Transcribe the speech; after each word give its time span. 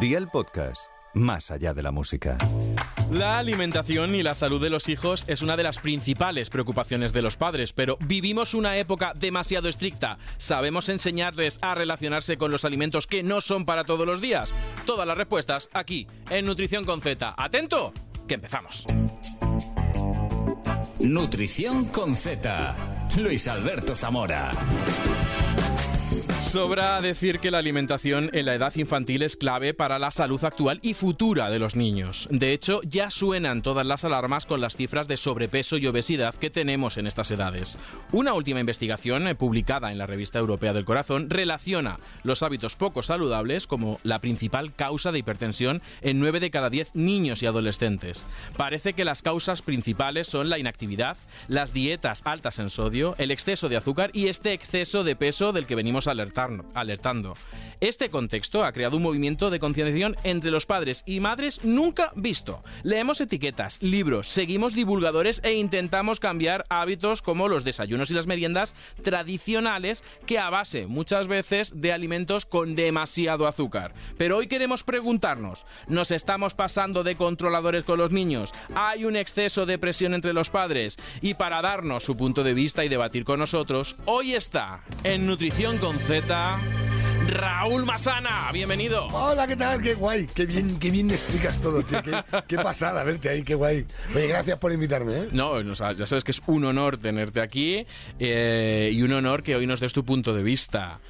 Día 0.00 0.16
el 0.16 0.28
podcast, 0.28 0.84
más 1.12 1.50
allá 1.50 1.74
de 1.74 1.82
la 1.82 1.90
música. 1.90 2.38
La 3.10 3.38
alimentación 3.38 4.14
y 4.14 4.22
la 4.22 4.34
salud 4.34 4.58
de 4.58 4.70
los 4.70 4.88
hijos 4.88 5.26
es 5.28 5.42
una 5.42 5.58
de 5.58 5.62
las 5.62 5.78
principales 5.78 6.48
preocupaciones 6.48 7.12
de 7.12 7.20
los 7.20 7.36
padres, 7.36 7.74
pero 7.74 7.98
vivimos 8.00 8.54
una 8.54 8.78
época 8.78 9.12
demasiado 9.14 9.68
estricta. 9.68 10.16
¿Sabemos 10.38 10.88
enseñarles 10.88 11.58
a 11.60 11.74
relacionarse 11.74 12.38
con 12.38 12.50
los 12.50 12.64
alimentos 12.64 13.06
que 13.06 13.22
no 13.22 13.42
son 13.42 13.66
para 13.66 13.84
todos 13.84 14.06
los 14.06 14.22
días? 14.22 14.54
Todas 14.86 15.06
las 15.06 15.18
respuestas 15.18 15.68
aquí, 15.74 16.06
en 16.30 16.46
Nutrición 16.46 16.86
con 16.86 17.02
Z. 17.02 17.34
¡Atento! 17.36 17.92
Que 18.26 18.34
empezamos. 18.34 18.86
Nutrición 20.98 21.88
con 21.88 22.16
Z. 22.16 22.74
Luis 23.18 23.46
Alberto 23.48 23.94
Zamora. 23.94 24.52
Sobra 26.50 27.00
decir 27.00 27.38
que 27.38 27.52
la 27.52 27.58
alimentación 27.58 28.28
en 28.32 28.44
la 28.44 28.56
edad 28.56 28.74
infantil 28.74 29.22
es 29.22 29.36
clave 29.36 29.72
para 29.72 30.00
la 30.00 30.10
salud 30.10 30.42
actual 30.42 30.80
y 30.82 30.94
futura 30.94 31.48
de 31.48 31.60
los 31.60 31.76
niños. 31.76 32.26
De 32.28 32.52
hecho, 32.52 32.80
ya 32.82 33.08
suenan 33.08 33.62
todas 33.62 33.86
las 33.86 34.04
alarmas 34.04 34.46
con 34.46 34.60
las 34.60 34.74
cifras 34.74 35.06
de 35.06 35.16
sobrepeso 35.16 35.76
y 35.76 35.86
obesidad 35.86 36.34
que 36.34 36.50
tenemos 36.50 36.98
en 36.98 37.06
estas 37.06 37.30
edades. 37.30 37.78
Una 38.10 38.34
última 38.34 38.58
investigación 38.58 39.28
eh, 39.28 39.36
publicada 39.36 39.92
en 39.92 39.98
la 39.98 40.08
Revista 40.08 40.40
Europea 40.40 40.72
del 40.72 40.84
Corazón 40.84 41.30
relaciona 41.30 42.00
los 42.24 42.42
hábitos 42.42 42.74
poco 42.74 43.04
saludables 43.04 43.68
como 43.68 44.00
la 44.02 44.18
principal 44.18 44.74
causa 44.74 45.12
de 45.12 45.20
hipertensión 45.20 45.80
en 46.00 46.18
9 46.18 46.40
de 46.40 46.50
cada 46.50 46.68
10 46.68 46.96
niños 46.96 47.44
y 47.44 47.46
adolescentes. 47.46 48.26
Parece 48.56 48.94
que 48.94 49.04
las 49.04 49.22
causas 49.22 49.62
principales 49.62 50.26
son 50.26 50.50
la 50.50 50.58
inactividad, 50.58 51.16
las 51.46 51.72
dietas 51.72 52.22
altas 52.24 52.58
en 52.58 52.70
sodio, 52.70 53.14
el 53.18 53.30
exceso 53.30 53.68
de 53.68 53.76
azúcar 53.76 54.10
y 54.14 54.26
este 54.26 54.52
exceso 54.52 55.04
de 55.04 55.14
peso 55.14 55.52
del 55.52 55.66
que 55.66 55.76
venimos 55.76 56.08
alertando 56.08 56.39
alertando. 56.74 57.36
Este 57.80 58.10
contexto 58.10 58.64
ha 58.64 58.72
creado 58.72 58.98
un 58.98 59.02
movimiento 59.02 59.50
de 59.50 59.58
concienciación 59.58 60.14
entre 60.22 60.50
los 60.50 60.66
padres 60.66 61.02
y 61.06 61.20
madres 61.20 61.64
nunca 61.64 62.12
visto. 62.14 62.62
Leemos 62.82 63.20
etiquetas, 63.20 63.78
libros, 63.82 64.28
seguimos 64.28 64.74
divulgadores 64.74 65.40
e 65.44 65.54
intentamos 65.54 66.20
cambiar 66.20 66.66
hábitos 66.68 67.22
como 67.22 67.48
los 67.48 67.64
desayunos 67.64 68.10
y 68.10 68.14
las 68.14 68.26
meriendas 68.26 68.74
tradicionales 69.02 70.04
que 70.26 70.38
a 70.38 70.50
base 70.50 70.86
muchas 70.86 71.26
veces 71.26 71.72
de 71.74 71.92
alimentos 71.92 72.44
con 72.44 72.74
demasiado 72.74 73.46
azúcar. 73.46 73.94
Pero 74.18 74.36
hoy 74.36 74.46
queremos 74.46 74.82
preguntarnos, 74.82 75.64
¿nos 75.88 76.10
estamos 76.10 76.54
pasando 76.54 77.02
de 77.02 77.16
controladores 77.16 77.84
con 77.84 77.98
los 77.98 78.12
niños? 78.12 78.52
¿Hay 78.74 79.04
un 79.04 79.16
exceso 79.16 79.66
de 79.66 79.78
presión 79.78 80.14
entre 80.14 80.32
los 80.32 80.50
padres? 80.50 80.98
Y 81.22 81.34
para 81.34 81.62
darnos 81.62 82.04
su 82.04 82.16
punto 82.16 82.44
de 82.44 82.54
vista 82.54 82.84
y 82.84 82.88
debatir 82.88 83.24
con 83.24 83.38
nosotros, 83.40 83.96
hoy 84.04 84.34
está 84.34 84.82
en 85.04 85.26
Nutrición 85.26 85.78
con 85.78 85.96
Raúl 87.26 87.84
Masana, 87.86 88.50
bienvenido. 88.52 89.08
Hola, 89.08 89.48
¿qué 89.48 89.56
tal? 89.56 89.82
Qué 89.82 89.94
guay, 89.94 90.28
qué 90.32 90.46
bien, 90.46 90.78
qué 90.78 90.92
bien 90.92 91.10
explicas 91.10 91.60
todo, 91.60 91.82
tío. 91.82 92.00
Qué, 92.46 92.56
pasada 92.56 93.02
verte 93.02 93.30
ahí, 93.30 93.42
qué 93.42 93.56
guay. 93.56 93.84
Oye, 94.14 94.28
gracias 94.28 94.56
por 94.58 94.72
invitarme, 94.72 95.12
¿eh? 95.22 95.28
No, 95.32 95.60
ya 95.60 95.74
sabes 96.06 96.22
que 96.22 96.30
es 96.30 96.40
un 96.46 96.64
honor 96.66 96.98
tenerte 96.98 97.40
aquí 97.40 97.84
eh, 98.20 98.90
y 98.92 99.02
un 99.02 99.12
honor 99.12 99.42
que 99.42 99.56
hoy 99.56 99.66
nos 99.66 99.80
des 99.80 99.92
tu 99.92 100.04
punto 100.04 100.32
de 100.32 100.44
vista. 100.44 101.00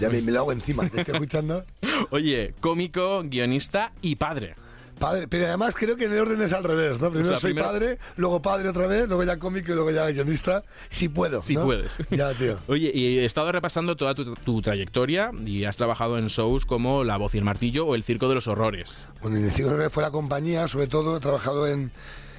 Ya 0.00 0.10
me, 0.10 0.22
me 0.22 0.32
lo 0.32 0.40
hago 0.40 0.50
encima, 0.50 0.88
te 0.88 1.00
estoy 1.02 1.14
escuchando. 1.14 1.64
Oye, 2.10 2.54
cómico, 2.60 3.22
guionista 3.22 3.92
y 4.02 4.16
padre. 4.16 4.56
Padre, 4.98 5.28
pero 5.28 5.46
además 5.46 5.74
creo 5.76 5.96
que 5.96 6.04
en 6.04 6.12
el 6.12 6.20
orden 6.20 6.40
es 6.42 6.52
al 6.52 6.64
revés, 6.64 7.00
¿no? 7.00 7.10
Primero 7.10 7.38
soy 7.38 7.54
padre, 7.54 7.98
luego 8.16 8.42
padre 8.42 8.68
otra 8.68 8.86
vez, 8.86 9.06
luego 9.06 9.24
ya 9.24 9.38
cómico 9.38 9.72
y 9.72 9.74
luego 9.74 9.90
ya 9.90 10.10
guionista. 10.10 10.64
Si 10.88 11.08
puedo. 11.08 11.42
Si 11.42 11.54
puedes. 11.56 11.92
Ya, 12.10 12.32
tío. 12.34 12.58
Oye, 12.68 12.90
y 12.92 13.18
he 13.18 13.24
estado 13.24 13.52
repasando 13.52 13.96
toda 13.96 14.14
tu, 14.14 14.62
trayectoria 14.62 15.30
y 15.44 15.64
has 15.64 15.76
trabajado 15.76 16.18
en 16.18 16.28
shows 16.28 16.66
como 16.66 17.04
La 17.04 17.16
Voz 17.16 17.34
y 17.34 17.38
el 17.38 17.44
Martillo 17.44 17.86
o 17.86 17.94
El 17.94 18.02
Circo 18.02 18.28
de 18.28 18.34
los 18.34 18.48
Horrores. 18.48 19.08
Bueno, 19.22 19.36
el 19.36 19.50
Circo 19.50 19.56
de 19.56 19.62
los 19.62 19.72
Horrores 19.74 19.92
fue 19.92 20.02
la 20.02 20.10
compañía, 20.10 20.66
sobre 20.68 20.86
todo 20.88 21.16
he 21.16 21.20
trabajado 21.20 21.68
en. 21.68 21.92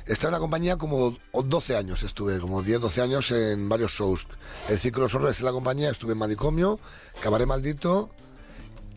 Estaba 0.05 0.29
en 0.29 0.33
la 0.33 0.39
compañía 0.39 0.77
como 0.77 1.15
12 1.33 1.77
años, 1.77 2.01
estuve 2.01 2.39
como 2.39 2.63
10, 2.63 2.81
12 2.81 3.01
años 3.01 3.31
en 3.31 3.69
varios 3.69 3.91
shows. 3.91 4.25
El 4.67 4.79
Circo 4.79 5.01
de 5.01 5.05
los 5.05 5.15
Horrores 5.15 5.39
en 5.39 5.45
la 5.45 5.51
compañía, 5.51 5.89
estuve 5.91 6.13
en 6.13 6.17
Manicomio, 6.17 6.79
Cabaret 7.21 7.47
Maldito, 7.47 8.09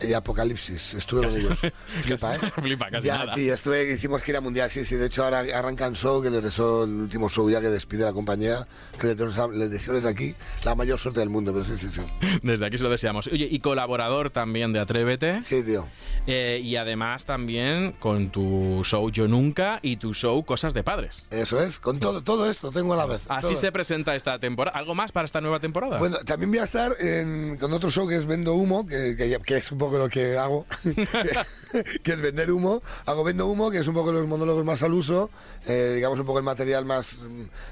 y 0.01 0.13
Apocalipsis, 0.15 0.95
estuve 0.95 1.29
con 1.29 1.39
ellos. 1.39 1.59
Flipa, 1.85 2.35
¿eh? 2.35 2.39
Flipa, 2.61 2.91
casi 2.91 3.07
ya, 3.07 3.19
nada. 3.19 3.35
tío, 3.35 3.55
estuve, 3.55 3.93
hicimos 3.93 4.23
gira 4.23 4.41
mundial, 4.41 4.71
sí, 4.71 4.85
sí. 4.85 4.97
De 4.97 5.07
hecho, 5.07 5.25
ahora 5.25 5.41
arrancan 5.55 5.95
show, 5.95 6.23
que 6.23 6.31
les 6.31 6.43
deseo 6.43 6.85
el 6.85 6.91
último 6.91 7.29
show 7.29 7.49
ya 7.51 7.61
que 7.61 7.69
despide 7.69 8.05
la 8.05 8.13
compañía. 8.13 8.67
Que 8.99 9.09
les 9.09 9.71
deseo 9.71 9.95
desde 9.95 10.09
aquí 10.09 10.35
la 10.65 10.75
mayor 10.75 10.99
suerte 10.99 11.21
del 11.21 11.31
mundo, 11.31 11.53
pero 11.53 11.65
sí, 11.65 11.77
sí, 11.79 11.91
sí. 11.91 12.03
Desde 12.43 12.67
aquí 12.67 12.79
se 12.79 12.85
lo 12.85 12.91
deseamos. 12.91 13.29
Oye, 13.29 13.47
y 13.51 13.61
colaborador 13.61 14.31
también 14.31 14.73
de 14.73 14.81
Atrévete. 14.81 15.43
Sí, 15.43 15.63
tío. 15.63 15.87
Eh, 16.27 16.61
y 16.63 16.77
además 16.77 17.25
también 17.25 17.93
con 17.99 18.31
tu 18.31 18.83
show 18.85 19.11
Yo 19.11 19.29
Nunca 19.29 19.79
y 19.83 19.97
tu 19.97 20.15
show 20.15 20.45
Cosas 20.45 20.75
de 20.75 20.83
Padres. 20.83 21.27
Eso 21.31 21.61
es, 21.63 21.79
con 21.79 21.99
todo, 22.01 22.23
todo 22.23 22.51
esto 22.51 22.71
tengo 22.71 22.95
a 22.95 22.97
la 22.97 23.07
vez. 23.07 23.23
Así 23.29 23.57
se 23.57 23.73
presenta 23.73 24.15
esta 24.15 24.39
temporada. 24.39 24.77
¿Algo 24.79 24.95
más 24.95 25.13
para 25.13 25.25
esta 25.25 25.41
nueva 25.41 25.61
temporada? 25.61 25.99
Bueno, 25.99 26.19
también 26.25 26.51
voy 26.51 26.61
a 26.61 26.65
estar 26.65 26.93
en, 27.01 27.57
con 27.59 27.73
otro 27.73 27.91
show 27.91 28.09
que 28.09 28.17
es 28.17 28.27
Vendo 28.27 28.55
Humo, 28.55 28.87
que, 28.87 29.17
que, 29.17 29.39
que 29.45 29.57
es 29.57 29.73
un 29.73 29.79
poco 29.83 29.99
lo 29.99 30.09
que 30.09 30.37
hago, 30.37 30.67
que 32.03 32.13
es 32.13 32.21
vender 32.21 32.51
humo. 32.51 32.83
Hago 33.07 33.25
vendo 33.25 33.47
humo, 33.47 33.71
que 33.71 33.79
es 33.79 33.87
un 33.87 33.95
poco 33.95 34.13
los 34.13 34.27
monólogos 34.27 34.65
más 34.65 34.83
al 34.83 34.93
uso, 34.93 35.31
eh, 35.67 35.93
digamos 35.97 36.19
un 36.19 36.27
poco 36.27 36.39
el 36.39 36.45
material 36.45 36.85
más, 36.85 37.19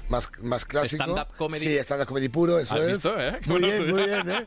más, 0.09 0.29
más 0.41 0.65
clásico. 0.65 1.03
Stand-up 1.03 1.35
comedy. 1.37 1.65
Sí, 1.65 1.77
stand-up 1.77 2.07
comedy 2.07 2.29
puro, 2.29 2.59
eso 2.59 2.75
¿Has 2.75 2.81
es. 2.81 2.87
Visto, 2.87 3.19
eh? 3.19 3.39
Muy 3.45 3.59
bien, 3.59 3.89
muy 3.89 4.03
bien, 4.03 4.29
¿eh? 4.29 4.45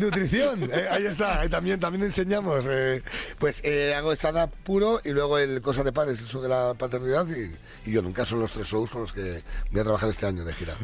Nutrición, 0.00 0.70
eh, 0.72 0.86
ahí 0.90 1.06
está, 1.06 1.40
ahí 1.40 1.48
también, 1.48 1.78
también 1.78 2.04
enseñamos. 2.04 2.64
Eh, 2.68 3.02
pues 3.38 3.62
hago 3.96 4.12
stand-up 4.12 4.50
puro 4.64 5.00
y 5.04 5.10
luego 5.10 5.38
el 5.38 5.62
Cosas 5.62 5.84
de 5.84 5.92
Padres, 5.92 6.20
eso 6.20 6.42
de 6.42 6.48
la 6.48 6.74
paternidad 6.74 7.26
y, 7.28 7.88
y, 7.88 7.92
Yo 7.92 8.02
Nunca 8.02 8.24
son 8.24 8.40
los 8.40 8.52
tres 8.52 8.66
shows 8.66 8.90
con 8.90 9.02
los 9.02 9.12
que 9.12 9.42
voy 9.70 9.80
a 9.80 9.84
trabajar 9.84 10.10
este 10.10 10.26
año 10.26 10.44
de 10.44 10.52
gira. 10.52 10.74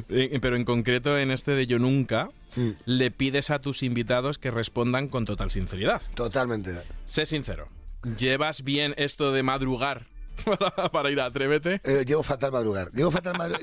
pero 0.40 0.56
en 0.56 0.64
concreto 0.64 1.18
en 1.18 1.30
este 1.30 1.52
de 1.52 1.66
Yo 1.66 1.78
Nunca, 1.78 2.30
Mm. 2.56 2.70
le 2.84 3.10
pides 3.10 3.50
a 3.50 3.60
tus 3.60 3.82
invitados 3.82 4.38
que 4.38 4.50
respondan 4.50 5.08
con 5.08 5.24
total 5.24 5.50
sinceridad. 5.50 6.02
Totalmente. 6.14 6.72
Sé 7.04 7.26
sincero. 7.26 7.68
¿Llevas 8.18 8.62
bien 8.62 8.94
esto 8.96 9.32
de 9.32 9.42
madrugar 9.42 10.06
para, 10.92 11.10
ir 11.10 11.20
a 11.20 11.26
Atrévete? 11.26 11.80
Eh, 11.84 12.04
llevo 12.06 12.22
fatal 12.22 12.52
madrugar. 12.52 12.90
Llevo 12.92 13.10
fatal 13.10 13.36
madrugar. 13.36 13.62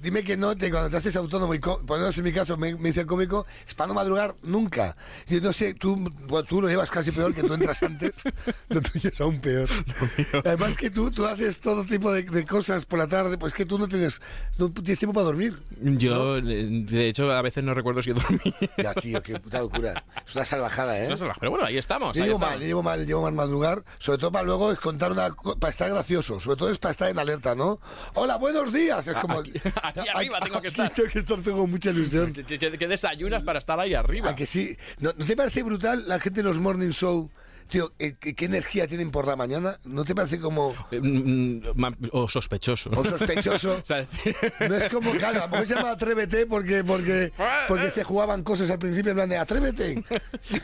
dime 0.00 0.22
que 0.22 0.36
no, 0.36 0.56
te, 0.56 0.70
cuando 0.70 0.90
te 0.90 0.96
haces 0.96 1.16
autónomo 1.16 1.54
y 1.54 1.58
ponemos 1.58 2.16
en 2.16 2.24
mi 2.24 2.32
caso, 2.32 2.56
me, 2.56 2.74
dice 2.74 3.00
el 3.00 3.06
cómico, 3.06 3.46
es 3.66 3.74
para 3.74 3.88
no 3.88 3.94
madrugar 3.94 4.34
nunca. 4.42 4.96
Yo 5.26 5.40
no 5.40 5.52
sé, 5.52 5.74
tú, 5.74 6.10
tú 6.48 6.62
lo 6.62 6.68
llevas 6.68 6.90
casi 6.90 7.10
peor 7.10 7.34
que 7.34 7.42
tú 7.42 7.54
entras 7.54 7.82
antes. 7.82 8.22
lo 8.68 8.80
tuyo 8.80 9.10
es 9.10 9.20
aún 9.20 9.40
peor. 9.40 9.68
Además 10.44 10.76
que 10.76 10.90
tú, 10.90 11.10
tú 11.10 11.26
haces 11.26 11.60
todo 11.60 11.84
tipo 11.84 12.12
de, 12.12 12.44
cosas 12.46 12.86
por 12.86 12.98
la 12.98 13.06
tarde, 13.06 13.38
pues 13.38 13.54
que 13.54 13.66
tú 13.66 13.78
no 13.78 13.88
tienes, 13.88 14.20
no 14.58 14.70
tienes 14.70 14.98
tiempo 14.98 15.14
para 15.14 15.26
dormir. 15.26 15.60
Yo, 15.80 16.40
de 16.40 17.08
hecho, 17.08 17.30
a 17.30 17.42
veces 17.42 17.64
no 17.64 17.74
recuerdo 17.74 18.02
si 18.02 18.12
dormí. 18.12 18.54
ya, 18.76 18.94
tío, 18.94 19.22
qué 19.22 19.38
puta 19.38 19.60
locura. 19.60 20.04
Es 20.26 20.34
una 20.34 20.44
salvajada, 20.44 21.02
¿eh? 21.02 21.14
Pero 21.38 21.50
bueno, 21.50 21.66
ahí 21.66 21.78
estamos. 21.78 22.16
Yo 22.16 22.24
llevo 22.24 22.38
mal, 22.38 22.60
yo 22.60 22.66
llevo 22.66 22.82
mal, 22.82 23.06
llevo 23.06 23.22
mal 23.22 23.32
madrugar, 23.32 23.82
sobre 23.98 24.18
todo 24.18 24.32
para 24.32 24.44
luego 24.44 24.72
es 24.72 24.80
contar 24.80 25.12
una, 25.12 25.30
para 25.58 25.70
estar 25.70 25.90
gracioso 25.90 26.11
sobre 26.20 26.56
todo 26.56 26.70
es 26.70 26.78
para 26.78 26.92
estar 26.92 27.08
en 27.08 27.18
alerta, 27.18 27.54
¿no? 27.54 27.80
Hola, 28.14 28.36
buenos 28.36 28.72
días. 28.72 29.06
Es 29.06 29.14
como. 29.14 29.38
Aquí, 29.38 29.52
arriba 30.14 30.40
tengo 30.40 30.60
que 30.60 30.68
estar. 30.68 30.90
Tengo 30.90 31.08
que 31.08 31.18
estar, 31.20 31.40
tengo 31.40 31.66
mucha 31.66 31.90
ilusión. 31.90 32.32
¿Qué, 32.32 32.86
desayunas 32.86 33.42
para 33.42 33.58
estar 33.58 33.78
ahí 33.80 33.94
arriba? 33.94 34.30
¿A 34.30 34.36
que 34.36 34.46
sí? 34.46 34.76
¿No, 34.98 35.14
te 35.14 35.36
parece 35.36 35.62
brutal 35.62 36.06
la 36.06 36.18
gente 36.18 36.42
de 36.42 36.48
los 36.48 36.58
morning 36.58 36.90
show? 36.90 37.30
Tío, 37.68 37.92
eh, 37.98 38.14
¿qué, 38.18 38.44
energía 38.44 38.86
tienen 38.86 39.10
por 39.10 39.26
la 39.26 39.36
mañana? 39.36 39.78
¿No 39.84 40.04
te 40.04 40.14
parece 40.14 40.38
como...? 40.38 40.74
Eh, 40.90 41.00
mm, 41.00 41.70
mm, 41.74 41.92
o 42.12 42.28
sospechoso. 42.28 42.90
O 42.94 43.04
sospechoso. 43.04 43.82
no 44.68 44.74
es 44.74 44.88
como, 44.88 45.10
claro, 45.12 45.42
a 45.42 45.46
lo 45.46 45.48
mejor 45.48 45.66
se 45.66 45.74
llama 45.74 45.90
Atrévete 45.90 46.46
porque, 46.46 46.84
porque, 46.84 47.32
porque 47.68 47.90
se 47.90 48.04
jugaban 48.04 48.42
cosas 48.42 48.70
al 48.70 48.78
principio 48.78 49.10
en 49.10 49.16
plan 49.16 49.28
de 49.28 49.38
Atrévete. 49.38 50.02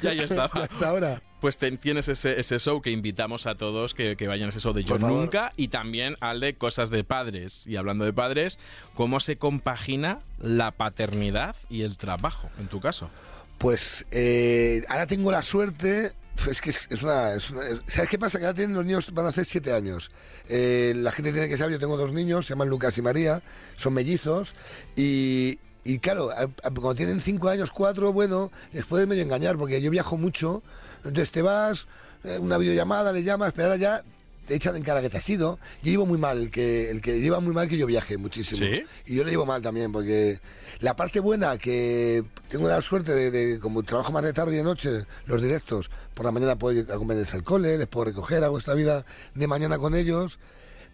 y 0.02 0.06
ahí 0.06 0.20
estaba. 0.20 0.46
Hasta 0.46 0.88
ahora 0.88 1.22
pues 1.40 1.58
tienes 1.58 2.08
ese, 2.08 2.40
ese, 2.40 2.58
show 2.58 2.82
que 2.82 2.90
invitamos 2.90 3.46
a 3.46 3.54
todos 3.54 3.94
que, 3.94 4.16
vayan 4.26 4.48
a 4.48 4.50
ese 4.50 4.60
show 4.60 4.72
de 4.72 4.84
Yo 4.84 4.98
Nunca 4.98 5.50
y 5.56 5.68
también 5.68 6.16
al 6.20 6.40
de 6.40 6.54
Cosas 6.54 6.90
de 6.90 7.04
Padres. 7.04 7.64
Y 7.66 7.76
hablando 7.76 8.04
de 8.04 8.12
padres, 8.12 8.58
¿cómo 8.94 9.20
se 9.20 9.36
compagina 9.36 10.18
la 10.40 10.72
paternidad 10.72 11.54
y 11.70 11.82
el 11.82 11.96
trabajo 11.96 12.50
en 12.58 12.66
tu 12.66 12.80
caso? 12.80 13.08
Pues 13.58 14.06
eh, 14.10 14.82
ahora 14.88 15.06
tengo 15.06 15.30
la 15.30 15.42
suerte 15.42 16.12
es 16.46 16.60
que 16.60 16.70
es, 16.70 17.02
una, 17.02 17.38
¿Sabes 17.40 18.08
qué 18.08 18.18
pasa? 18.18 18.38
Que 18.38 18.46
ahora 18.46 18.56
tienen 18.56 18.76
los 18.76 18.84
niños, 18.84 19.12
van 19.12 19.26
a 19.26 19.28
hacer 19.30 19.44
siete 19.44 19.72
años. 19.72 20.10
Eh, 20.48 20.94
la 20.96 21.12
gente 21.12 21.32
tiene 21.32 21.48
que 21.48 21.56
saber, 21.56 21.72
yo 21.72 21.78
tengo 21.78 21.96
dos 21.96 22.12
niños, 22.12 22.46
se 22.46 22.54
llaman 22.54 22.68
Lucas 22.68 22.96
y 22.98 23.02
María, 23.02 23.42
son 23.76 23.94
mellizos, 23.94 24.54
y, 24.96 25.58
y 25.84 25.98
claro, 25.98 26.30
cuando 26.62 26.94
tienen 26.94 27.20
cinco 27.20 27.48
años, 27.48 27.70
cuatro, 27.70 28.12
bueno, 28.12 28.50
les 28.72 28.86
puede 28.86 29.06
medio 29.06 29.22
engañar, 29.22 29.56
porque 29.56 29.82
yo 29.82 29.90
viajo 29.90 30.16
mucho, 30.16 30.62
entonces 30.98 31.30
te 31.30 31.42
vas, 31.42 31.86
eh, 32.24 32.38
una 32.38 32.56
videollamada, 32.58 33.12
le 33.12 33.22
llamas, 33.22 33.58
ahora 33.58 33.76
ya 33.76 34.02
te 34.48 34.54
echan 34.54 34.74
en 34.76 34.82
cara 34.82 35.02
que 35.02 35.10
te 35.10 35.18
has 35.18 35.28
ido. 35.28 35.58
Yo 35.82 35.90
llevo 35.90 36.06
muy 36.06 36.18
mal, 36.18 36.38
el 36.38 36.50
que, 36.50 36.90
el 36.90 37.02
que 37.02 37.20
lleva 37.20 37.38
muy 37.40 37.52
mal 37.52 37.68
que 37.68 37.76
yo 37.76 37.86
viaje 37.86 38.16
muchísimo. 38.16 38.58
¿Sí? 38.58 38.82
Y 39.06 39.16
yo 39.16 39.24
le 39.24 39.30
llevo 39.30 39.44
mal 39.44 39.60
también, 39.60 39.92
porque 39.92 40.40
la 40.80 40.96
parte 40.96 41.20
buena 41.20 41.58
que 41.58 42.24
tengo 42.48 42.66
la 42.66 42.80
suerte 42.80 43.12
de, 43.12 43.30
de 43.30 43.60
como 43.60 43.82
trabajo 43.82 44.10
más 44.10 44.24
de 44.24 44.32
tarde 44.32 44.54
y 44.54 44.56
de 44.56 44.64
noche, 44.64 45.04
los 45.26 45.42
directos, 45.42 45.90
por 46.14 46.24
la 46.24 46.32
mañana 46.32 46.58
puedo 46.58 46.78
ir 46.78 46.90
a 46.90 46.94
acompañarles 46.94 47.34
al 47.34 47.44
cole, 47.44 47.76
les 47.76 47.86
puedo 47.86 48.06
recoger, 48.06 48.42
hago 48.42 48.56
esta 48.56 48.72
vida 48.72 49.04
de 49.34 49.46
mañana 49.46 49.78
con 49.78 49.94
ellos. 49.94 50.38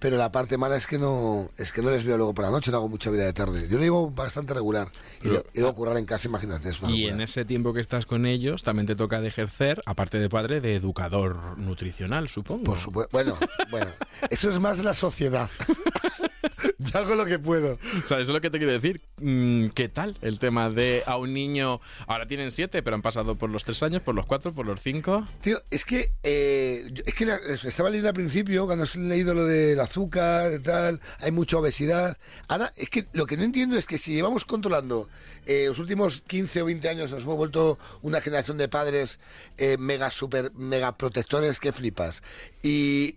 Pero 0.05 0.19
la 0.19 0.31
parte 0.31 0.59
mala 0.59 0.77
es 0.77 0.87
que 0.87 0.99
no 0.99 1.49
es 1.57 1.73
que 1.73 1.81
no 1.81 1.91
les 1.91 2.05
veo 2.05 2.19
luego 2.19 2.35
por 2.35 2.45
la 2.45 2.51
noche, 2.51 2.71
no 2.71 2.77
hago 2.77 2.91
mucha 2.91 3.09
vida 3.09 3.25
de 3.25 3.33
tarde. 3.33 3.69
Yo 3.71 3.79
lo 3.79 3.85
llevo 3.85 4.11
bastante 4.11 4.53
regular. 4.53 4.93
Y, 5.23 5.29
lo, 5.29 5.43
y 5.55 5.61
luego 5.61 5.75
currar 5.75 5.97
en 5.97 6.05
casa, 6.05 6.29
imagínate. 6.29 6.69
Es 6.69 6.83
una 6.83 6.93
Y 6.93 6.99
locura. 7.05 7.15
en 7.15 7.21
ese 7.23 7.47
tiempo 7.47 7.73
que 7.73 7.81
estás 7.81 8.05
con 8.05 8.27
ellos, 8.27 8.63
también 8.65 8.87
te 8.87 8.97
toca 8.97 9.23
de 9.23 9.29
ejercer, 9.29 9.81
aparte 9.87 10.19
de 10.19 10.29
padre, 10.29 10.61
de 10.61 10.75
educador 10.75 11.57
nutricional, 11.59 12.29
supongo. 12.29 12.65
Por 12.65 12.79
supuesto. 12.79 13.09
Bueno, 13.13 13.39
bueno. 13.71 13.91
Eso 14.29 14.51
es 14.51 14.61
más 14.61 14.85
la 14.85 14.93
sociedad. 14.93 15.49
Yo 16.93 16.99
hago 16.99 17.15
lo 17.15 17.25
que 17.25 17.39
puedo. 17.39 17.75
O 17.75 18.07
sea, 18.07 18.19
eso 18.19 18.21
es 18.21 18.29
lo 18.29 18.41
que 18.41 18.51
te 18.51 18.59
quiero 18.59 18.73
decir. 18.73 19.01
Mm, 19.21 19.69
¿Qué 19.69 19.89
tal 19.89 20.17
el 20.23 20.39
tema 20.39 20.71
de 20.71 21.03
a 21.07 21.17
un 21.17 21.33
niño, 21.33 21.81
ahora 22.07 22.27
tienen 22.27 22.51
siete, 22.51 22.83
pero 22.83 22.97
han 22.97 23.03
pasado 23.03 23.37
por 23.37 23.51
los 23.51 23.65
tres 23.65 23.83
años, 23.83 24.03
por 24.03 24.15
los 24.15 24.27
cuatro, 24.27 24.53
por 24.53 24.67
los 24.67 24.81
cinco? 24.81 25.27
Tío, 25.41 25.59
es 25.71 25.85
que, 25.85 26.11
eh, 26.23 26.93
es 27.07 27.15
que 27.15 27.27
la- 27.27 27.39
estaba 27.65 27.89
leyendo 27.91 28.09
al 28.09 28.15
principio, 28.15 28.67
cuando 28.67 28.85
has 28.85 28.97
leído 28.97 29.35
lo 29.35 29.45
del 29.47 29.79
azúcar 29.81 30.59
tal, 30.63 31.01
hay 31.21 31.31
mucha 31.33 31.59
obesidad. 31.59 32.17
Ahora, 32.49 32.73
es 32.77 32.91
que 32.91 33.07
lo 33.13 33.27
que 33.27 33.37
no 33.37 33.45
entiendo 33.45 33.77
es 33.77 33.87
que 33.87 33.99
si 33.99 34.15
llevamos 34.15 34.45
controlando 34.45 35.09
eh, 35.47 35.67
los 35.69 35.79
últimos 35.79 36.23
15 36.27 36.63
o 36.63 36.65
20 36.67 36.89
años, 36.89 37.11
nos 37.11 37.23
hemos 37.23 37.37
vuelto 37.37 37.79
una 38.03 38.21
generación 38.21 38.57
de 38.57 38.69
padres 38.69 39.19
eh, 39.59 39.77
mega, 39.79 40.11
super, 40.11 40.53
mega 40.55 40.97
protectores 40.97 41.61
que 41.61 41.73
flipas. 41.73 42.23
Y. 42.63 43.17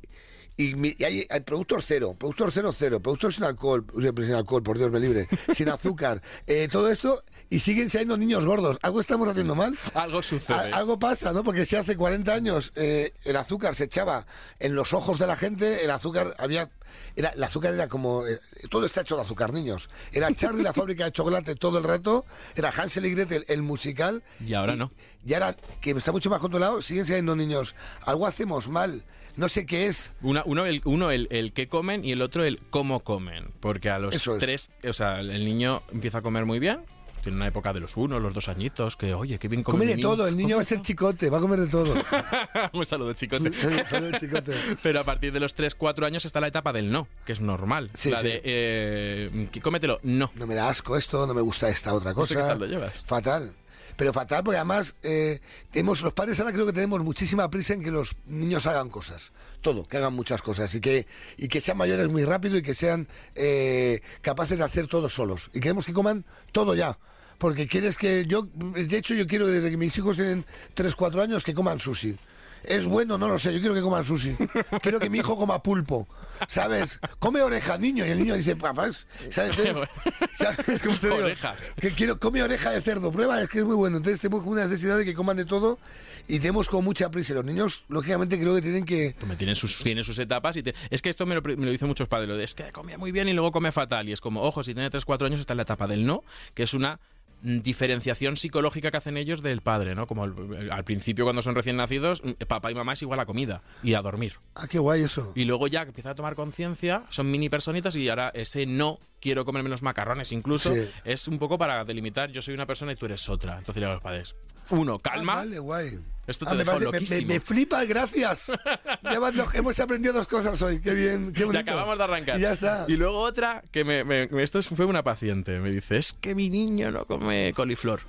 Y, 0.59 0.73
mi- 0.75 0.95
y 0.97 1.03
hay, 1.03 1.27
hay 1.29 1.39
productos 1.41 1.85
cero, 1.87 2.15
productos 2.17 2.51
cero, 2.53 2.73
cero, 2.77 2.99
productos 2.99 3.35
sin 3.35 3.43
alcohol, 3.43 3.85
uy, 3.93 4.11
sin 4.17 4.33
alcohol, 4.33 4.63
por 4.63 4.77
Dios 4.79 4.89
me 4.89 4.99
libre, 4.99 5.27
sin 5.53 5.69
azúcar, 5.69 6.21
eh, 6.47 6.67
todo 6.71 6.89
esto, 6.89 7.23
y 7.49 7.59
siguen 7.59 7.89
siendo 7.91 8.17
niños 8.17 8.43
gordos. 8.43 8.77
¿Algo 8.81 8.99
estamos 8.99 9.29
haciendo 9.29 9.53
mal? 9.53 9.77
Algo 9.93 10.23
sucede. 10.23 10.57
Al- 10.57 10.73
algo 10.73 10.97
pasa, 10.97 11.31
¿no? 11.31 11.43
Porque 11.43 11.65
si 11.65 11.75
hace 11.75 11.95
40 11.95 12.33
años 12.33 12.71
eh, 12.75 13.13
el 13.25 13.35
azúcar 13.35 13.75
se 13.75 13.83
echaba 13.83 14.25
en 14.59 14.73
los 14.73 14.93
ojos 14.93 15.19
de 15.19 15.27
la 15.27 15.35
gente, 15.35 15.83
el 15.85 15.91
azúcar 15.91 16.35
había... 16.39 16.69
Era, 17.17 17.29
el 17.29 17.43
azúcar 17.43 17.73
era 17.73 17.87
como... 17.89 18.25
eh, 18.25 18.37
todo 18.69 18.85
está 18.85 19.01
hecho 19.01 19.15
de 19.17 19.23
azúcar, 19.23 19.51
niños. 19.51 19.89
Era 20.13 20.33
Charlie 20.33 20.63
la 20.63 20.71
fábrica 20.81 21.03
de 21.05 21.11
chocolate 21.11 21.55
todo 21.55 21.77
el 21.79 21.83
rato, 21.83 22.25
era 22.55 22.69
Hansel 22.69 23.05
y 23.07 23.11
Gretel 23.11 23.43
el 23.49 23.61
musical. 23.63 24.23
Y 24.39 24.53
ahora 24.53 24.75
no. 24.75 24.91
Y 25.25 25.33
ahora, 25.33 25.57
que 25.81 25.91
está 25.91 26.11
mucho 26.13 26.29
más 26.29 26.39
controlado, 26.39 26.81
siguen 26.81 27.05
siendo 27.05 27.35
niños. 27.35 27.75
Algo 28.05 28.25
hacemos 28.27 28.69
mal. 28.69 29.03
No 29.35 29.49
sé 29.49 29.65
qué 29.65 29.87
es. 29.87 30.13
Una- 30.21 30.43
uno 30.45 30.65
el, 30.65 30.81
uno 30.85 31.11
el, 31.11 31.27
el 31.31 31.53
qué 31.53 31.67
comen 31.67 32.05
y 32.05 32.11
el 32.11 32.21
otro 32.21 32.43
el 32.43 32.59
cómo 32.69 33.01
comen. 33.03 33.51
Porque 33.59 33.89
a 33.89 33.99
los 33.99 34.15
Eso 34.15 34.33
es. 34.35 34.39
tres, 34.39 34.71
o 34.87 34.93
sea, 34.93 35.19
el 35.19 35.43
niño 35.45 35.83
empieza 35.91 36.19
a 36.19 36.21
comer 36.21 36.45
muy 36.45 36.59
bien. 36.59 36.85
Tiene 37.27 37.35
una 37.35 37.47
época 37.47 37.73
de 37.73 37.81
los 37.81 37.97
uno, 37.97 38.21
los 38.21 38.33
dos 38.33 38.47
añitos, 38.47 38.95
que 38.95 39.13
oye, 39.13 39.37
qué 39.37 39.49
bien 39.49 39.61
come 39.61 39.79
Come 39.79 39.95
de 39.97 40.01
todo, 40.01 40.25
el 40.27 40.37
niño 40.37 40.55
va 40.55 40.61
a 40.61 40.65
ser 40.65 40.81
chicote, 40.81 41.29
va 41.29 41.39
a 41.39 41.41
comer 41.41 41.59
de 41.59 41.67
todo. 41.67 41.93
Un 42.71 42.85
saludo, 42.85 43.11
chicote. 43.11 43.47
El 43.47 44.17
chicote. 44.17 44.53
Pero 44.81 45.01
a 45.01 45.03
partir 45.03 45.33
de 45.33 45.41
los 45.41 45.53
3, 45.53 45.75
4 45.75 46.05
años 46.05 46.23
está 46.23 46.39
la 46.39 46.47
etapa 46.47 46.71
del 46.71 46.89
no, 46.89 47.09
que 47.25 47.33
es 47.33 47.41
normal. 47.41 47.91
Sí, 47.95 48.11
la 48.11 48.19
sí. 48.19 48.27
de, 48.27 48.41
eh, 48.45 49.49
cómetelo, 49.61 49.99
no. 50.03 50.31
no 50.35 50.47
me 50.47 50.55
da 50.55 50.69
asco 50.69 50.95
esto, 50.95 51.27
no 51.27 51.33
me 51.33 51.41
gusta 51.41 51.67
esta 51.67 51.93
otra 51.93 52.13
No 52.13 52.25
sé 52.25 52.35
cosa. 52.35 52.45
qué 52.45 52.49
tal 52.51 52.59
lo 52.59 52.65
llevas. 52.65 52.93
Fatal. 53.03 53.53
Pero 53.97 54.13
fatal 54.13 54.43
porque 54.45 54.55
además 54.55 54.95
eh, 55.03 55.41
tenemos, 55.71 56.01
los 56.01 56.13
padres 56.13 56.39
ahora 56.39 56.53
creo 56.53 56.65
que 56.65 56.71
tenemos 56.71 57.03
muchísima 57.03 57.49
prisa 57.49 57.73
en 57.73 57.83
que 57.83 57.91
los 57.91 58.15
niños 58.25 58.67
hagan 58.67 58.87
cosas. 58.89 59.33
Todo, 59.59 59.85
que 59.85 59.97
hagan 59.97 60.13
muchas 60.13 60.41
cosas 60.41 60.73
y 60.75 60.79
que, 60.79 61.07
y 61.35 61.49
que 61.49 61.59
sean 61.59 61.77
mayores 61.77 62.07
muy 62.07 62.23
rápido 62.23 62.55
y 62.55 62.61
que 62.61 62.73
sean 62.73 63.09
eh, 63.35 64.01
capaces 64.21 64.57
de 64.57 64.63
hacer 64.63 64.87
todo 64.87 65.09
solos. 65.09 65.49
Y 65.51 65.59
queremos 65.59 65.85
que 65.85 65.91
coman 65.91 66.23
todo 66.53 66.73
ya. 66.73 66.97
Porque 67.37 67.67
quieres 67.67 67.97
que 67.97 68.25
yo, 68.25 68.43
de 68.53 68.97
hecho 68.97 69.13
yo 69.13 69.27
quiero 69.27 69.47
desde 69.47 69.69
que 69.69 69.77
mis 69.77 69.95
hijos 69.97 70.15
tienen 70.15 70.45
3, 70.73 70.95
4 70.95 71.21
años 71.21 71.43
que 71.43 71.53
coman 71.53 71.79
sushi. 71.79 72.15
Es 72.63 72.83
bueno, 72.85 73.17
no 73.17 73.29
lo 73.29 73.37
sé, 73.39 73.53
yo 73.53 73.59
quiero 73.59 73.75
que 73.75 73.81
coman 73.81 74.03
sushi. 74.03 74.35
Quiero 74.81 74.99
que 74.99 75.09
mi 75.09 75.19
hijo 75.19 75.37
coma 75.37 75.61
pulpo. 75.61 76.07
¿Sabes? 76.49 76.99
Come 77.19 77.41
oreja, 77.41 77.77
niño. 77.77 78.05
Y 78.05 78.09
el 78.09 78.17
niño 78.19 78.35
dice, 78.35 78.55
papás, 78.55 79.05
¿sabes? 79.29 79.57
Entonces, 79.59 79.87
¿Sabes 80.33 80.81
cómo 80.83 80.97
te 80.97 81.07
digo? 81.07 81.19
Orejas. 81.23 81.71
Que 81.79 81.91
quiero, 81.91 82.19
come 82.19 82.41
oreja 82.43 82.71
de 82.71 82.81
cerdo, 82.81 83.11
prueba, 83.11 83.41
es 83.41 83.49
que 83.49 83.59
es 83.59 83.65
muy 83.65 83.75
bueno. 83.75 83.97
Entonces 83.97 84.19
tenemos 84.19 84.45
una 84.45 84.65
necesidad 84.65 84.97
de 84.97 85.05
que 85.05 85.13
coman 85.13 85.37
de 85.37 85.45
todo 85.45 85.79
y 86.27 86.39
tenemos 86.39 86.67
como 86.67 86.81
mucha 86.81 87.09
prisa. 87.09 87.35
Los 87.35 87.45
niños, 87.45 87.85
lógicamente, 87.87 88.37
creo 88.39 88.55
que 88.55 88.61
tienen 88.63 88.83
que... 88.85 89.15
Tienen 89.37 89.55
sus, 89.55 89.77
tienen 89.77 90.03
sus 90.03 90.17
etapas 90.19 90.57
y 90.57 90.63
te- 90.63 90.73
es 90.89 91.01
que 91.01 91.09
esto 91.09 91.25
me 91.27 91.35
lo, 91.35 91.41
me 91.43 91.55
lo 91.65 91.71
dicen 91.71 91.87
muchos 91.87 92.07
padres, 92.09 92.27
lo 92.27 92.35
de 92.35 92.43
es 92.43 92.53
que 92.55 92.71
comía 92.71 92.97
muy 92.97 93.11
bien 93.11 93.29
y 93.29 93.33
luego 93.33 93.51
come 93.51 93.71
fatal. 93.71 94.09
Y 94.09 94.13
es 94.13 94.19
como, 94.19 94.41
ojo, 94.41 94.61
si 94.63 94.73
tiene 94.73 94.89
3, 94.89 95.05
4 95.05 95.27
años 95.27 95.39
está 95.39 95.53
en 95.53 95.57
la 95.57 95.63
etapa 95.63 95.87
del 95.87 96.05
no, 96.05 96.23
que 96.53 96.63
es 96.63 96.73
una 96.73 96.99
diferenciación 97.41 98.35
psicológica 98.37 98.91
que 98.91 98.97
hacen 98.97 99.17
ellos 99.17 99.41
del 99.41 99.61
padre, 99.61 99.95
¿no? 99.95 100.07
Como 100.07 100.23
al, 100.23 100.69
al 100.71 100.83
principio 100.83 101.23
cuando 101.25 101.41
son 101.41 101.55
recién 101.55 101.77
nacidos, 101.77 102.23
mm, 102.23 102.31
papá 102.47 102.71
y 102.71 102.75
mamá 102.75 102.93
es 102.93 103.01
igual 103.01 103.19
a 103.19 103.25
comida 103.25 103.61
y 103.83 103.93
a 103.93 104.01
dormir. 104.01 104.33
Ah, 104.55 104.67
qué 104.67 104.79
guay 104.79 105.03
eso. 105.03 105.31
Y 105.35 105.45
luego 105.45 105.67
ya 105.67 105.83
que 105.83 105.89
empieza 105.89 106.11
a 106.11 106.15
tomar 106.15 106.35
conciencia, 106.35 107.03
son 107.09 107.29
mini 107.31 107.49
personitas 107.49 107.95
y 107.95 108.09
ahora 108.09 108.31
ese 108.33 108.65
no 108.65 108.99
quiero 109.19 109.45
comer 109.45 109.63
menos 109.63 109.81
macarrones 109.81 110.31
incluso 110.31 110.73
Sí. 110.73 110.81
es 111.05 111.27
un 111.27 111.37
poco 111.39 111.57
para 111.57 111.83
delimitar 111.85 112.31
yo 112.31 112.41
soy 112.41 112.53
una 112.53 112.65
persona 112.65 112.91
y 112.91 112.95
tú 112.95 113.05
eres 113.05 113.27
otra. 113.29 113.57
Entonces 113.57 113.75
le 113.75 113.81
digo 113.81 113.91
a 113.91 113.93
los 113.95 114.03
padres, 114.03 114.35
uno, 114.69 114.99
calma, 114.99 115.33
Ah, 115.33 115.35
vale, 115.37 115.59
guay. 115.59 115.99
Esto 116.27 116.45
Ah, 116.47 116.51
te 116.51 116.57
me, 116.57 116.65
parece- 116.65 117.15
me- 117.15 117.21
me, 117.21 117.25
me 117.35 117.39
flipa, 117.39 117.83
gracias. 117.85 118.51
Ya 119.03 119.19
van 119.19 119.33
hemos 119.53 119.79
aprendido 119.79 120.13
dos 120.13 120.27
cosas 120.27 120.61
hoy. 120.61 120.81
Qué 120.81 120.93
bien, 120.93 121.31
qué 121.33 121.41
Y 121.41 121.45
bonito. 121.45 121.61
acabamos 121.61 121.97
de 121.97 122.03
arrancar. 122.03 122.37
Y 122.37 122.41
ya 122.41 122.51
está. 122.51 122.85
Y 122.87 122.97
luego 122.97 123.19
otra 123.19 123.63
que 123.71 123.83
me, 123.85 124.29
esto 124.43 124.61
fue 124.61 124.85
una 124.85 125.03
paciente. 125.03 125.59
Me 125.59 125.71
dice, 125.71 125.97
es 125.97 126.13
que 126.13 126.35
mi 126.35 126.49
niño 126.49 126.91
no 126.91 127.05
come 127.05 127.53
coliflor. 127.55 128.01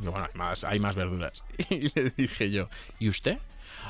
No, 0.00 0.12
Bueno, 0.12 0.26
hay 0.32 0.38
más, 0.38 0.64
hay 0.64 0.80
más 0.80 0.94
verduras. 0.94 1.42
Y 1.68 1.90
le 1.98 2.10
dije 2.16 2.50
yo, 2.50 2.68
¿y 2.98 3.08
usted? 3.08 3.38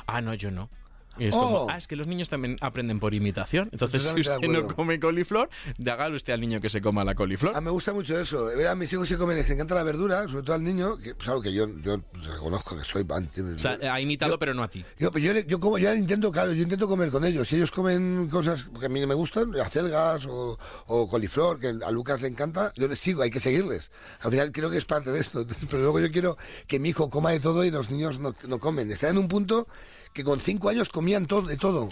Ah, 0.07 0.21
no, 0.21 0.33
yo 0.33 0.49
no. 0.51 0.69
Y 1.17 1.27
es 1.27 1.35
como, 1.35 1.57
Oh. 1.63 1.67
ah, 1.69 1.77
es 1.77 1.87
que 1.87 1.95
los 1.95 2.07
niños 2.07 2.29
también 2.29 2.57
aprenden 2.61 2.99
por 2.99 3.13
imitación. 3.13 3.69
Entonces, 3.71 4.03
si 4.03 4.21
usted 4.21 4.47
no 4.47 4.67
come 4.67 4.99
coliflor, 4.99 5.49
hágale 5.85 6.15
usted 6.15 6.33
al 6.33 6.41
niño 6.41 6.59
que 6.59 6.69
se 6.69 6.81
coma 6.81 7.03
la 7.03 7.13
coliflor. 7.15 7.53
Ah, 7.55 7.61
me 7.61 7.69
gusta 7.69 7.93
mucho 7.93 8.19
eso. 8.19 8.51
Eh, 8.51 8.67
A 8.67 8.75
mis 8.75 8.91
hijos 8.93 9.07
se 9.07 9.17
comen, 9.17 9.37
les 9.37 9.49
encanta 9.49 9.75
la 9.75 9.83
verdura, 9.83 10.27
sobre 10.27 10.43
todo 10.43 10.55
al 10.55 10.63
niño, 10.63 10.97
que 10.97 11.13
algo 11.27 11.41
que 11.41 11.53
yo, 11.53 11.67
yo 11.81 12.01
reconozco 12.31 12.75
que 12.77 12.83
soy. 12.83 13.05
O 13.09 13.59
sea, 13.59 13.77
ha 13.91 14.01
imitado, 14.01 14.39
pero 14.39 14.53
no 14.53 14.63
a 14.63 14.69
ti. 14.69 14.83
Yo, 14.97 15.11
yo, 15.11 15.33
yo 15.39 15.59
como, 15.59 15.77
yo 15.77 15.93
intento, 15.93 16.31
claro, 16.31 16.51
yo 16.53 16.63
intento 16.63 16.87
comer 16.87 17.09
con 17.11 17.23
ellos. 17.25 17.47
Si 17.47 17.55
ellos 17.57 17.71
comen 17.71 18.27
cosas 18.29 18.67
que 18.79 18.85
a 18.85 18.89
mí 18.89 18.99
no 18.99 19.07
me 19.07 19.13
gustan, 19.13 19.53
acelgas 19.59 20.25
o, 20.25 20.57
o 20.87 21.07
coliflor, 21.09 21.59
que 21.59 21.73
a 21.85 21.91
Lucas 21.91 22.21
le 22.21 22.27
encanta, 22.27 22.73
yo 22.75 22.87
les 22.87 22.99
sigo, 22.99 23.21
hay 23.21 23.29
que 23.29 23.39
seguirles. 23.39 23.91
Al 24.21 24.31
final 24.31 24.51
creo 24.51 24.71
que 24.71 24.77
es 24.77 24.85
parte 24.85 25.11
de 25.11 25.19
esto. 25.19 25.45
Pero 25.69 25.83
luego 25.83 25.99
yo 25.99 26.11
quiero 26.11 26.37
que 26.67 26.79
mi 26.79 26.89
hijo 26.89 27.09
coma 27.09 27.31
de 27.31 27.39
todo 27.39 27.63
y 27.63 27.71
los 27.71 27.91
niños 27.91 28.19
no, 28.19 28.33
no 28.47 28.59
comen. 28.59 28.91
Están 28.91 29.11
en 29.11 29.17
un 29.19 29.27
punto 29.27 29.67
que 30.13 30.23
con 30.23 30.39
cinco 30.39 30.69
años 30.69 30.89
comían 30.89 31.25
todo, 31.25 31.47
de 31.47 31.57
todo. 31.57 31.89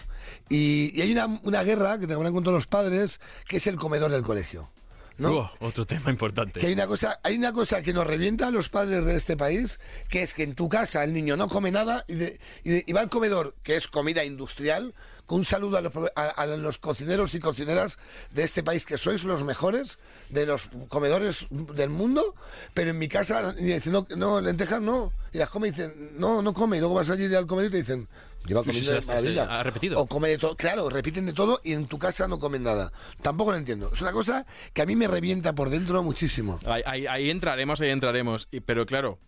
Y, 0.50 0.92
y 0.96 1.02
hay 1.02 1.12
una, 1.12 1.26
una 1.44 1.64
guerra 1.64 2.00
que 2.00 2.08
te 2.08 2.14
habrán 2.14 2.34
con 2.34 2.44
todos 2.44 2.56
los 2.56 2.68
padres, 2.68 3.20
que 3.48 3.58
es 3.58 3.68
el 3.68 3.76
comedor 3.76 4.12
del 4.12 4.22
colegio. 4.22 4.72
¿no? 5.18 5.52
Otro 5.60 5.86
tema 5.86 6.10
importante. 6.10 6.60
Que 6.60 6.68
hay 6.68 6.74
una 6.74 6.88
cosa, 6.88 7.20
hay 7.24 7.36
una 7.38 7.54
cosa 7.54 7.82
que 7.84 7.94
nos 7.94 8.08
revienta 8.08 8.48
a 8.48 8.52
los 8.52 8.70
padres 8.70 9.06
de 9.06 9.16
este 9.16 9.38
país, 9.38 9.80
que 10.10 10.24
es 10.24 10.34
que 10.34 10.42
en 10.44 10.56
tu 10.56 10.68
casa 10.70 11.04
el 11.04 11.14
niño 11.14 11.38
no 11.38 11.48
come 11.48 11.70
nada 11.72 12.06
y, 12.08 12.16
de- 12.16 12.40
y 12.64 12.70
de- 12.72 12.84
y 12.88 12.94
va 12.94 13.02
al 13.02 13.10
comedor, 13.10 13.56
que 13.62 13.76
es 13.76 13.88
comida 13.88 14.24
industrial, 14.24 14.96
un 15.36 15.46
saludo 15.46 15.78
a 15.78 15.82
los, 15.82 15.92
pro- 15.92 16.12
a- 16.16 16.30
a 16.30 16.46
los 16.46 16.78
cocineros 16.78 17.34
y 17.36 17.40
cocineras 17.40 17.98
de 18.32 18.44
este 18.44 18.64
país, 18.64 18.86
que 18.86 18.98
sois 18.98 19.24
los 19.24 19.44
mejores 19.44 19.98
de 20.30 20.46
los 20.46 20.70
comedores 20.90 21.48
del 21.50 21.90
mundo, 21.90 22.36
pero 22.74 22.92
en 22.92 22.98
mi 22.98 23.08
casa 23.08 23.54
y 23.58 23.64
dicen, 23.66 23.94
no, 23.94 24.08
no, 24.16 24.42
lentejas 24.42 24.82
no, 24.82 25.12
y 25.34 25.38
las 25.38 25.50
come 25.50 25.68
y 25.68 25.72
dicen, 25.72 25.94
no, 26.20 26.42
no 26.42 26.54
come, 26.54 26.78
y 26.78 26.80
luego 26.80 26.96
vas 26.96 27.10
allí 27.10 27.34
al 27.34 27.48
comedor 27.48 27.70
y 27.70 27.72
te 27.72 27.78
dicen, 27.78 28.08
lleva 28.46 28.64
Sí, 28.64 28.72
sí, 28.72 28.76
comiendo 28.78 28.94
de 28.94 29.02
sí, 29.02 29.08
sí, 29.08 29.14
maravilla. 29.14 29.60
ha 29.60 29.64
repetido. 29.64 30.00
O 30.00 30.08
come 30.08 30.30
de 30.30 30.38
todo, 30.38 30.56
claro, 30.56 30.90
repiten 30.90 31.26
de 31.26 31.34
todo 31.34 31.60
y 31.64 31.74
en 31.74 31.86
tu 31.88 32.00
casa 32.00 32.28
no 32.28 32.40
comen 32.40 32.64
nada. 32.64 32.92
Tampoco 33.22 33.52
lo 33.52 33.58
entiendo. 33.58 33.90
Es 33.94 34.02
una 34.02 34.12
cosa 34.12 34.46
que 34.74 34.82
a 34.82 34.86
mí 34.86 34.96
me 34.96 35.08
revienta 35.08 35.54
por 35.54 35.70
dentro 35.70 36.02
muchísimo. 36.04 36.60
Ahí, 36.66 36.82
ahí- 36.86 37.08
ahí 37.08 37.30
entraremos, 37.30 37.80
ahí 37.82 37.90
entraremos. 37.90 38.48
Y- 38.52 38.62
Pero 38.62 38.86
claro, 38.86 39.20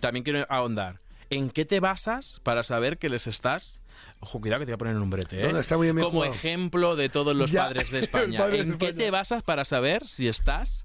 también 0.00 0.24
quiero 0.24 0.46
ahondar. 0.48 1.00
¿En 1.30 1.48
qué 1.50 1.64
te 1.64 1.78
basas 1.78 2.40
para 2.42 2.62
saber 2.64 2.98
que 2.98 3.08
les 3.08 3.26
estás... 3.28 3.82
Ojo, 4.22 4.40
cuidado 4.40 4.60
que 4.60 4.66
te 4.66 4.72
voy 4.72 4.74
a 4.74 4.78
poner 4.78 4.96
en 4.96 5.02
un 5.02 5.10
brete, 5.10 5.40
¿eh? 5.40 5.46
No, 5.46 5.52
no, 5.52 5.58
está 5.60 5.76
muy 5.78 5.86
bien 5.86 5.96
Como 5.96 6.10
jugado. 6.20 6.34
ejemplo 6.34 6.94
de 6.96 7.08
todos 7.08 7.34
los 7.34 7.50
Ya, 7.50 7.64
padres 7.64 7.90
de 7.90 7.98
España. 8.00 8.38
padre 8.38 8.58
de 8.58 8.62
¿En 8.64 8.68
qué 8.78 8.86
España. 8.86 9.04
te 9.04 9.10
basas 9.10 9.42
para 9.42 9.64
saber 9.64 10.06
si 10.06 10.28
estás 10.28 10.84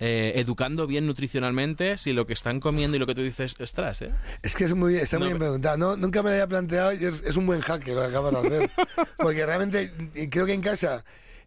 eh, 0.00 0.34
educando 0.36 0.86
bien 0.86 1.04
nutricionalmente, 1.08 1.98
si 1.98 2.12
lo 2.12 2.24
que 2.24 2.32
están 2.34 2.60
comiendo 2.60 2.96
y 2.96 3.00
lo 3.00 3.06
que 3.06 3.16
tú 3.16 3.22
dices 3.22 3.56
es 3.58 3.72
tras, 3.72 4.00
¿eh? 4.02 4.12
Es 4.42 4.54
que 4.54 4.62
es 4.64 4.74
muy, 4.74 4.94
está 4.94 5.18
muy 5.18 5.24
No, 5.24 5.30
bien 5.30 5.38
preguntado. 5.40 5.76
No, 5.76 5.96
nunca 5.96 6.22
me 6.22 6.28
lo 6.28 6.34
había 6.34 6.46
planteado 6.46 6.92
y 6.92 7.04
es, 7.04 7.20
es 7.26 7.36
un 7.36 7.46
buen 7.46 7.60
lo 7.94 8.00
que 8.02 8.06
acabas 8.06 8.42
de 8.42 8.48
hacer. 8.56 8.70
Porque 9.16 9.44
realmente 9.44 9.90
creo 10.30 10.46
que 10.46 10.52
en 10.52 10.60
casa, 10.62 11.04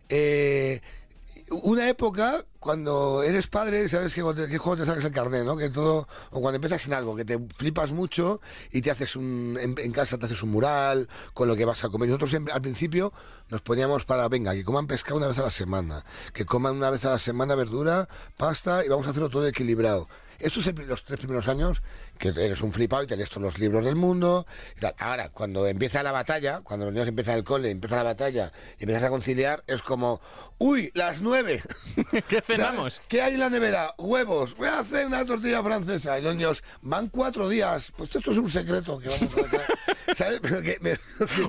eh, 0.09 0.81
una 1.51 1.89
época 1.89 2.45
cuando 2.59 3.23
eres 3.23 3.47
padre, 3.47 3.89
sabes 3.89 4.13
que 4.13 4.21
cuando- 4.21 4.45
juego 4.47 4.77
te 4.77 4.85
sacas 4.85 5.03
el 5.03 5.11
carnet, 5.11 5.43
¿no? 5.43 5.57
Que 5.57 5.69
todo, 5.69 6.07
o 6.29 6.41
cuando 6.41 6.55
empiezas 6.55 6.85
en 6.87 6.93
algo, 6.93 7.15
que 7.15 7.25
te 7.25 7.39
flipas 7.55 7.91
mucho 7.91 8.39
y 8.71 8.81
te 8.81 8.91
haces 8.91 9.15
un, 9.15 9.57
en, 9.59 9.91
casa 9.91 10.17
te 10.17 10.25
haces 10.25 10.43
un 10.43 10.51
mural 10.51 11.09
con 11.33 11.47
lo 11.47 11.55
que 11.55 11.65
vas 11.65 11.83
a 11.83 11.89
comer. 11.89 12.09
Nosotros 12.09 12.29
siempre, 12.29 12.53
al 12.53 12.61
principio 12.61 13.11
nos 13.49 13.61
poníamos 13.61 14.05
para, 14.05 14.27
venga, 14.29 14.53
que 14.53 14.63
coman 14.63 14.87
pescado 14.87 15.17
una 15.17 15.27
vez 15.27 15.39
a 15.39 15.43
la 15.43 15.49
semana, 15.49 16.05
que 16.33 16.45
coman 16.45 16.75
una 16.75 16.89
vez 16.89 17.03
a 17.05 17.11
la 17.11 17.19
semana 17.19 17.55
verdura, 17.55 18.07
pasta 18.37 18.85
y 18.85 18.89
vamos 18.89 19.07
a 19.07 19.09
hacerlo 19.09 19.29
todo 19.29 19.47
equilibrado. 19.47 20.07
Estos 20.39 20.65
los 20.87 21.03
tres 21.03 21.19
primeros 21.19 21.47
años 21.47 21.83
que 22.21 22.29
eres 22.29 22.61
un 22.61 22.71
flipado 22.71 23.01
y 23.01 23.07
te 23.07 23.17
lees 23.17 23.29
todos 23.29 23.41
los 23.41 23.57
libros 23.57 23.83
del 23.83 23.95
mundo. 23.95 24.45
y 24.77 24.79
tal. 24.79 24.93
Ahora, 24.99 25.29
cuando 25.29 25.65
empieza 25.65 26.03
la 26.03 26.11
batalla, 26.11 26.61
cuando 26.61 26.85
los 26.85 26.93
niños 26.93 27.07
empiezan 27.07 27.35
el 27.35 27.43
cole, 27.43 27.71
empieza 27.71 27.95
la 27.95 28.03
batalla 28.03 28.53
y 28.77 28.83
empiezas 28.83 29.05
a 29.05 29.09
conciliar, 29.09 29.63
es 29.65 29.81
como, 29.81 30.21
uy, 30.59 30.91
las 30.93 31.21
nueve. 31.21 31.63
¿Qué 32.29 32.41
cenamos? 32.45 32.93
¿Sabes? 32.93 33.01
¿Qué 33.07 33.21
hay 33.23 33.33
en 33.33 33.39
la 33.39 33.49
nevera? 33.49 33.95
Huevos. 33.97 34.55
Voy 34.55 34.67
a 34.67 34.79
hacer 34.79 35.07
una 35.07 35.25
tortilla 35.25 35.63
francesa. 35.63 36.19
Y 36.19 36.21
los 36.21 36.35
niños, 36.35 36.63
van 36.81 37.09
cuatro 37.09 37.49
días. 37.49 37.91
Pues 37.97 38.15
esto 38.15 38.31
es 38.31 38.37
un 38.37 38.49
secreto 38.49 38.99
que 38.99 39.09
vamos 39.09 39.37
a 39.37 39.41
hacer. 39.47 39.61
¿Sabes? 40.13 40.39
Pero, 40.41 40.61
que 40.61 40.77
me- 40.81 40.97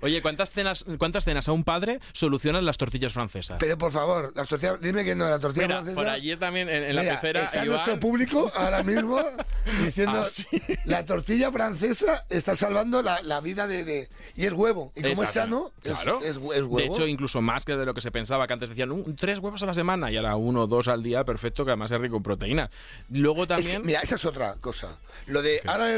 Oye, 0.03 0.23
¿cuántas 0.23 0.53
cenas, 0.53 0.85
¿cuántas 0.99 1.25
cenas 1.25 1.49
a 1.49 1.53
un 1.53 1.65
padre 1.65 2.01
solucionan 2.13 2.65
las 2.65 2.77
tortillas 2.79 3.13
francesas? 3.13 3.57
pero 3.61 3.77
por 3.79 3.93
favor, 3.93 4.33
las 4.35 4.49
tortillas, 4.49 4.81
dime 4.81 5.05
que 5.05 5.15
no, 5.15 5.29
la 5.29 5.39
tortilla 5.39 5.67
Mira, 5.67 5.77
francesa. 5.83 5.97
por 6.01 6.09
allí 6.09 6.37
también, 6.37 6.69
en, 6.69 6.83
en 6.83 6.97
la 6.97 7.03
Mira, 7.03 7.15
pecera, 7.21 7.45
está 7.45 7.65
Iván- 7.65 7.69
nuestro 7.73 8.01
público 8.01 8.53
ahora 8.55 8.83
mismo 8.83 9.21
diciendo 9.85 10.23
Ah, 10.23 10.27
sí. 10.27 10.47
la 10.85 11.05
tortilla 11.05 11.51
francesa 11.53 12.25
está 12.29 12.57
salvando 12.57 13.03
la, 13.03 13.23
la 13.23 13.41
vida 13.41 13.67
de, 13.67 13.85
de- 13.85 14.09
y 14.37 14.45
es 14.47 14.53
huevo 14.53 14.93
y 14.95 15.03
como 15.03 15.23
es 15.23 15.29
Exacto. 15.31 15.41
sano 15.41 15.73
es- 15.83 15.99
Claro. 15.99 16.21
es, 16.23 16.31
es 16.31 16.37
huevo 16.39 16.77
De 16.79 16.87
hecho, 16.87 17.07
incluso 17.07 17.41
más 17.41 17.65
que 17.65 17.77
de 17.77 17.87
lo 17.87 17.95
que 17.95 18.01
se 18.01 18.11
pensaba, 18.11 18.47
que 18.47 18.53
antes 18.53 18.69
decían 18.69 18.91
"Un- 18.93 19.17
tres 19.17 19.39
huevos 19.39 19.63
a 19.63 19.67
la 19.67 19.73
semana 19.75 20.11
y 20.11 20.17
ahora 20.17 20.37
uno 20.37 20.63
o 20.63 20.67
dos 20.67 20.89
al 20.89 21.03
día, 21.03 21.25
perfecto, 21.25 21.65
que 21.65 21.71
además 21.71 21.91
es 21.91 22.01
rico 22.01 22.17
en 22.17 22.23
proteínas. 22.23 22.71
Luego 23.11 23.43
Es 23.45 23.49
que, 23.49 23.55
también. 23.55 23.83
mira, 23.85 24.01
esa 24.01 24.17
es 24.17 24.25
otra 24.25 24.55
cosa. 24.61 24.99
Lo 25.27 25.41
de 25.43 25.61
ahora 25.67 25.89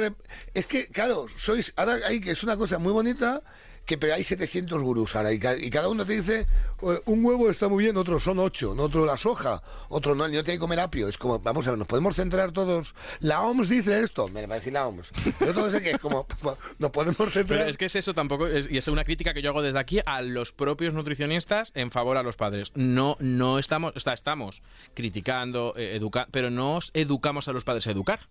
es 0.54 0.66
que 0.66 0.86
claro, 0.88 1.26
sois 1.36 1.72
ahora 1.76 1.94
hay 2.06 2.20
que 2.20 2.32
es 2.32 2.43
una 2.44 2.56
cosa 2.56 2.78
muy 2.78 2.92
bonita 2.92 3.42
que 3.84 3.98
pero 3.98 4.14
hay 4.14 4.24
700 4.24 4.80
gurús 4.80 5.14
ahora 5.14 5.30
y, 5.30 5.38
ca- 5.38 5.58
y 5.58 5.68
cada 5.68 5.90
uno 5.90 6.06
te 6.06 6.14
dice 6.14 6.46
"Eh, 6.82 7.00
un 7.04 7.22
huevo 7.22 7.50
está 7.50 7.68
muy 7.68 7.84
bien, 7.84 7.98
otros 7.98 8.22
son 8.22 8.38
ocho, 8.38 8.74
no 8.74 8.84
otro 8.84 9.04
la 9.04 9.18
soja, 9.18 9.62
otro 9.90 10.14
no, 10.14 10.24
el 10.24 10.30
niño 10.30 10.42
tiene 10.42 10.56
que 10.56 10.60
comer 10.60 10.80
apio. 10.80 11.06
Es 11.06 11.18
como, 11.18 11.38
vamos 11.40 11.66
a 11.66 11.70
ver, 11.70 11.78
nos 11.78 11.86
podemos 11.86 12.16
centrar 12.16 12.50
todos. 12.52 12.94
La 13.20 13.42
OMS 13.42 13.68
dice 13.68 14.00
esto, 14.02 14.28
me 14.28 14.46
va 14.46 14.54
a 14.54 14.58
decir 14.58 14.72
la 14.72 14.86
OMS. 14.86 15.10
Yo 15.38 15.52
todo 15.52 15.70
sé 15.70 15.82
que 15.82 15.90
es 15.90 16.00
como, 16.00 16.26
nos 16.78 16.90
podemos 16.92 17.16
centrar. 17.30 17.44
Pero 17.58 17.64
es 17.70 17.76
que 17.76 17.84
es 17.84 17.94
eso 17.96 18.14
tampoco, 18.14 18.46
es- 18.46 18.70
y 18.70 18.78
es 18.78 18.88
una 18.88 19.04
crítica 19.04 19.34
que 19.34 19.42
yo 19.42 19.50
hago 19.50 19.60
desde 19.60 19.78
aquí 19.78 20.00
a 20.06 20.22
los 20.22 20.52
propios 20.52 20.94
nutricionistas 20.94 21.70
en 21.74 21.90
favor 21.90 22.16
a 22.16 22.22
los 22.22 22.36
padres. 22.36 22.72
No, 22.74 23.18
no 23.20 23.58
estamos, 23.58 23.92
está, 23.96 24.14
estamos 24.14 24.62
criticando, 24.94 25.74
eh, 25.76 25.96
educa- 26.00 26.26
pero 26.30 26.48
no 26.48 26.76
os 26.76 26.90
educamos 26.94 27.48
a 27.48 27.52
los 27.52 27.64
padres 27.64 27.86
a 27.86 27.90
educar. 27.90 28.28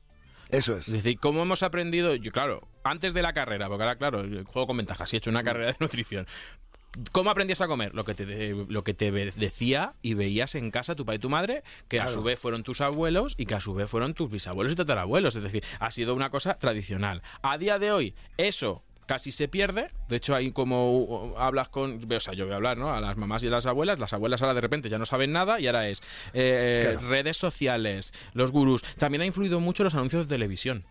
Eso 0.53 0.77
es. 0.77 0.87
Es 0.87 0.93
decir, 0.93 1.19
¿cómo 1.19 1.41
hemos 1.41 1.63
aprendido? 1.63 2.15
Yo, 2.15 2.31
claro, 2.31 2.67
antes 2.83 3.13
de 3.13 3.21
la 3.21 3.33
carrera, 3.33 3.67
porque 3.67 3.83
ahora, 3.83 3.95
claro, 3.97 4.23
juego 4.45 4.67
con 4.67 4.77
ventajas, 4.77 5.11
y 5.11 5.15
he 5.15 5.17
hecho 5.17 5.29
una 5.29 5.43
carrera 5.43 5.71
de 5.73 5.77
nutrición. 5.79 6.27
¿Cómo 7.11 7.31
aprendías 7.31 7.59
a 7.61 7.67
comer? 7.67 7.95
Lo 7.95 8.03
que 8.05 8.13
te, 8.13 8.25
de- 8.27 8.65
lo 8.69 8.83
que 8.83 8.93
te 8.93 9.11
decía 9.11 9.93
y 10.03 10.13
veías 10.13 10.53
en 10.53 10.69
casa 10.69 10.93
tu 10.95 11.05
padre 11.05 11.15
y 11.15 11.19
tu 11.19 11.29
madre, 11.29 11.63
que 11.87 11.99
a 11.99 12.07
su 12.07 12.21
vez 12.21 12.39
fueron 12.39 12.61
tus 12.61 12.81
abuelos 12.81 13.33
y 13.35 13.47
que 13.47 13.55
a 13.55 13.59
su 13.59 13.73
vez 13.73 13.89
fueron 13.89 14.13
tus 14.13 14.29
bisabuelos 14.29 14.73
y 14.73 14.75
tatarabuelos. 14.75 15.35
Es 15.35 15.41
decir, 15.41 15.63
ha 15.79 15.89
sido 15.89 16.13
una 16.13 16.29
cosa 16.29 16.53
tradicional. 16.59 17.23
A 17.41 17.57
día 17.57 17.79
de 17.79 17.91
hoy, 17.91 18.13
eso 18.37 18.83
casi 19.05 19.31
se 19.31 19.47
pierde. 19.47 19.87
De 20.07 20.15
hecho, 20.17 20.35
ahí 20.35 20.51
como 20.51 20.99
uh, 20.99 21.37
hablas 21.37 21.69
con... 21.69 21.99
O 22.11 22.19
sea, 22.19 22.33
yo 22.33 22.45
voy 22.45 22.53
a 22.53 22.57
hablar, 22.57 22.77
¿no? 22.77 22.93
A 22.93 23.01
las 23.01 23.17
mamás 23.17 23.43
y 23.43 23.47
a 23.47 23.51
las 23.51 23.65
abuelas. 23.65 23.99
Las 23.99 24.13
abuelas 24.13 24.41
ahora 24.41 24.53
de 24.53 24.61
repente 24.61 24.89
ya 24.89 24.97
no 24.97 25.05
saben 25.05 25.31
nada 25.31 25.59
y 25.59 25.67
ahora 25.67 25.87
es 25.89 26.01
eh, 26.33 26.89
Claro. 26.91 27.07
redes 27.09 27.37
sociales, 27.37 28.13
los 28.33 28.51
gurús. 28.51 28.81
También 28.97 29.21
ha 29.21 29.25
influido 29.25 29.59
mucho 29.59 29.83
los 29.83 29.95
anuncios 29.95 30.27
de 30.27 30.35
televisión. 30.35 30.83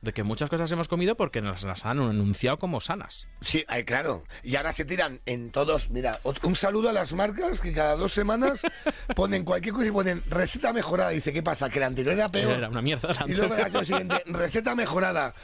De 0.00 0.12
que 0.12 0.22
muchas 0.22 0.48
cosas 0.48 0.70
hemos 0.70 0.86
comido 0.86 1.16
porque 1.16 1.40
nos 1.42 1.64
las 1.64 1.84
han 1.84 1.98
anunciado 1.98 2.56
como 2.56 2.80
sanas. 2.80 3.26
Sí, 3.40 3.64
claro. 3.84 4.22
Y 4.44 4.54
ahora 4.54 4.72
se 4.72 4.84
tiran 4.84 5.20
en 5.26 5.50
todos. 5.50 5.90
Mira, 5.90 6.20
un 6.44 6.54
saludo 6.54 6.88
a 6.90 6.92
las 6.92 7.12
marcas 7.14 7.60
que 7.60 7.72
cada 7.72 7.96
dos 7.96 8.12
semanas 8.12 8.62
ponen 9.16 9.44
cualquier 9.44 9.74
cosa 9.74 9.86
y 9.88 9.90
ponen 9.90 10.22
receta 10.28 10.72
mejorada. 10.72 11.10
Dice, 11.10 11.32
¿qué 11.32 11.42
pasa? 11.42 11.68
Que 11.68 11.80
la 11.80 11.86
anterior 11.86 12.14
era 12.14 12.28
peor. 12.30 12.52
Era 12.58 12.68
una 12.68 12.80
mierda. 12.80 13.12
la 13.12 13.24
Y 13.26 13.34
luego 13.34 13.54
año 13.54 13.84
siguiente, 13.84 14.22
receta 14.26 14.76
mejorada. 14.76 15.34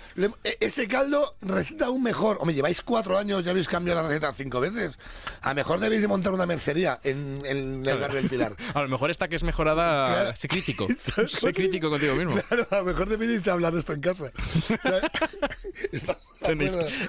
Este 0.61 0.87
caldo, 0.87 1.37
receta 1.41 1.87
aún 1.87 2.05
mejor. 2.05 2.37
Hombre, 2.41 2.55
lleváis 2.55 2.81
cuatro 2.81 3.19
años, 3.19 3.45
ya 3.45 3.51
habéis 3.51 3.67
cambiado 3.67 4.01
la 4.03 4.09
receta 4.09 4.33
cinco 4.35 4.61
veces. 4.61 4.97
A 5.43 5.49
lo 5.49 5.55
mejor 5.57 5.81
debéis 5.81 6.03
de 6.03 6.09
montar 6.09 6.33
una 6.33 6.47
mercería 6.47 7.01
en, 7.03 7.41
en 7.45 7.85
el 7.85 7.99
barrio 7.99 8.21
del 8.21 8.31
Pilar. 8.31 8.55
A 8.75 8.83
lo 8.83 8.89
mejor 8.89 9.11
esta 9.11 9.27
que 9.27 9.35
es 9.37 9.43
mejorada, 9.43 10.07
Claro. 10.07 10.37
sé 10.37 10.47
crítico. 10.49 10.87
sé 11.29 11.53
crítico 11.53 11.91
contigo 11.91 12.15
mismo. 12.15 12.37
Claro, 12.49 12.67
a 12.71 12.77
lo 12.79 12.85
mejor 12.85 13.09
debéis 13.09 13.43
de 13.43 13.51
hablar 13.51 13.75
esto 13.75 13.93
en 13.93 14.01
casa. 14.01 14.31
Sea, 15.93 16.19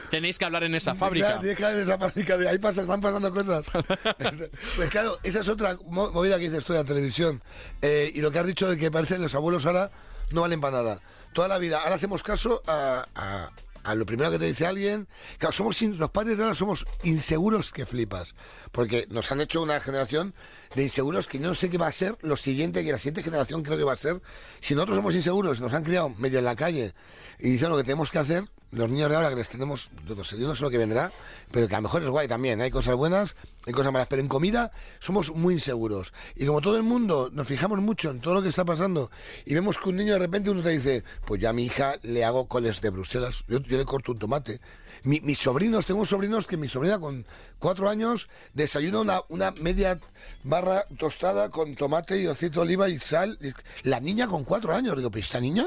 Tenéis, 0.09 0.37
que 0.37 0.45
hablar 0.45 0.63
en 0.63 0.75
esa 0.75 0.91
Claro, 0.91 0.99
fábrica. 1.05 1.39
tienes 1.39 1.57
que 1.57 1.65
hablar 1.65 1.77
de 1.77 1.83
esa 1.83 1.97
fábrica 1.99 2.37
de 2.37 2.49
ahí 2.49 2.57
pasa, 2.57 2.81
están 2.81 3.01
pasando 3.01 3.33
cosas. 3.33 3.63
pues 4.75 4.89
claro, 4.89 5.17
esa 5.23 5.39
es 5.41 5.49
otra 5.49 5.77
mo- 5.87 6.11
movida 6.11 6.37
que 6.39 6.49
dices 6.49 6.63
tú 6.63 6.73
de 6.73 6.79
la 6.79 6.85
televisión. 6.85 7.41
Eh, 7.81 8.11
y 8.13 8.21
lo 8.21 8.31
que 8.31 8.39
has 8.39 8.45
dicho 8.45 8.69
de 8.69 8.77
que 8.77 8.89
parece 8.91 9.15
que 9.15 9.21
los 9.21 9.35
abuelos 9.35 9.65
ahora 9.65 9.91
no 10.31 10.41
valen 10.41 10.61
para 10.61 10.77
nada. 10.77 11.01
Toda 11.33 11.47
la 11.49 11.57
vida, 11.57 11.81
ahora 11.81 11.95
hacemos 11.95 12.23
caso 12.23 12.63
a, 12.65 13.05
a- 13.15 13.51
a 13.85 13.95
lo 13.95 14.05
primero 14.05 14.31
que 14.31 14.39
te 14.39 14.45
dice 14.45 14.65
alguien. 14.65 15.07
Claro, 15.37 15.53
somos 15.53 15.81
los 15.81 16.09
padres 16.09 16.37
de 16.37 16.43
ahora 16.43 16.55
somos 16.55 16.85
inseguros 17.03 17.71
que 17.71 17.85
flipas. 17.85 18.33
Porque 18.71 19.05
nos 19.09 19.31
han 19.31 19.41
hecho 19.41 19.61
una 19.61 19.79
generación 19.79 20.33
de 20.75 20.83
inseguros 20.83 21.27
que 21.27 21.39
no 21.39 21.53
sé 21.55 21.69
qué 21.69 21.77
va 21.77 21.87
a 21.87 21.91
ser 21.91 22.17
lo 22.21 22.35
siguiente, 22.35 22.83
que 22.83 22.91
la 22.91 22.97
siguiente 22.97 23.23
generación 23.23 23.63
creo 23.63 23.77
que 23.77 23.83
va 23.83 23.93
a 23.93 23.97
ser. 23.97 24.21
Si 24.59 24.73
nosotros 24.73 24.97
somos 24.97 25.15
inseguros, 25.15 25.61
nos 25.61 25.73
han 25.73 25.83
criado 25.83 26.09
medio 26.09 26.39
en 26.39 26.45
la 26.45 26.55
calle 26.55 26.93
y 27.39 27.51
dicen 27.51 27.69
lo 27.69 27.77
que 27.77 27.83
tenemos 27.83 28.09
que 28.09 28.19
hacer, 28.19 28.43
los 28.75 28.89
niños 28.89 29.09
de 29.09 29.15
ahora 29.15 29.29
que 29.29 29.35
les 29.37 29.49
tenemos, 29.49 29.89
no 30.07 30.23
sé, 30.23 30.37
yo 30.37 30.47
no 30.47 30.55
sé 30.55 30.61
lo 30.63 30.69
que 30.69 30.77
vendrá, 30.77 31.11
pero 31.51 31.67
que 31.67 31.75
a 31.75 31.79
lo 31.79 31.83
mejor 31.83 32.03
es 32.03 32.09
guay 32.09 32.27
también. 32.27 32.61
Hay 32.61 32.69
cosas 32.71 32.95
buenas, 32.95 33.35
hay 33.65 33.73
cosas 33.73 33.91
malas, 33.91 34.07
pero 34.09 34.21
en 34.21 34.27
comida 34.27 34.71
somos 34.99 35.31
muy 35.33 35.55
inseguros. 35.55 36.13
Y 36.35 36.45
como 36.45 36.61
todo 36.61 36.77
el 36.77 36.83
mundo 36.83 37.29
nos 37.31 37.47
fijamos 37.47 37.79
mucho 37.79 38.11
en 38.11 38.19
todo 38.19 38.33
lo 38.35 38.41
que 38.41 38.49
está 38.49 38.65
pasando 38.65 39.09
y 39.45 39.53
vemos 39.53 39.77
que 39.77 39.89
un 39.89 39.95
niño 39.95 40.13
de 40.13 40.19
repente 40.19 40.49
uno 40.49 40.61
te 40.61 40.69
dice, 40.69 41.03
pues 41.25 41.41
ya 41.41 41.49
a 41.49 41.53
mi 41.53 41.65
hija 41.65 41.95
le 42.03 42.23
hago 42.25 42.47
coles 42.47 42.81
de 42.81 42.89
Bruselas, 42.89 43.43
yo, 43.47 43.59
le 43.59 43.85
corto 43.85 44.11
un 44.11 44.19
tomate. 44.19 44.59
Mi- 45.03 45.21
mis 45.21 45.39
sobrinos, 45.39 45.85
tengo 45.85 46.05
sobrinos 46.05 46.47
que 46.47 46.57
mi 46.57 46.67
sobrina 46.67 46.99
con 46.99 47.25
cuatro 47.59 47.89
años 47.89 48.27
desayuna 48.53 49.21
una, 49.29 49.51
media 49.61 49.99
barra 50.43 50.85
tostada 50.97 51.49
con 51.49 51.75
tomate 51.75 52.21
y 52.21 52.27
aceite 52.27 52.55
de 52.55 52.61
oliva 52.61 52.89
y 52.89 52.99
sal. 52.99 53.37
La 53.83 53.99
niña 53.99 54.27
con 54.27 54.43
cuatro 54.43 54.73
años, 54.73 54.95
digo, 54.97 55.11
pero 55.11 55.21
esta 55.21 55.39
niña, 55.39 55.65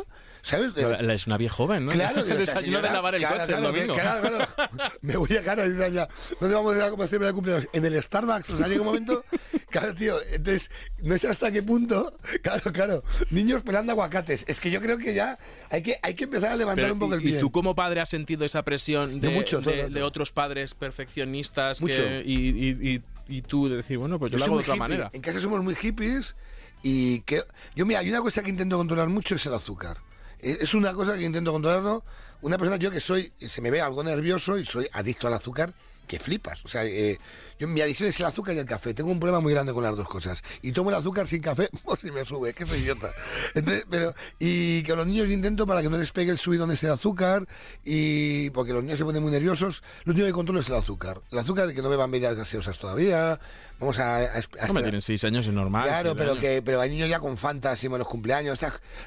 ¿sabes? 0.49 0.73
Es 0.77 1.27
una 1.27 1.37
vieja 1.37 1.55
joven, 1.55 1.87
¿no? 1.87 1.93
Claro, 1.93 2.21
esta 2.27 2.35
Desayuno 2.37 2.81
de 2.83 2.89
lavar 2.91 3.15
el 3.15 3.21
claro, 3.21 3.39
coche 3.39 3.53
el 3.53 3.59
claro, 3.59 3.73
que- 3.73 3.81
domingo. 3.87 3.95
claro, 3.95 4.47
claro. 4.57 4.93
Me 5.03 5.17
voy 5.17 5.37
a 5.37 5.43
cara 5.43 5.67
y 5.67 5.77
ya, 5.93 6.09
¿dónde 6.41 6.55
vamos 6.55 6.75
a 6.75 6.77
ir 6.79 6.83
a 6.85 6.91
comer 6.91 7.09
de 7.11 7.33
cumpleaños? 7.33 7.69
En 7.73 7.85
el 7.85 8.03
Starbucks, 8.03 8.51
o 8.51 8.59
sea, 8.59 8.67
llega 8.69 8.81
un 8.81 8.87
momento, 8.87 9.25
claro, 9.71 9.95
tío, 9.95 10.17
entonces, 10.33 10.71
no 11.03 11.17
sé 11.19 11.29
hasta 11.29 11.53
qué 11.53 11.63
punto, 11.63 12.17
claro, 12.43 12.73
claro, 12.73 13.05
niños 13.31 13.63
pelando 13.63 13.93
aguacates, 13.93 14.45
es 14.49 14.61
que 14.61 14.71
yo 14.71 14.81
creo 14.81 14.99
que 14.99 15.15
ya 15.15 15.39
hay 15.71 15.83
que, 15.83 15.99
hay 16.03 16.15
que 16.15 16.25
empezar 16.25 16.53
a 16.53 16.57
levantar 16.57 16.85
Pero, 16.85 16.95
un 16.95 17.01
poco 17.01 17.15
el 17.15 17.23
pie. 17.23 17.37
y 17.37 17.41
tú 17.41 17.51
como 17.51 17.75
padre 17.75 18.01
has 18.01 18.09
sentido 18.09 18.45
esa 18.45 18.63
presión 18.65 19.21
de, 19.21 19.29
De 19.29 19.35
mucho, 19.35 19.61
todo 19.61 19.71
el 19.71 19.77
de- 19.77 19.83
rato. 19.85 19.95
de 19.95 20.03
otros 20.03 20.33
padres 20.33 20.75
perfeccionistas 20.75 21.81
Mucho. 21.81 21.95
que- 21.95 22.23
y, 22.25 22.35
y- 22.35 22.95
y- 22.95 23.03
y 23.31 23.43
tú 23.43 23.69
de 23.69 23.77
decir, 23.77 23.99
bueno, 23.99 24.19
pues 24.19 24.33
yo, 24.33 24.39
lo 24.39 24.45
soy 24.45 24.53
hago 24.53 24.57
de 24.59 24.63
otra 24.63 24.75
hippie. 24.75 24.81
manera. 24.81 25.11
En 25.13 25.21
casa 25.21 25.41
somos 25.41 25.63
muy 25.63 25.75
hippies 25.75 26.35
y 26.83 27.21
que 27.21 27.43
yo 27.75 27.85
mira, 27.85 28.01
hay 28.01 28.09
una 28.09 28.21
cosa 28.21 28.43
que 28.43 28.51
intento 28.51 28.79
controlar 28.79 29.09
mucho 29.09 29.35
es 29.35 29.45
el 29.45 29.53
azúcar. 29.55 29.99
Eh, 30.41 30.59
Es 30.61 30.75
una 30.75 30.93
cosa 30.93 31.17
que 31.17 31.23
intento 31.23 31.53
controlarlo. 31.53 32.05
Una 32.41 32.57
persona 32.57 32.77
yo 32.77 32.91
que 32.91 33.01
soy, 33.01 33.33
se 33.49 33.61
me 33.61 33.71
ve 33.71 33.81
algo 33.81 34.05
nervioso 34.05 34.59
y 34.59 34.65
soy 34.65 34.89
adicto 34.93 35.27
al 35.27 35.35
azúcar, 35.35 35.73
que 36.07 36.19
flipas. 36.19 36.65
O 36.65 36.69
sea, 36.69 36.85
eh, 36.85 37.19
yo, 37.59 37.69
mi 37.69 37.81
adicción 37.81 38.09
es 38.09 38.19
el 38.21 38.27
azúcar 38.27 38.55
y 38.55 38.59
el 38.59 38.67
café. 38.67 38.95
Tengo 38.95 39.11
un 39.11 39.19
problema 39.19 39.41
muy 39.41 39.53
grande 39.53 39.73
con 39.73 39.83
las 39.83 39.97
dos 39.97 40.09
cosas. 40.09 40.43
Y 40.63 40.73
tomo 40.73 40.91
el 40.91 40.97
azúcar 40.97 41.27
sin 41.27 41.41
café, 41.43 41.69
pues 41.85 42.01
si 42.01 42.11
me 42.11 42.25
sube, 42.25 42.53
que 42.55 42.67
soy 42.67 42.79
idiota. 42.81 43.11
Entonces, 43.55 43.85
pero, 43.91 44.15
y 44.39 44.83
que 44.83 44.93
a 44.93 44.97
los 44.97 45.07
niños 45.07 45.29
intento 45.29 45.67
para 45.67 45.83
que 45.83 45.89
no 45.91 45.99
les 45.99 46.13
pegue 46.13 46.31
el 46.31 46.39
subidón 46.39 46.71
este 46.71 46.87
de 46.87 46.93
azúcar, 46.95 47.47
y 47.85 48.51
porque 48.51 48.73
los 48.73 48.83
niños 48.83 48.99
se 48.99 49.05
ponen 49.05 49.23
muy 49.23 49.33
nerviosos, 49.33 49.83
lo 50.05 50.13
único 50.13 50.27
que 50.27 50.33
controlo 50.33 50.61
es 50.61 50.69
el 50.69 50.75
azúcar. 50.77 51.21
El 51.33 51.39
azúcar, 51.39 51.73
que 51.75 51.83
no 51.83 51.89
beban 51.89 52.11
bebidas 52.11 52.37
gaseosas 52.37 52.79
todavía. 52.79 53.39
Vamos 53.81 53.99
a... 54.01 54.17
a- 54.17 54.23
a- 54.39 54.67
Hombre, 54.69 54.83
tienen 54.83 55.01
seis 55.01 55.23
años 55.25 55.47
y 55.47 55.51
normal. 55.51 55.85
Claro, 55.85 56.17
pero 56.17 56.33
años. 56.33 56.43
que 56.43 56.63
pero 56.63 56.81
hay 56.81 56.91
niños 56.91 57.09
ya 57.09 57.21
con 57.21 57.37
fantas 57.37 57.83
y 57.85 57.89
los 57.89 58.07
cumpleaños. 58.09 58.59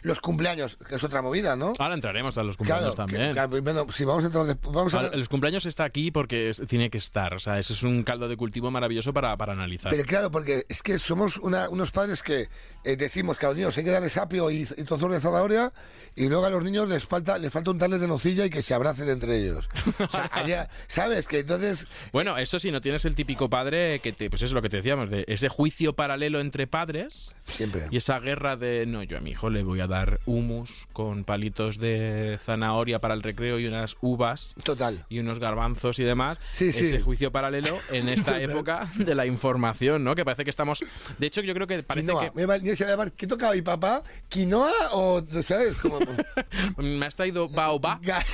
Los 0.01 0.19
cumpleaños, 0.21 0.77
que 0.87 0.95
es 0.95 1.03
otra 1.03 1.21
movida, 1.21 1.55
¿no? 1.57 1.73
Ahora 1.77 1.93
entraremos 1.93 2.37
a 2.37 2.43
los 2.43 2.55
cumpleaños 2.55 2.95
Claro, 2.95 3.07
que- 3.07 3.13
también. 3.17 3.33
claro, 3.33 3.61
bueno, 3.61 3.87
si 3.91 4.05
vamos 4.05 4.23
a 4.23 4.27
entrar 4.27 4.57
vamos 4.71 4.93
a 4.93 5.15
Los 5.15 5.27
cumpleaños 5.27 5.65
está 5.65 5.83
aquí 5.83 6.11
porque 6.11 6.49
es- 6.49 6.61
tiene 6.69 6.89
que 6.89 6.97
estar. 6.97 7.33
O 7.33 7.39
sea, 7.39 7.59
ese 7.59 7.73
es 7.73 7.83
un 7.83 8.03
caldo 8.03 8.29
de 8.29 8.37
cultivo 8.41 8.71
maravilloso 8.71 9.13
para, 9.13 9.37
para 9.37 9.53
analizar. 9.53 9.91
Pero 9.91 10.03
claro, 10.03 10.31
porque 10.31 10.65
es 10.67 10.81
que 10.81 10.97
somos 10.97 11.37
una- 11.37 11.69
unos 11.69 11.91
padres 11.91 12.23
que 12.23 12.49
eh, 12.83 12.95
decimos 12.95 13.37
que 13.37 13.45
a 13.45 13.49
los 13.49 13.57
niños 13.59 13.77
hay 13.77 13.83
que 13.83 13.91
darles 13.91 14.17
apio 14.17 14.49
y, 14.49 14.61
y 14.63 14.83
trozos 14.83 15.11
de 15.11 15.19
zanahoria 15.19 15.71
y 16.15 16.27
luego 16.27 16.45
a 16.47 16.49
los 16.49 16.63
niños 16.63 16.89
les 16.89 17.03
falta 17.05 17.37
les 17.37 17.53
falta 17.53 17.69
untarles 17.69 18.01
de 18.01 18.07
nocilla 18.07 18.43
y 18.45 18.49
que 18.49 18.63
se 18.63 18.73
abracen 18.73 19.07
entre 19.09 19.37
ellos. 19.37 19.69
O 19.99 20.07
sea, 20.09 20.27
allá- 20.33 20.67
¿Sabes? 20.87 21.27
Que 21.27 21.39
entonces... 21.41 21.85
Bueno, 22.11 22.35
eso 22.39 22.59
sí, 22.59 22.71
no 22.71 22.81
tienes 22.81 23.05
el 23.05 23.13
típico 23.13 23.47
padre 23.47 23.99
que 23.99 24.11
te, 24.11 24.27
pues 24.31 24.41
eso 24.41 24.47
es 24.47 24.53
lo 24.53 24.63
que 24.63 24.69
te 24.69 24.77
decíamos, 24.77 25.11
de 25.11 25.23
ese 25.27 25.47
juicio 25.47 25.93
paralelo 25.95 26.39
entre 26.39 26.65
padres 26.65 27.35
Siempre. 27.45 27.83
y 27.91 27.97
esa 27.97 28.19
guerra 28.19 28.55
de 28.57 28.85
no, 28.87 29.03
yo 29.03 29.17
a 29.17 29.21
mi 29.21 29.29
hijo 29.31 29.51
le 29.51 29.61
voy 29.61 29.79
a 29.81 29.87
dar 29.87 30.19
humus 30.25 30.87
con 30.93 31.23
palitos 31.25 31.77
de 31.77 32.39
zanahoria 32.41 32.99
para 32.99 33.13
el 33.13 33.21
recreo 33.21 33.59
y 33.59 33.67
unas 33.67 33.95
uvas 34.01 34.55
Total. 34.63 35.05
y 35.09 35.19
unos 35.19 35.37
garbanzos 35.37 35.99
y 35.99 36.03
demás. 36.03 36.39
Sí, 36.51 36.71
sí. 36.71 36.85
Ese 36.85 37.01
juicio 37.01 37.31
paralelo 37.31 37.77
en 37.91 38.09
esta 38.21 38.30
Total. 38.33 38.51
época 38.51 38.89
de 38.95 39.15
la 39.15 39.25
información, 39.25 40.03
¿no? 40.03 40.15
Que 40.15 40.23
parece 40.25 40.43
que 40.43 40.49
estamos. 40.49 40.83
De 41.17 41.27
hecho, 41.27 41.41
yo 41.41 41.53
creo 41.53 41.67
que 41.67 41.83
parece 41.83 42.07
Quinoa. 42.07 42.31
que 42.31 42.47
Me 42.47 42.75
se 42.75 42.83
va 42.83 42.89
a 42.89 42.93
llamar, 42.93 43.11
¿Qué 43.13 43.27
tocaba 43.27 43.53
mi 43.53 43.61
papá? 43.61 44.03
¿Quinoa 44.29 44.71
o, 44.93 45.23
sabes? 45.43 45.75
Como, 45.77 45.99
me 46.77 47.05
has 47.05 47.15
traído 47.15 47.49
baobab. 47.49 48.01
Ga- 48.03 48.25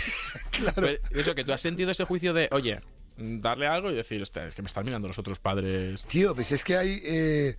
claro. 0.52 0.74
Pero 0.76 1.00
eso, 1.20 1.36
que 1.36 1.44
tú 1.44 1.54
has 1.54 1.62
sentido 1.62 1.92
ese 1.92 2.06
juicio 2.06 2.34
de, 2.34 2.50
oye, 2.52 2.80
darle 3.18 3.68
algo 3.68 3.90
y 3.92 3.96
decir, 3.96 4.22
"Hostia, 4.22 4.46
es 4.48 4.54
que 4.54 4.62
me 4.62 4.68
están 4.68 4.86
mirando 4.86 5.08
los 5.08 5.18
otros 5.20 5.40
padres. 5.40 6.04
Tío, 6.04 6.36
pues 6.36 6.52
es 6.52 6.64
que 6.64 6.78
hay... 6.78 7.02
eh, 7.04 7.56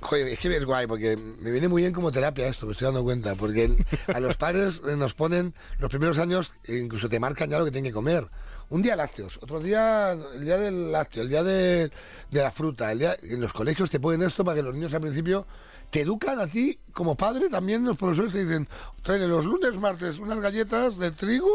Joder, 0.00 0.26
es 0.28 0.38
que 0.40 0.48
es 0.56 0.64
guay, 0.64 0.88
porque 0.88 1.16
me 1.16 1.52
viene 1.52 1.68
muy 1.68 1.82
bien 1.82 1.92
como 1.92 2.10
terapia 2.10 2.48
esto, 2.48 2.66
me 2.66 2.72
estoy 2.72 2.86
dando 2.86 3.04
cuenta, 3.04 3.36
porque 3.36 3.70
a 4.12 4.18
los 4.18 4.36
padres 4.36 4.82
nos 4.82 5.14
ponen 5.14 5.54
los 5.78 5.90
primeros 5.90 6.18
años, 6.18 6.54
incluso 6.66 7.08
te 7.08 7.20
marcan 7.20 7.48
ya 7.48 7.58
lo 7.58 7.64
que 7.64 7.70
tienen 7.70 7.90
que 7.92 7.94
comer. 7.94 8.26
Un 8.72 8.80
día 8.80 8.96
lácteos, 8.96 9.38
otro 9.42 9.60
día 9.60 10.12
el 10.12 10.46
día 10.46 10.56
del 10.56 10.90
lácteo, 10.90 11.24
el 11.24 11.28
día 11.28 11.42
de, 11.42 11.90
la 12.30 12.50
fruta, 12.50 12.90
el 12.90 13.00
día, 13.00 13.14
en 13.22 13.38
los 13.38 13.52
colegios 13.52 13.90
te 13.90 14.00
ponen 14.00 14.22
esto 14.22 14.46
para 14.46 14.56
que 14.56 14.62
los 14.62 14.72
niños 14.72 14.94
al 14.94 15.02
principio 15.02 15.46
te 15.90 16.00
educan 16.00 16.38
a 16.38 16.46
ti 16.46 16.78
como 16.90 17.14
padre, 17.14 17.50
también 17.50 17.84
los 17.84 17.98
profesores 17.98 18.32
te 18.32 18.46
dicen, 18.46 18.66
trae 19.02 19.28
los 19.28 19.44
lunes, 19.44 19.76
martes 19.76 20.18
unas 20.20 20.40
galletas 20.40 20.96
de 20.96 21.10
trigo, 21.10 21.50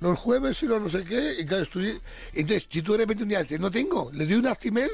los 0.00 0.18
jueves 0.18 0.60
y 0.64 0.66
los 0.66 0.82
no 0.82 0.88
sé 0.88 1.04
qué, 1.04 1.36
y 1.38 1.46
claro, 1.46 1.66
entonces 2.32 2.66
si 2.68 2.82
tú 2.82 2.92
de 2.92 2.98
repente 2.98 3.22
un 3.22 3.28
día 3.28 3.42
dices, 3.42 3.60
no 3.60 3.70
tengo, 3.70 4.10
le 4.12 4.26
doy 4.26 4.34
un 4.34 4.48
actimel, 4.48 4.90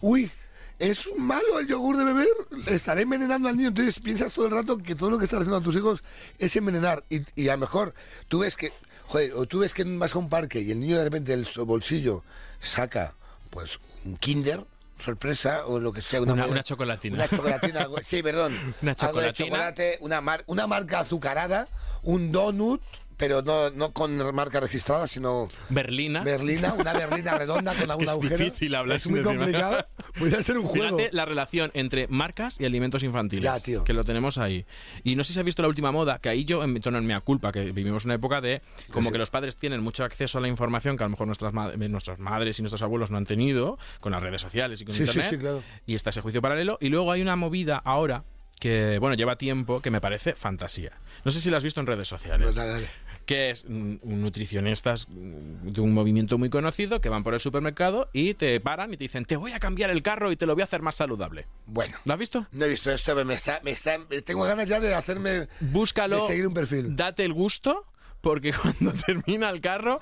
uy, 0.00 0.32
¿Es 0.78 1.10
malo 1.18 1.58
el 1.58 1.66
yogur 1.66 1.98
de 1.98 2.04
beber? 2.04 2.28
Estaré 2.66 3.02
envenenando 3.02 3.50
al 3.50 3.56
niño. 3.58 3.68
Entonces 3.68 4.00
piensas 4.00 4.32
todo 4.32 4.46
el 4.46 4.52
rato 4.52 4.78
que 4.78 4.94
todo 4.94 5.10
lo 5.10 5.18
que 5.18 5.24
estás 5.24 5.40
haciendo 5.40 5.58
a 5.58 5.60
tus 5.60 5.76
hijos 5.76 6.02
es 6.38 6.56
envenenar. 6.56 7.04
Y 7.36 7.48
a 7.48 7.52
lo 7.52 7.58
mejor 7.58 7.92
tú 8.28 8.38
ves 8.38 8.56
que, 8.56 8.72
joder, 9.10 9.32
o 9.34 9.46
tú 9.46 9.58
ves 9.60 9.74
que 9.74 9.84
vas 9.84 10.14
a 10.14 10.18
un 10.18 10.28
parque 10.28 10.60
y 10.60 10.70
el 10.70 10.80
niño 10.80 10.96
de 10.98 11.04
repente 11.04 11.32
del 11.36 11.46
bolsillo 11.66 12.22
saca, 12.60 13.12
pues, 13.50 13.78
un 14.04 14.16
Kinder, 14.16 14.64
sorpresa, 14.98 15.66
o 15.66 15.78
lo 15.80 15.92
que 15.92 16.00
sea. 16.02 16.20
Una- 16.22 16.46
una 16.46 16.62
chocolatina. 16.62 17.14
Una 17.16 17.28
chocolatina, 17.28 17.88
sí, 18.04 18.22
perdón. 18.22 18.52
Una 18.82 18.92
Algo 18.92 18.92
de 18.92 18.94
chocolatina. 18.96 19.46
chocolate, 19.48 19.98
una, 20.00 20.20
mar- 20.20 20.44
una 20.46 20.66
marca 20.66 21.00
azucarada, 21.00 21.68
un 22.02 22.30
donut, 22.32 22.80
pero 23.20 23.42
no, 23.42 23.70
no 23.70 23.92
con 23.92 24.34
marca 24.34 24.58
registrada, 24.58 25.06
sino 25.06 25.48
Berlina. 25.68 26.24
berlina, 26.24 26.72
una 26.74 26.92
berlina 26.94 27.34
redonda 27.36 27.72
con 27.74 27.90
Es 27.90 27.96
un 28.16 28.24
es 28.24 28.30
difícil 28.38 28.74
hablar 28.74 28.96
Es 28.96 29.06
muy 29.08 29.20
complicado. 29.22 29.86
Podría 30.18 30.42
ser 30.42 30.58
un 30.58 30.64
juego. 30.66 30.96
Fíjate 30.98 31.14
la 31.16 31.24
relación 31.26 31.70
entre 31.74 32.08
marcas 32.08 32.58
y 32.58 32.64
alimentos 32.64 33.02
infantiles. 33.04 33.44
Ya, 33.44 33.60
tío. 33.60 33.84
Que 33.84 33.92
lo 33.92 34.02
tenemos 34.04 34.38
ahí. 34.38 34.64
Y 35.04 35.14
no 35.14 35.22
sé 35.22 35.34
si 35.34 35.38
has 35.38 35.44
visto 35.44 35.62
la 35.62 35.68
última 35.68 35.92
moda, 35.92 36.18
que 36.18 36.30
ahí 36.30 36.44
yo 36.44 36.64
en 36.64 36.72
mi 36.72 36.80
tono 36.80 36.98
en 36.98 37.06
mea 37.06 37.20
culpa, 37.20 37.52
que 37.52 37.70
vivimos 37.72 38.04
una 38.06 38.14
época 38.14 38.40
de 38.40 38.62
como 38.90 39.08
Sí. 39.10 39.12
que 39.12 39.18
los 39.18 39.30
padres 39.30 39.56
tienen 39.56 39.82
mucho 39.82 40.02
acceso 40.02 40.38
a 40.38 40.40
la 40.40 40.48
información 40.48 40.96
que 40.96 41.04
a 41.04 41.06
lo 41.06 41.10
mejor 41.10 41.26
nuestras, 41.26 41.52
ma- 41.52 41.70
eh, 41.72 41.88
nuestras 41.88 42.18
madres 42.18 42.58
y 42.58 42.62
nuestros 42.62 42.80
abuelos 42.82 43.10
no 43.10 43.18
han 43.18 43.26
tenido, 43.26 43.78
con 44.00 44.12
las 44.12 44.22
redes 44.22 44.40
sociales 44.40 44.80
y 44.80 44.84
con 44.86 44.94
Sí, 44.94 45.04
sí, 45.04 45.10
internet. 45.10 45.30
sí, 45.30 45.36
claro. 45.38 45.62
Y 45.86 45.94
está 45.94 46.08
ese 46.10 46.22
juicio 46.22 46.40
paralelo. 46.40 46.78
Y 46.80 46.88
luego 46.88 47.12
hay 47.12 47.20
una 47.20 47.36
movida 47.36 47.76
ahora 47.84 48.24
que, 48.58 48.98
bueno, 48.98 49.14
lleva 49.14 49.36
tiempo, 49.36 49.80
que 49.80 49.90
me 49.90 50.00
parece 50.00 50.34
fantasía. 50.34 50.92
No 51.24 51.30
sé 51.30 51.40
si 51.40 51.50
la 51.50 51.56
has 51.58 51.62
visto 51.62 51.80
en 51.80 51.86
redes 51.86 52.08
sociales 52.08 52.44
Pues 52.46 52.56
dale, 52.56 52.72
dale. 52.72 52.88
Que 53.30 53.50
es 53.50 53.62
un 53.62 54.00
nutricionistas 54.02 55.06
de 55.08 55.80
un 55.80 55.94
movimiento 55.94 56.36
muy 56.36 56.50
conocido 56.50 57.00
que 57.00 57.08
van 57.08 57.22
por 57.22 57.32
el 57.32 57.38
supermercado 57.38 58.10
y 58.12 58.34
te 58.34 58.58
paran 58.58 58.92
y 58.92 58.96
te 58.96 59.04
dicen, 59.04 59.24
te 59.24 59.36
voy 59.36 59.52
a 59.52 59.60
cambiar 59.60 59.90
el 59.90 60.02
carro 60.02 60.32
y 60.32 60.36
te 60.36 60.46
lo 60.46 60.54
voy 60.54 60.62
a 60.62 60.64
hacer 60.64 60.82
más 60.82 60.96
saludable. 60.96 61.46
Bueno. 61.66 61.96
¿Lo 62.04 62.12
has 62.12 62.18
visto? 62.18 62.48
No 62.50 62.64
he 62.64 62.68
visto 62.68 62.90
esto, 62.90 63.14
pero 63.14 63.24
me 63.24 63.34
está, 63.34 63.60
me 63.62 63.70
está, 63.70 63.96
tengo 64.24 64.42
ganas 64.42 64.66
ya 64.66 64.80
de 64.80 64.96
hacerme, 64.96 65.46
Búscalo, 65.60 66.22
de 66.22 66.26
seguir 66.26 66.48
un 66.48 66.54
perfil. 66.54 66.96
date 66.96 67.24
el 67.24 67.32
gusto, 67.32 67.86
porque 68.20 68.52
cuando 68.62 68.92
termina 68.94 69.48
el 69.50 69.60
carro, 69.60 70.00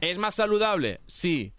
¿es 0.00 0.18
más 0.18 0.34
saludable? 0.34 1.00
Sí. 1.06 1.52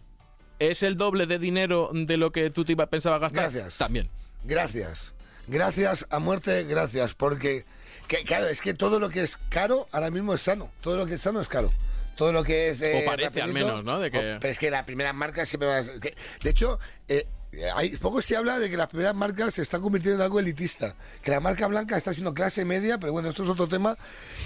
¿Es 0.58 0.82
el 0.82 0.98
doble 0.98 1.24
de 1.24 1.38
dinero 1.38 1.92
de 1.94 2.18
lo 2.18 2.30
que 2.30 2.50
tú 2.50 2.66
te 2.66 2.76
pensabas 2.76 3.22
gastar? 3.22 3.50
Gracias. 3.50 3.78
También. 3.78 4.10
Gracias. 4.44 5.14
Gracias 5.46 6.06
a 6.10 6.18
muerte, 6.18 6.64
gracias. 6.64 7.14
Porque, 7.14 7.64
que, 8.08 8.24
claro, 8.24 8.46
es 8.48 8.60
que 8.60 8.74
todo 8.74 8.98
lo 8.98 9.10
que 9.10 9.22
es 9.22 9.38
caro 9.48 9.86
ahora 9.92 10.10
mismo 10.10 10.34
es 10.34 10.40
sano. 10.42 10.70
Todo 10.80 10.96
lo 10.96 11.06
que 11.06 11.14
es 11.14 11.20
sano 11.20 11.40
es 11.40 11.48
caro. 11.48 11.72
Todo 12.16 12.32
lo 12.32 12.44
que 12.44 12.70
es. 12.70 12.80
eh, 12.80 13.02
O 13.02 13.04
parece, 13.04 13.42
al 13.42 13.52
menos, 13.52 13.84
¿no? 13.84 13.98
De 14.00 14.10
que- 14.10 14.18
o- 14.36 14.40
pero 14.40 14.48
es 14.52 14.58
que 14.58 14.70
la 14.70 14.86
primera 14.86 15.12
marca 15.12 15.44
siempre 15.44 15.68
va. 15.68 15.76
a- 15.78 15.82
de 15.82 16.14
hecho, 16.44 16.78
eh, 17.08 17.26
hay, 17.74 17.96
poco 17.96 18.20
se 18.22 18.36
habla 18.36 18.58
de 18.58 18.68
que 18.70 18.76
las 18.76 18.88
primeras 18.88 19.14
marcas 19.14 19.54
se 19.54 19.62
están 19.62 19.80
convirtiendo 19.80 20.18
en 20.20 20.24
algo 20.24 20.38
elitista. 20.40 20.94
Que 21.22 21.30
la 21.30 21.40
marca 21.40 21.66
blanca 21.66 21.96
está 21.96 22.12
siendo 22.12 22.34
clase 22.34 22.64
media, 22.64 22.98
pero 22.98 23.12
bueno, 23.12 23.28
esto 23.30 23.42
es 23.44 23.48
otro 23.48 23.66
tema 23.66 23.96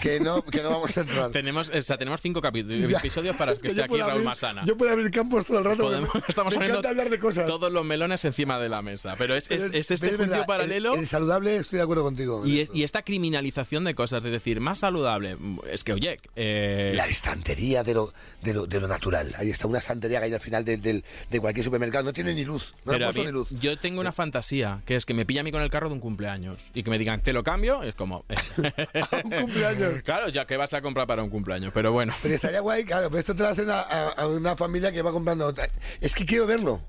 que 0.03 0.21
no, 0.21 0.43
que 0.43 0.63
no 0.63 0.71
vamos 0.71 0.97
a 0.97 1.01
entrar. 1.01 1.31
Tenemos, 1.33 1.71
o 1.71 1.83
sea, 1.83 1.97
tenemos 1.97 2.21
cinco 2.21 2.41
capítulos, 2.41 2.91
episodios 2.99 3.37
para 3.37 3.55
que 3.55 3.63
yo 3.63 3.69
esté 3.71 3.83
aquí 3.85 3.97
Raúl 3.97 4.11
abrir- 4.13 4.25
Masana. 4.25 4.63
Yo 4.65 4.77
puedo 4.77 4.93
abrir 4.93 5.11
campos 5.11 5.45
todo 5.47 5.59
el 5.59 5.65
rato. 5.65 5.83
Podemos- 5.85 6.11
estamos 6.29 6.53
me 6.53 6.57
poniendo 6.59 6.79
encanta 6.79 6.89
hablar 6.91 7.11
de 7.11 7.19
cosas. 7.19 7.47
todos 7.47 7.73
los 7.73 7.85
melones 7.85 8.25
encima 8.25 8.59
de 8.59 8.69
la 8.69 8.81
mesa. 8.83 9.15
Pero 9.19 9.35
es, 9.35 9.51
es- 9.51 9.63
Pero 9.65 9.75
es 9.79 9.91
este 9.91 10.07
pero 10.07 10.17
juicio 10.19 10.31
verdad, 10.33 10.47
paralelo. 10.47 10.95
El, 10.95 11.01
el 11.01 11.07
saludable, 11.07 11.57
estoy 11.57 11.79
de 11.79 11.83
acuerdo 11.83 12.03
contigo. 12.05 12.47
Y, 12.47 12.61
esto. 12.61 12.77
y 12.77 12.85
esta 12.85 13.03
criminalización 13.03 13.85
de 13.85 13.95
cosas, 13.95 14.23
de 14.23 14.31
decir, 14.31 14.61
más 14.61 14.79
saludable, 14.79 15.37
es 15.71 15.85
que, 15.85 15.93
oye, 15.93 16.19
eh, 16.37 16.93
La 16.95 17.07
estantería 17.09 17.83
de 17.83 17.95
lo, 17.95 18.13
de 18.43 18.55
lo, 18.55 18.67
de 18.67 18.81
lo 18.81 18.89
natural. 18.89 19.35
Ahí 19.37 19.51
está 19.51 19.67
una 19.67 19.79
estantería 19.81 20.19
que 20.21 20.27
hay 20.27 20.35
al 20.35 20.41
final 20.41 20.65
de, 20.65 20.77
del- 20.77 21.05
de 21.31 21.41
cualquier 21.41 21.65
supermercado. 21.65 22.05
No 22.05 22.13
tiene 22.13 22.35
ni 22.35 22.45
luz. 22.45 22.75
No 22.85 22.90
pero 22.93 23.07
han 23.07 23.11
a 23.11 23.13
puesto 23.15 23.21
mí- 23.21 23.27
ni 23.27 23.33
luz. 23.33 23.49
yo 23.61 23.77
tengo 23.79 24.01
una 24.01 24.13
fantasía, 24.13 24.79
que 24.85 24.97
es 24.97 25.05
que 25.07 25.15
me 25.15 25.25
pilla 25.27 25.41
a 25.41 25.45
mí 25.45 25.53
con 25.53 25.63
el 25.63 25.71
carro 25.71 25.89
de 25.89 25.95
un 25.95 26.01
cumpleaños 26.01 26.63
y 26.75 26.83
que 26.83 26.91
me 26.91 26.99
digan, 26.99 27.23
te 27.23 27.33
lo 27.33 27.43
cambio, 27.43 27.83
es 27.83 27.95
como... 27.95 28.25
un 29.25 29.31
cumpleaños. 29.31 30.03
claro, 30.03 30.29
ya 30.29 30.45
que 30.47 30.57
vas 30.57 30.75
a 30.75 30.83
comprar 30.83 31.07
para 31.07 31.23
un 31.23 31.31
cumpleaños, 31.31 31.71
pero 31.75 31.93
bueno. 31.93 32.13
Pero 32.23 32.35
estaría 32.35 32.61
guay, 32.61 32.85
claro, 32.85 33.09
pero 33.09 33.19
esto 33.21 33.35
te 33.35 33.43
lo 33.43 33.49
hacen 33.49 33.71
a, 33.71 33.81
a- 33.81 34.09
a 34.11 34.27
una 34.29 34.57
familia 34.57 34.93
que 34.93 35.03
va 35.03 35.13
comprando. 35.13 35.53
Es 36.01 36.15
que 36.15 36.25
quiero 36.27 36.47
verlo. 36.47 36.81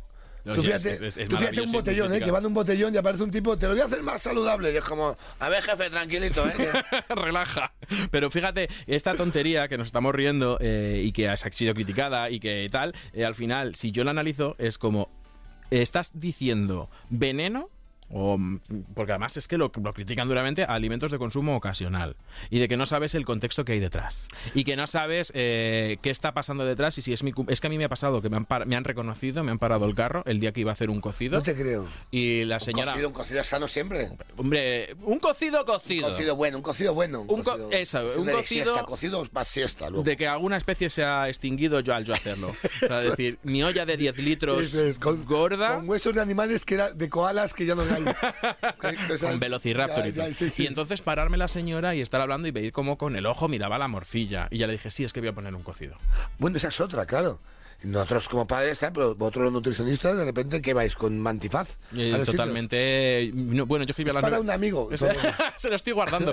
Oye, 0.44 0.56
tú 0.56 0.62
fíjate, 0.64 0.94
es- 0.96 1.02
es- 1.02 1.18
es 1.18 1.30
tú 1.30 1.38
fíjate 1.38 1.62
un 1.62 1.72
botellón, 1.72 2.12
¿eh? 2.16 2.20
Que 2.20 2.32
va 2.32 2.42
de 2.42 2.48
un 2.48 2.54
botellón 2.56 2.92
y 2.96 2.98
aparece 2.98 3.24
un 3.24 3.30
tipo, 3.30 3.58
te 3.60 3.68
lo 3.68 3.74
voy 3.74 3.82
a 3.82 3.86
hacer 3.86 4.02
más 4.02 4.24
saludable. 4.24 4.74
Y 4.74 4.78
es 4.78 4.84
como, 4.84 5.16
a 5.40 5.50
ver, 5.50 5.62
jefe, 5.62 5.92
tranquilito, 5.92 6.44
¿eh? 6.48 6.72
Relaja. 7.10 7.74
Pero 8.10 8.32
fíjate, 8.32 8.68
esta 8.88 9.14
tontería 9.14 9.68
que 9.68 9.78
nos 9.78 9.86
estamos 9.86 10.16
riendo 10.16 10.58
eh, 10.60 11.00
y 11.06 11.12
que 11.12 11.30
ha 11.30 11.38
sido 11.38 11.76
criticada 11.76 12.32
y 12.32 12.40
que 12.40 12.68
tal, 12.72 12.96
eh, 13.14 13.24
al 13.24 13.36
final, 13.36 13.76
si 13.76 13.92
yo 13.92 14.04
la 14.04 14.10
analizo, 14.12 14.56
es 14.58 14.80
como, 14.80 15.12
estás 15.72 16.12
diciendo 16.14 16.90
veneno. 17.10 17.70
O, 18.14 18.38
mm, 18.38 18.60
porque 18.94 19.14
además 19.14 19.38
es 19.38 19.48
que 19.48 19.58
lo, 19.58 19.72
lo 19.82 19.94
critican 19.94 20.28
duramente 20.28 20.64
a 20.64 20.68
alimentos 20.74 21.12
de 21.12 21.18
consumo 21.18 21.56
ocasional 21.56 22.16
y 22.50 22.60
de 22.60 22.68
que 22.68 22.78
no 22.78 22.86
sabes 22.86 23.16
el 23.16 23.26
contexto 23.26 23.64
que 23.66 23.74
hay 23.74 23.80
detrás 23.80 24.28
y 24.54 24.64
que 24.64 24.76
no 24.76 24.86
sabes 24.88 25.32
eh, 25.36 25.98
qué 26.02 26.10
está 26.10 26.34
pasando 26.34 26.66
detrás 26.66 26.98
y 26.98 27.02
si 27.02 27.14
es 27.14 27.24
mi 27.24 27.32
es 27.48 27.62
que 27.62 27.68
a 27.68 27.70
mí 27.70 27.78
me 27.78 27.86
ha 27.86 27.90
pasado 27.90 28.22
que 28.22 28.30
me 28.30 28.38
han, 28.38 28.48
me 28.66 28.76
han 28.76 28.84
reconocido 28.84 29.44
me 29.44 29.52
han 29.52 29.60
parado 29.60 29.86
el 29.86 29.96
carro 29.96 30.24
el 30.26 30.40
día 30.40 30.52
que 30.52 30.62
iba 30.62 30.72
a 30.72 30.74
hacer 30.74 30.90
un 30.90 31.00
cocido 31.02 31.38
No 31.38 31.44
te 31.44 31.56
creo. 31.56 31.88
y 32.12 32.44
la 32.46 32.56
Un 32.56 32.60
señora 32.60 32.92
cocido, 32.92 33.08
un 33.08 33.14
cocido 33.14 33.44
sano 33.44 33.68
siempre. 33.68 34.10
hombre 34.38 34.96
un 35.04 35.20
cocido 35.20 35.60
Un 35.62 35.66
cocido 35.66 36.10
cocido 36.10 36.36
bueno, 36.36 36.58
un 36.58 36.64
cocido 36.64 36.94
bueno. 36.94 37.22
Un 37.22 37.44
co- 37.44 37.52
cocido- 37.52 37.72
eso, 37.72 38.00
un 38.18 38.26
de 38.26 38.34
cocido- 38.34 38.64
Siesta, 38.66 38.84
cocido 38.86 39.28
más 39.32 39.48
siesta, 39.48 39.90
luego. 39.90 40.04
de 40.04 40.18
que 40.18 40.28
alguna 40.28 40.58
especie 40.58 40.90
se 40.90 41.04
ha 41.04 41.30
extinguido 41.30 41.80
yo 41.80 41.94
al 41.96 42.04
yo 42.04 42.14
hacerlo. 42.14 42.50
O 42.84 42.88
sea, 42.88 43.00
es 43.00 43.06
decir, 43.12 43.40
mi 43.44 43.64
olla 43.64 43.86
de 43.86 43.96
10 43.96 44.18
litros 44.18 44.74
es, 44.74 45.00
con- 45.00 45.24
gorda 45.26 45.76
Con 45.76 45.88
huesos 45.90 46.14
de 46.14 46.22
animales 46.22 46.66
que 46.66 46.74
era 46.76 46.92
de 46.92 47.10
koalas 47.10 47.54
que 47.54 47.66
ya 47.66 47.76
no 47.76 47.84
con 49.22 49.40
velociraptor 49.40 50.06
y 50.08 50.12
Ya, 50.12 50.16
ya, 50.18 50.24
todo. 50.26 50.34
sí, 50.34 50.50
sí. 50.50 50.64
Y 50.64 50.68
entonces 50.68 51.02
pararme 51.02 51.38
la 51.38 51.48
señora 51.48 51.96
y 51.96 52.02
estar 52.02 52.22
hablando 52.22 52.48
y 52.48 52.52
veis 52.52 52.72
como 52.72 52.98
con 52.98 53.16
el 53.16 53.26
ojo 53.26 53.48
miraba 53.48 53.78
la 53.78 53.88
morcilla. 53.88 54.48
Y 54.52 54.58
ya 54.60 54.68
le 54.68 54.74
dije, 54.74 54.90
sí, 54.92 55.04
es 55.04 55.14
que 55.14 55.20
voy 55.20 55.30
a 55.30 55.34
poner 55.34 55.54
un 55.56 55.64
cocido. 55.64 55.96
Bueno, 56.40 56.58
esa 56.58 56.70
es 56.70 56.80
otra, 56.80 57.06
claro. 57.06 57.40
Nosotros 57.84 58.30
como 58.30 58.46
padres, 58.46 58.78
tal, 58.78 58.94
pero 58.94 59.16
vosotros 59.16 59.46
los 59.46 59.54
nutricionistas, 59.54 60.16
de 60.16 60.26
repente, 60.26 60.62
¿qué 60.62 60.74
vais? 60.74 60.96
¿Con 60.96 61.20
mantifaz? 61.20 61.80
Eh, 61.98 62.22
totalmente... 62.26 63.32
no, 63.34 63.66
bueno, 63.66 63.86
yo 63.86 63.92
escribí 63.92 64.10
Es 64.10 64.16
a 64.16 64.20
la 64.20 64.22
para 64.22 64.40
un 64.40 64.50
amigo. 64.52 64.90
Es- 64.92 65.04
Se 65.58 65.70
lo 65.70 65.76
estoy 65.76 65.94
guardando. 65.94 66.32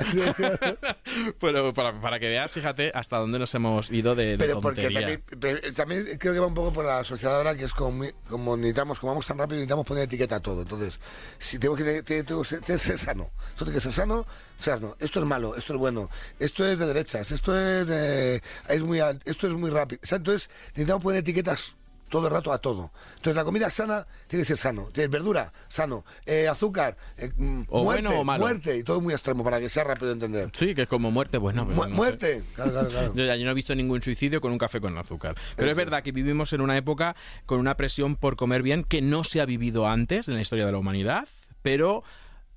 Pero 1.41 1.73
para, 1.75 2.01
para 2.01 2.19
que 2.19 2.29
veas, 2.29 2.53
fíjate, 2.53 2.93
hasta 2.95 3.17
dónde 3.19 3.39
nos 3.39 3.55
hemos 3.55 3.91
ido 3.91 4.15
de, 4.15 4.33
de 4.33 4.39
Pero 4.39 4.61
porque 4.61 4.91
también, 4.91 5.23
pero 5.41 5.73
también 5.75 6.05
creo 6.19 6.35
que 6.35 6.39
va 6.41 6.47
un 6.47 6.55
poco 6.55 6.73
por 6.73 6.85
la 6.85 7.03
sociedad 7.05 7.37
ahora, 7.37 7.55
que 7.57 7.65
es 7.65 7.73
como, 7.75 8.05
como 8.29 8.57
necesitamos, 8.57 8.99
como 9.01 9.13
vamos 9.13 9.27
tan 9.27 9.39
rápido, 9.39 9.57
necesitamos 9.57 9.87
poner 9.87 10.05
etiqueta 10.05 10.37
a 10.37 10.41
todo. 10.41 10.63
Entonces, 10.63 11.01
si 11.39 11.59
tengo 11.59 11.75
que, 11.77 11.85
te- 11.85 12.03
te- 12.03 12.25
que 12.25 12.45
ser, 12.45 12.61
que 12.61 12.79
sano, 12.79 13.31
esto 13.51 13.65
tiene 13.65 13.79
que 13.79 13.83
ser 13.83 13.93
sano, 13.93 14.27
sano, 14.59 14.97
esto 15.01 15.21
es 15.21 15.25
malo, 15.27 15.57
esto 15.57 15.73
es 15.75 15.79
bueno, 15.79 16.11
esto 16.39 16.67
es 16.67 16.79
de 16.79 16.87
derechas, 16.87 17.31
esto 17.33 17.59
es 17.59 17.87
de- 17.87 18.43
es 18.69 18.83
muy 18.83 19.01
esto 19.25 19.47
es 19.47 19.53
muy 19.55 19.71
rápido. 19.71 20.01
O 20.03 20.07
sea, 20.07 20.17
entonces, 20.17 20.51
necesitamos 20.69 21.03
poner 21.03 21.21
etiquetas 21.21 21.75
todo 22.09 22.27
el 22.29 22.33
rato 22.33 22.51
a 22.55 22.59
todo. 22.59 22.91
Entonces 23.17 23.37
la 23.37 23.45
comida 23.45 23.69
sana 23.69 24.07
tiene 24.29 24.41
que 24.43 24.47
ser 24.47 24.57
sano. 24.57 24.89
Tienes 24.95 25.11
verdura, 25.11 25.53
sano. 25.69 26.07
Eh, 26.25 26.49
azúcar, 26.49 26.97
eh, 27.19 27.31
mm, 27.37 27.65
O 27.69 27.85
muerte, 27.85 28.03
bueno 28.07 28.21
o 28.21 28.25
malo. 28.25 28.41
muerte. 28.47 28.79
Y 28.79 28.83
todo 28.83 29.03
muy 29.03 29.13
extremo 29.13 29.45
para 29.45 29.61
que 29.61 29.69
sea 29.69 29.85
rápido 29.85 30.07
de 30.07 30.13
entender. 30.15 30.51
Sí, 30.55 30.75
que 30.75 30.83
es 30.83 30.89
como 30.89 31.11
muerte, 31.11 31.37
bueno. 31.37 31.65
pero 31.67 31.77
Mu- 31.77 31.83
no 31.83 31.89
sé. 31.91 31.95
muerte. 31.95 32.45
Claro, 32.55 32.71
claro, 32.73 32.89
claro. 32.89 33.13
Yo, 33.15 33.25
ya- 33.27 33.37
yo 33.37 33.45
no 33.45 33.51
he 33.51 33.55
visto 33.55 33.75
ningún 33.75 34.01
suicidio 34.01 34.41
con 34.41 34.53
un 34.53 34.59
café 34.59 34.81
con 34.81 34.97
azúcar. 34.97 35.35
Pero 35.55 35.71
es 35.71 35.77
verdad 35.77 36.03
que 36.03 36.13
vivimos 36.13 36.51
en 36.55 36.63
una 36.63 36.79
época 36.79 37.15
con 37.45 37.61
una 37.61 37.77
presión 37.77 38.17
por 38.17 38.37
comer 38.37 38.63
bien 38.63 38.85
que 38.85 39.03
no 39.03 39.23
se 39.23 39.43
ha 39.43 39.45
vivido 39.45 39.87
antes 39.87 40.29
en 40.29 40.35
la 40.35 40.41
historia 40.41 40.65
de 40.65 40.73
la 40.73 40.79
humanidad. 40.79 41.29
Pero 41.61 42.05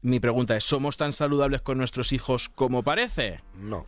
mi 0.02 0.20
pregunta 0.20 0.56
es, 0.58 0.64
¿somos 0.64 0.98
tan 0.98 1.14
saludables 1.14 1.62
con 1.62 1.78
nuestros 1.78 2.12
hijos 2.12 2.50
como 2.50 2.84
parece? 2.84 3.40
No. 3.56 3.86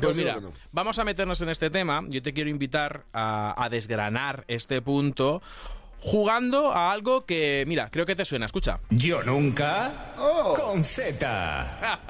Pues 0.00 0.16
mira, 0.16 0.40
no. 0.40 0.52
vamos 0.72 0.98
a 0.98 1.04
meternos 1.04 1.40
en 1.40 1.48
este 1.48 1.70
tema. 1.70 2.04
Yo 2.08 2.20
te 2.20 2.32
quiero 2.32 2.50
invitar 2.50 3.06
a, 3.12 3.54
a 3.62 3.68
desgranar 3.68 4.44
este 4.48 4.82
punto 4.82 5.42
jugando 5.98 6.72
a 6.72 6.92
algo 6.92 7.24
que, 7.26 7.64
mira, 7.66 7.88
creo 7.90 8.06
que 8.06 8.14
te 8.14 8.24
suena. 8.24 8.46
Escucha. 8.46 8.78
Yo 8.90 9.22
nunca 9.22 10.12
Oh. 10.18 10.54
con 10.54 10.82
Z. 10.84 11.66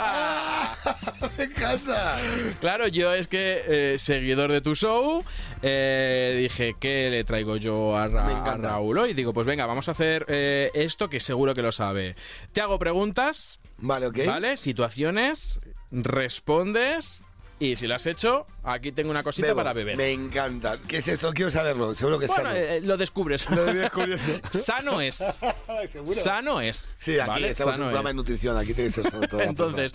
¡Me 1.39 1.45
encanta! 1.45 2.19
Claro, 2.61 2.87
yo 2.89 3.13
es 3.15 3.27
que, 3.29 3.63
eh, 3.67 3.99
seguidor 3.99 4.53
de 4.53 4.61
tu 4.61 4.75
show, 4.75 5.25
eh, 5.63 6.39
dije, 6.43 6.75
¿qué 6.79 7.09
le 7.11 7.25
traigo 7.25 7.57
yo 7.57 7.97
a, 7.97 8.07
Ra-. 8.09 8.57
Raúl 8.57 8.99
hoy? 8.99 9.15
Digo, 9.15 9.33
pues 9.33 9.47
venga, 9.47 9.67
vamos 9.67 9.89
a 9.89 9.93
hacer 9.93 10.25
eh, 10.29 10.71
esto 10.75 11.09
que 11.09 11.19
seguro 11.21 11.55
que 11.55 11.63
lo 11.63 11.73
sabe. 11.73 12.17
Te 12.53 12.61
hago 12.61 12.79
preguntas, 12.79 13.59
Vale, 13.79 14.07
ok. 14.07 14.19
¿vale? 14.27 14.57
Situaciones, 14.57 15.61
respondes 15.91 17.23
y 17.59 17.77
si 17.77 17.87
lo 17.87 17.95
has 17.95 18.05
hecho, 18.07 18.47
aquí 18.63 18.93
tengo 18.93 19.11
una 19.11 19.23
cosita 19.23 19.47
Bebo. 19.49 19.57
para 19.59 19.73
beber. 19.73 19.97
Me 19.97 20.13
encanta. 20.13 20.79
¿Qué 20.87 20.99
es 20.99 21.09
esto? 21.09 21.33
Quiero 21.33 21.51
saberlo. 21.51 21.95
Seguro 21.95 22.19
que 22.19 22.27
es 22.27 22.31
Bueno, 22.31 22.51
sano. 22.51 22.61
eh, 22.61 22.81
lo 22.83 22.97
descubres. 22.97 23.49
Lo. 23.51 23.65
Sano 24.53 25.01
es. 25.01 25.25
¿Seguro? 25.89 26.15
Sano 26.15 26.61
es. 26.61 26.95
Sí, 26.99 27.19
aquí 27.19 27.29
¿vale? 27.29 27.51
estamos 27.51 27.75
en 27.77 27.81
un 27.83 27.87
programa 27.89 28.11
es. 28.11 28.15
de 28.15 28.17
nutrición. 28.17 28.57
Aquí 28.59 28.75
tiene 28.75 28.91
que 28.91 28.95
ser 29.03 29.11
sano 29.11 29.27
todo. 29.27 29.41
Entonces, 29.43 29.93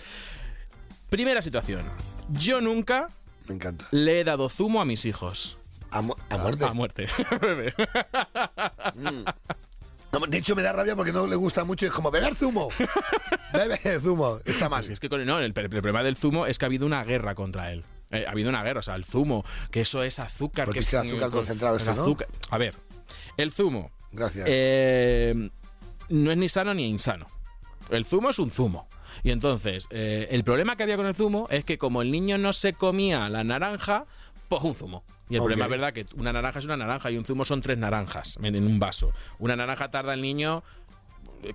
primera 1.08 1.40
situación. 1.42 1.88
Yo 2.30 2.60
nunca 2.60 3.08
Me 3.46 3.54
encanta. 3.54 3.86
le 3.92 4.20
he 4.20 4.24
dado 4.24 4.48
zumo 4.48 4.80
a 4.80 4.84
mis 4.84 5.04
hijos. 5.04 5.56
A, 5.90 6.00
mu- 6.02 6.14
a 6.30 6.38
muerte. 6.38 6.64
A 6.64 6.72
muerte. 6.72 7.06
Bebe. 7.40 7.74
No, 10.12 10.20
de 10.26 10.38
hecho, 10.38 10.54
me 10.54 10.62
da 10.62 10.72
rabia 10.72 10.94
porque 10.94 11.12
no 11.12 11.26
le 11.26 11.36
gusta 11.36 11.64
mucho. 11.64 11.86
Es 11.86 11.92
como 11.92 12.10
beber 12.10 12.34
zumo. 12.34 12.68
Bebe 13.52 13.78
zumo. 14.00 14.40
Está 14.44 14.68
mal. 14.68 14.88
es 14.90 15.00
que 15.00 15.08
con- 15.08 15.24
no, 15.24 15.38
el, 15.38 15.46
el 15.46 15.52
problema 15.70 16.02
del 16.02 16.16
zumo 16.16 16.46
es 16.46 16.58
que 16.58 16.64
ha 16.64 16.68
habido 16.68 16.84
una 16.86 17.02
guerra 17.04 17.34
contra 17.34 17.72
él. 17.72 17.82
Eh, 18.10 18.24
ha 18.26 18.30
habido 18.32 18.50
una 18.50 18.62
guerra, 18.62 18.80
o 18.80 18.82
sea, 18.82 18.94
el 18.94 19.04
zumo, 19.04 19.42
que 19.70 19.80
eso 19.80 20.02
es 20.02 20.18
azúcar. 20.18 20.66
Porque 20.66 20.80
que 20.80 20.84
es 20.84 20.94
azúcar 20.94 21.30
con- 21.30 21.38
concentrado 21.40 21.76
esto, 21.76 21.94
¿no? 21.94 22.02
azúcar- 22.02 22.28
A 22.50 22.58
ver, 22.58 22.74
el 23.38 23.52
zumo 23.52 23.90
Gracias. 24.12 24.44
eh, 24.48 25.50
no 26.10 26.30
es 26.30 26.36
ni 26.36 26.48
sano 26.50 26.74
ni 26.74 26.86
insano. 26.88 27.26
El 27.88 28.04
zumo 28.04 28.28
es 28.30 28.38
un 28.38 28.50
zumo. 28.50 28.88
Y 29.22 29.30
entonces, 29.30 29.86
eh, 29.90 30.28
el 30.30 30.44
problema 30.44 30.76
que 30.76 30.82
había 30.82 30.96
con 30.96 31.06
el 31.06 31.14
zumo 31.14 31.46
es 31.50 31.64
que 31.64 31.78
como 31.78 32.02
el 32.02 32.10
niño 32.10 32.36
no 32.38 32.52
se 32.52 32.72
comía 32.74 33.28
la 33.30 33.44
naranja, 33.44 34.04
pues 34.48 34.62
un 34.62 34.74
zumo. 34.74 35.04
Y 35.28 35.34
el 35.36 35.40
problema 35.42 35.64
es 35.64 35.70
verdad 35.70 35.92
que 35.92 36.06
una 36.16 36.32
naranja 36.32 36.58
es 36.58 36.64
una 36.66 36.76
naranja 36.76 37.10
y 37.10 37.16
un 37.16 37.24
zumo 37.24 37.44
son 37.44 37.60
tres 37.62 37.78
naranjas 37.78 38.38
en 38.42 38.56
un 38.56 38.78
vaso. 38.78 39.12
Una 39.38 39.56
naranja 39.56 39.90
tarda 39.90 40.14
el 40.14 40.20
niño 40.22 40.62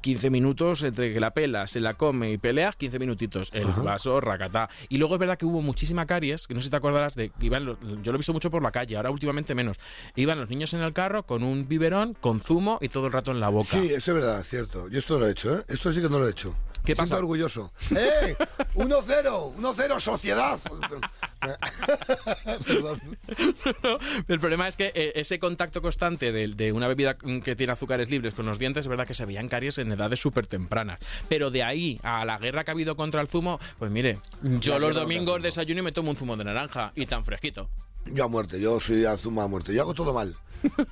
15 0.01 0.29
minutos 0.29 0.83
entre 0.83 1.13
que 1.13 1.19
la 1.21 1.31
pela, 1.33 1.65
se 1.65 1.79
la 1.79 1.93
come 1.93 2.31
y 2.33 2.37
peleas, 2.37 2.75
15 2.75 2.99
minutitos. 2.99 3.51
El 3.53 3.65
vaso, 3.67 4.19
racatá. 4.19 4.69
Y 4.89 4.97
luego 4.97 5.13
es 5.15 5.19
verdad 5.19 5.37
que 5.37 5.45
hubo 5.45 5.61
muchísima 5.61 6.05
caries, 6.05 6.45
que 6.47 6.53
no 6.53 6.59
sé 6.59 6.65
si 6.65 6.69
te 6.71 6.75
acordarás 6.75 7.15
de 7.15 7.29
que 7.29 7.45
iban 7.45 7.63
los- 7.65 7.77
yo 8.03 8.11
lo 8.11 8.15
he 8.15 8.17
visto 8.17 8.33
mucho 8.33 8.51
por 8.51 8.61
la 8.61 8.71
calle, 8.71 8.97
ahora 8.97 9.11
últimamente 9.11 9.55
menos. 9.55 9.77
Iban 10.15 10.39
los 10.39 10.49
niños 10.49 10.73
en 10.73 10.81
el 10.81 10.91
carro 10.91 11.23
con 11.23 11.41
un 11.43 11.69
biberón, 11.69 12.15
con 12.19 12.41
zumo 12.41 12.79
y 12.81 12.89
todo 12.89 13.07
el 13.07 13.13
rato 13.13 13.31
en 13.31 13.39
la 13.39 13.47
boca. 13.47 13.67
Sí, 13.67 13.87
eso 13.93 14.11
es 14.11 14.15
verdad, 14.15 14.43
cierto. 14.43 14.89
Yo 14.89 14.99
esto 14.99 15.19
lo 15.19 15.27
he 15.27 15.31
hecho, 15.31 15.57
¿eh? 15.59 15.63
Esto 15.69 15.93
sí 15.93 16.01
que 16.01 16.09
no 16.09 16.19
lo 16.19 16.27
he 16.27 16.31
hecho. 16.31 16.53
¿Qué 16.87 16.95
siento 16.95 17.11
pasa? 17.11 17.19
orgulloso. 17.19 17.73
¡Eh! 17.91 18.33
1-0, 18.75 19.55
1-0, 19.55 19.99
sociedad. 19.99 20.57
El 24.27 24.39
problema 24.39 24.67
es 24.69 24.77
que 24.77 24.93
eh, 24.95 25.11
ese 25.15 25.37
contacto 25.37 25.81
constante 25.81 26.31
de, 26.31 26.47
de 26.47 26.71
una 26.71 26.87
bebida 26.87 27.17
que 27.17 27.57
tiene 27.57 27.73
azúcares 27.73 28.09
libres 28.09 28.33
con 28.33 28.45
los 28.45 28.57
dientes, 28.57 28.85
es 28.85 28.87
verdad 28.87 29.05
que 29.05 29.13
se 29.13 29.25
veían 29.25 29.49
caries 29.49 29.77
en 29.79 29.91
edades 29.91 30.21
súper 30.21 30.47
tempranas. 30.47 30.99
Pero 31.27 31.51
de 31.51 31.63
ahí 31.63 31.99
a 32.03 32.23
la 32.23 32.37
guerra 32.37 32.63
que 32.63 32.71
ha 32.71 32.73
habido 32.73 32.95
contra 32.95 33.19
el 33.19 33.27
zumo, 33.27 33.59
pues 33.77 33.91
mire, 33.91 34.17
yo 34.41 34.79
La 34.79 34.87
los 34.87 34.95
domingos 34.95 35.43
desayuno 35.43 35.81
y 35.81 35.83
me 35.83 35.91
tomo 35.91 36.11
un 36.11 36.15
zumo 36.15 36.37
de 36.37 36.45
naranja 36.45 36.93
y 36.95 37.05
tan 37.05 37.25
fresquito. 37.25 37.69
Yo 38.13 38.23
a 38.25 38.27
muerte, 38.27 38.59
yo 38.59 38.79
soy 38.79 39.05
a 39.05 39.17
zumo 39.17 39.41
a 39.41 39.47
muerte. 39.47 39.73
Yo 39.73 39.81
hago 39.81 39.93
todo 39.93 40.13
mal. 40.13 40.35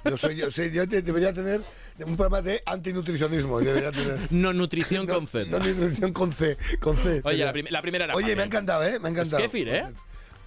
Yo 0.06 0.18
soy, 0.18 0.36
yo 0.36 0.52
soy, 0.52 0.72
yo 0.72 0.88
te- 0.88 1.02
debería 1.02 1.34
tener 1.34 1.62
un 2.06 2.16
programa 2.16 2.42
de 2.42 2.62
antinutricionismo. 2.66 3.60
Debería 3.60 3.92
tener. 3.92 4.20
No 4.32 4.54
nutrición 4.54 5.08
con 5.08 5.28
Z. 5.28 5.46
No, 5.50 5.60
nutrición 5.60 6.14
con 6.14 6.32
C. 6.34 6.58
Con 6.80 6.98
C 6.98 7.22
Oye, 7.24 7.44
la, 7.44 7.52
prim- 7.52 7.68
la 7.70 7.82
primera 7.82 8.06
era 8.06 8.14
Oye, 8.16 8.24
fácil. 8.24 8.36
me 8.38 8.42
ha 8.44 8.46
encantado, 8.46 8.84
¿eh? 8.84 9.00
Me 9.00 9.08
ha 9.08 9.12
encantado. 9.12 9.42
kéfir, 9.42 9.70
¿eh? 9.70 9.86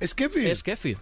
¿Es 0.00 0.14
kéfir? 0.14 0.46
Es 0.48 0.62
kéfir. 0.62 0.96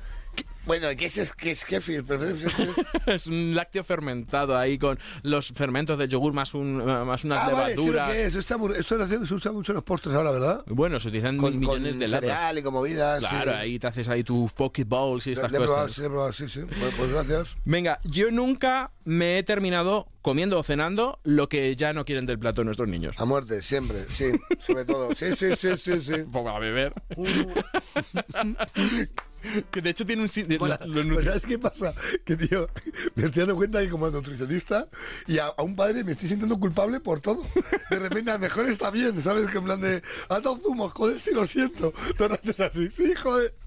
Bueno, 0.67 0.89
¿qué 0.97 1.07
es, 1.07 1.33
qué 1.33 1.53
es 1.53 1.65
kéfir? 1.65 2.05
Es- 3.07 3.27
un 3.29 3.55
lácteo 3.55 3.85
fermentado 3.85 4.59
ahí 4.59 4.79
con 4.79 4.99
los 5.23 5.49
fermentos 5.53 5.97
del 5.99 6.09
yogur 6.09 6.33
más, 6.33 6.55
un, 6.55 6.85
más 6.85 7.25
unas 7.25 7.39
Ah, 7.39 7.51
vale, 7.53 7.75
levaduras. 7.77 8.11
que 8.11 8.25
es. 8.27 8.35
Está 8.35 8.57
Esto 8.77 9.01
hace- 9.03 9.25
se 9.27 9.35
usa 9.35 9.53
mucho 9.53 9.73
en 9.73 9.77
los 9.77 9.85
postres 9.85 10.15
ahora, 10.15 10.33
¿verdad? 10.33 10.65
Bueno, 10.67 10.99
se 10.99 11.09
utilizan 11.09 11.37
Con, 11.37 11.59
millones 11.59 11.93
con 11.93 11.99
de 12.01 12.09
latas. 12.09 12.29
cereal 12.31 12.59
y 12.59 12.63
con 12.63 12.75
movidas. 12.75 13.21
Claro, 13.21 13.53
sí. 13.53 13.59
ahí 13.59 13.79
te 13.79 13.87
haces 13.87 14.09
ahí 14.09 14.25
tus 14.25 14.53
poke 14.53 14.85
bowls 14.85 15.27
y 15.27 15.31
Le- 15.31 15.35
estas 15.35 15.51
le 15.53 15.59
he 15.59 15.61
probado, 15.61 15.83
cosas. 15.87 15.95
sí, 15.95 16.01
le 16.01 16.07
he 16.07 16.11
probado, 16.11 16.33
sí, 16.33 16.49
sí. 16.49 16.61
Pues, 16.61 16.95
pues 16.97 17.13
gracias. 17.13 17.57
Venga, 17.65 18.01
yo 18.05 18.31
nunca 18.33 18.91
me 19.05 19.39
he 19.39 19.43
terminado 19.45 20.09
comiendo 20.21 20.59
o 20.59 20.63
cenando 20.65 21.21
lo 21.23 21.49
que 21.49 21.77
ya 21.77 21.93
no 21.93 22.05
quieren 22.05 22.27
del 22.27 22.41
plato 22.41 22.63
de 22.63 22.65
nuestros 22.65 22.89
niños. 22.89 23.15
A 23.19 23.25
muerte, 23.25 23.63
siempre, 23.63 24.05
sí. 24.09 24.33
Sobre 24.67 24.85
todo. 24.85 25.15
Sí, 25.15 25.27
sí, 25.37 25.55
sí, 25.55 25.77
sí, 25.77 26.01
sí. 26.01 26.15
Pues 26.33 26.47
a 26.47 26.59
beber. 26.59 26.93
que 29.71 29.81
de 29.83 29.91
hecho 29.91 30.07
tiene 30.07 30.23
un... 30.23 30.29
de- 30.29 30.59
Mola. 30.59 30.79
los 30.85 31.07
Pues, 31.07 31.25
¿Sabes 31.27 31.47
qué 31.47 31.59
pasa? 31.59 31.95
Que, 32.25 32.37
tío, 32.37 32.69
me 33.15 33.25
estoy 33.27 33.41
dando 33.41 33.57
cuenta 33.57 33.81
que 33.81 33.89
como 33.89 34.11
nutricionista 34.11 34.89
y 35.27 35.39
a, 35.39 35.47
a 35.47 35.63
un 35.63 35.77
padre 35.77 36.05
me 36.05 36.13
estoy 36.13 36.29
sintiendo 36.29 36.59
culpable 36.59 37.01
por 37.01 37.21
todo. 37.21 37.43
De 37.91 37.99
repente, 37.99 38.31
a 38.31 38.35
lo 38.35 38.41
mejor 38.41 38.67
está 38.69 38.91
bien, 38.91 39.21
¿sabes? 39.23 39.51
Que 39.51 39.59
en 39.59 39.65
plan 39.65 39.81
de, 39.81 39.97
has 40.29 40.43
dado 40.43 40.59
zumo, 40.59 40.89
joder, 40.91 41.19
sí 41.19 41.31
lo 41.33 41.47
siento. 41.47 41.93
Todo 42.17 42.29
el 42.29 42.31
rato 42.33 42.51
es 42.51 42.61
así, 42.61 42.91
sí, 42.91 43.15
joder. 43.15 43.55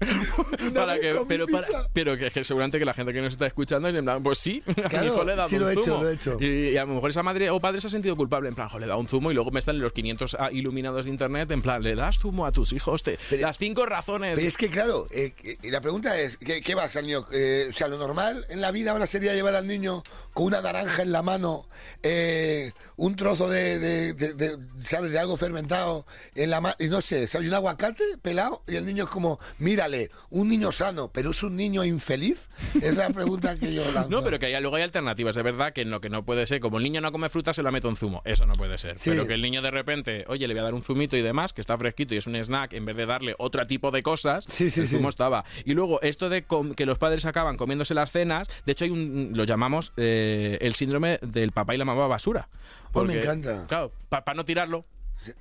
No 0.60 0.72
para 0.74 0.98
que, 0.98 1.16
pero, 1.26 1.46
para- 1.46 1.66
pero 1.92 2.16
que, 2.16 2.30
que 2.30 2.44
seguramente 2.44 2.78
que 2.78 2.84
la 2.84 2.94
gente 2.94 3.12
que 3.12 3.20
nos 3.20 3.32
está 3.32 3.46
escuchando 3.46 3.88
es 3.88 3.94
en 3.94 4.04
plan, 4.04 4.22
pues 4.22 4.38
sí, 4.38 4.62
a 4.66 4.70
mi 4.70 4.74
Claro, 4.88 5.06
hijo 5.06 5.24
le 5.24 5.32
he 5.32 5.36
dado 5.36 5.48
sí 5.48 5.56
un 5.56 5.62
lo 5.62 5.70
he 5.70 5.72
hecho, 5.72 6.02
lo 6.02 6.08
he 6.10 6.14
hecho. 6.14 6.36
Y, 6.40 6.46
y 6.70 6.76
a 6.76 6.84
lo 6.84 6.94
mejor 6.94 7.10
esa 7.10 7.22
madre 7.22 7.50
o 7.50 7.60
padre 7.60 7.80
se 7.80 7.86
ha 7.86 7.90
sentido 7.90 8.16
culpable, 8.16 8.48
en 8.48 8.54
plan, 8.54 8.68
"Jo, 8.68 8.78
le 8.78 8.84
he 8.86 8.88
dado 8.88 9.00
un 9.00 9.08
zumo 9.08 9.30
y 9.30 9.34
luego 9.34 9.50
me 9.50 9.58
están 9.60 9.78
los 9.78 9.92
500 9.92 10.36
ah, 10.38 10.50
iluminados 10.52 11.04
de 11.04 11.10
internet, 11.10 11.50
en 11.50 11.62
plan, 11.62 11.82
le 11.82 11.94
das 11.94 12.18
zumo 12.18 12.46
a 12.46 12.52
tus 12.52 12.72
hijos, 12.72 13.02
te, 13.02 13.18
Pero- 13.30 13.42
las 13.42 13.58
cinco 13.58 13.86
razones. 13.86 14.34
Pero 14.36 14.46
es 14.48 14.56
que, 14.56 14.68
claro, 14.70 15.06
eh, 15.10 15.32
eh, 15.42 15.56
la 15.70 15.80
pregunta 15.80 16.18
es, 16.18 16.36
¿qué, 16.36 16.60
qué 16.60 16.74
vas 16.74 16.94
al 16.96 17.04
niño? 17.06 17.26
Eh, 17.32 17.66
o 17.70 17.72
sea, 17.72 17.88
lo 17.88 17.98
normal 17.98 18.44
en 18.50 18.60
la 18.60 18.70
vida 18.70 18.92
ahora 18.92 19.06
sería 19.06 19.34
llevar 19.34 19.54
al 19.54 19.66
niño 19.66 20.02
con 20.32 20.46
una 20.46 20.60
naranja 20.60 21.02
en 21.02 21.12
la 21.12 21.22
mano, 21.22 21.66
eh, 22.02 22.72
un 22.96 23.16
trozo 23.16 23.48
de, 23.48 23.78
de, 23.78 24.14
de- 24.14 24.34
de, 24.34 24.58
¿sabes? 24.82 25.12
de 25.12 25.18
algo 25.18 25.36
fermentado 25.36 26.06
en 26.34 26.50
la 26.50 26.60
mano, 26.60 26.76
y 26.78 26.86
no 26.88 27.00
sé, 27.00 27.26
¿sabes? 27.26 27.48
Un 27.48 27.54
aguacate 27.54 28.04
pelado, 28.22 28.62
y 28.68 28.76
el 28.76 28.86
niño 28.86 29.04
es 29.04 29.10
como, 29.10 29.38
mírale, 29.58 30.10
un 30.30 30.48
niño 30.48 30.72
sano, 30.72 31.10
pero 31.12 31.30
es 31.30 31.42
un 31.42 31.56
niño 31.56 31.84
infeliz. 31.84 32.48
Es 32.80 32.96
la 32.96 33.10
pregunta 33.10 33.58
que 33.58 33.72
yo 33.72 33.82
lanzo. 33.92 34.00
No, 34.10 34.22
pero 34.24 34.38
que 34.38 34.46
hay, 34.46 34.60
luego 34.60 34.76
hay 34.76 34.82
alternativas. 34.82 35.36
Es 35.36 35.44
verdad 35.44 35.72
que 35.72 35.84
lo 35.84 36.00
que 36.00 36.08
no 36.10 36.24
puede 36.24 36.46
ser, 36.46 36.60
como 36.60 36.78
el 36.78 36.84
niño 36.84 37.00
no 37.00 37.12
come 37.12 37.28
fruta, 37.28 37.52
se 37.52 37.62
la 37.62 37.70
mete 37.70 37.86
un 37.86 37.96
zumo. 37.96 38.22
Eso 38.24 38.44
no 38.46 38.54
puede 38.54 38.76
ser. 38.78 38.98
Sí. 38.98 39.10
Pero 39.10 39.26
que 39.26 39.34
el 39.34 39.42
niño 39.42 39.62
de 39.62 39.70
repente, 39.70 40.24
oye, 40.28 40.48
le 40.48 40.54
voy 40.54 40.60
a 40.60 40.64
dar 40.64 40.74
un 40.74 40.82
zumito 40.82 41.16
y 41.16 41.22
demás, 41.22 41.52
que 41.52 41.60
está 41.60 41.76
fresquito 41.78 42.14
y 42.14 42.18
es 42.18 42.26
un 42.26 42.34
snack, 42.36 42.72
en 42.72 42.84
vez 42.84 42.96
de 42.96 43.06
darle 43.06 43.34
otro 43.38 43.66
tipo 43.66 43.90
de 43.90 44.02
cosas, 44.02 44.46
Sí, 44.50 44.70
sí, 44.70 44.80
el 44.80 44.88
zumo 44.88 45.08
estaba. 45.08 45.44
Y 45.64 45.74
luego, 45.74 46.00
esto 46.02 46.28
de 46.28 46.44
que 46.76 46.86
los 46.86 46.98
padres 46.98 47.24
acaban 47.24 47.56
comiéndose 47.56 47.94
las 47.94 48.12
cenas, 48.12 48.48
de 48.64 48.72
hecho, 48.72 48.84
hay 48.84 48.90
un, 48.90 49.32
lo 49.34 49.44
llamamos 49.44 49.92
eh, 49.96 50.58
el 50.60 50.74
síndrome 50.74 51.18
del 51.22 51.52
papá 51.52 51.74
y 51.74 51.78
la 51.78 51.84
mamá 51.84 52.06
basura. 52.06 52.48
Oh, 52.92 53.04
me 53.04 53.18
encanta. 53.18 53.66
Claro, 53.66 53.92
para 54.08 54.34
no 54.34 54.44
tirarlo, 54.44 54.84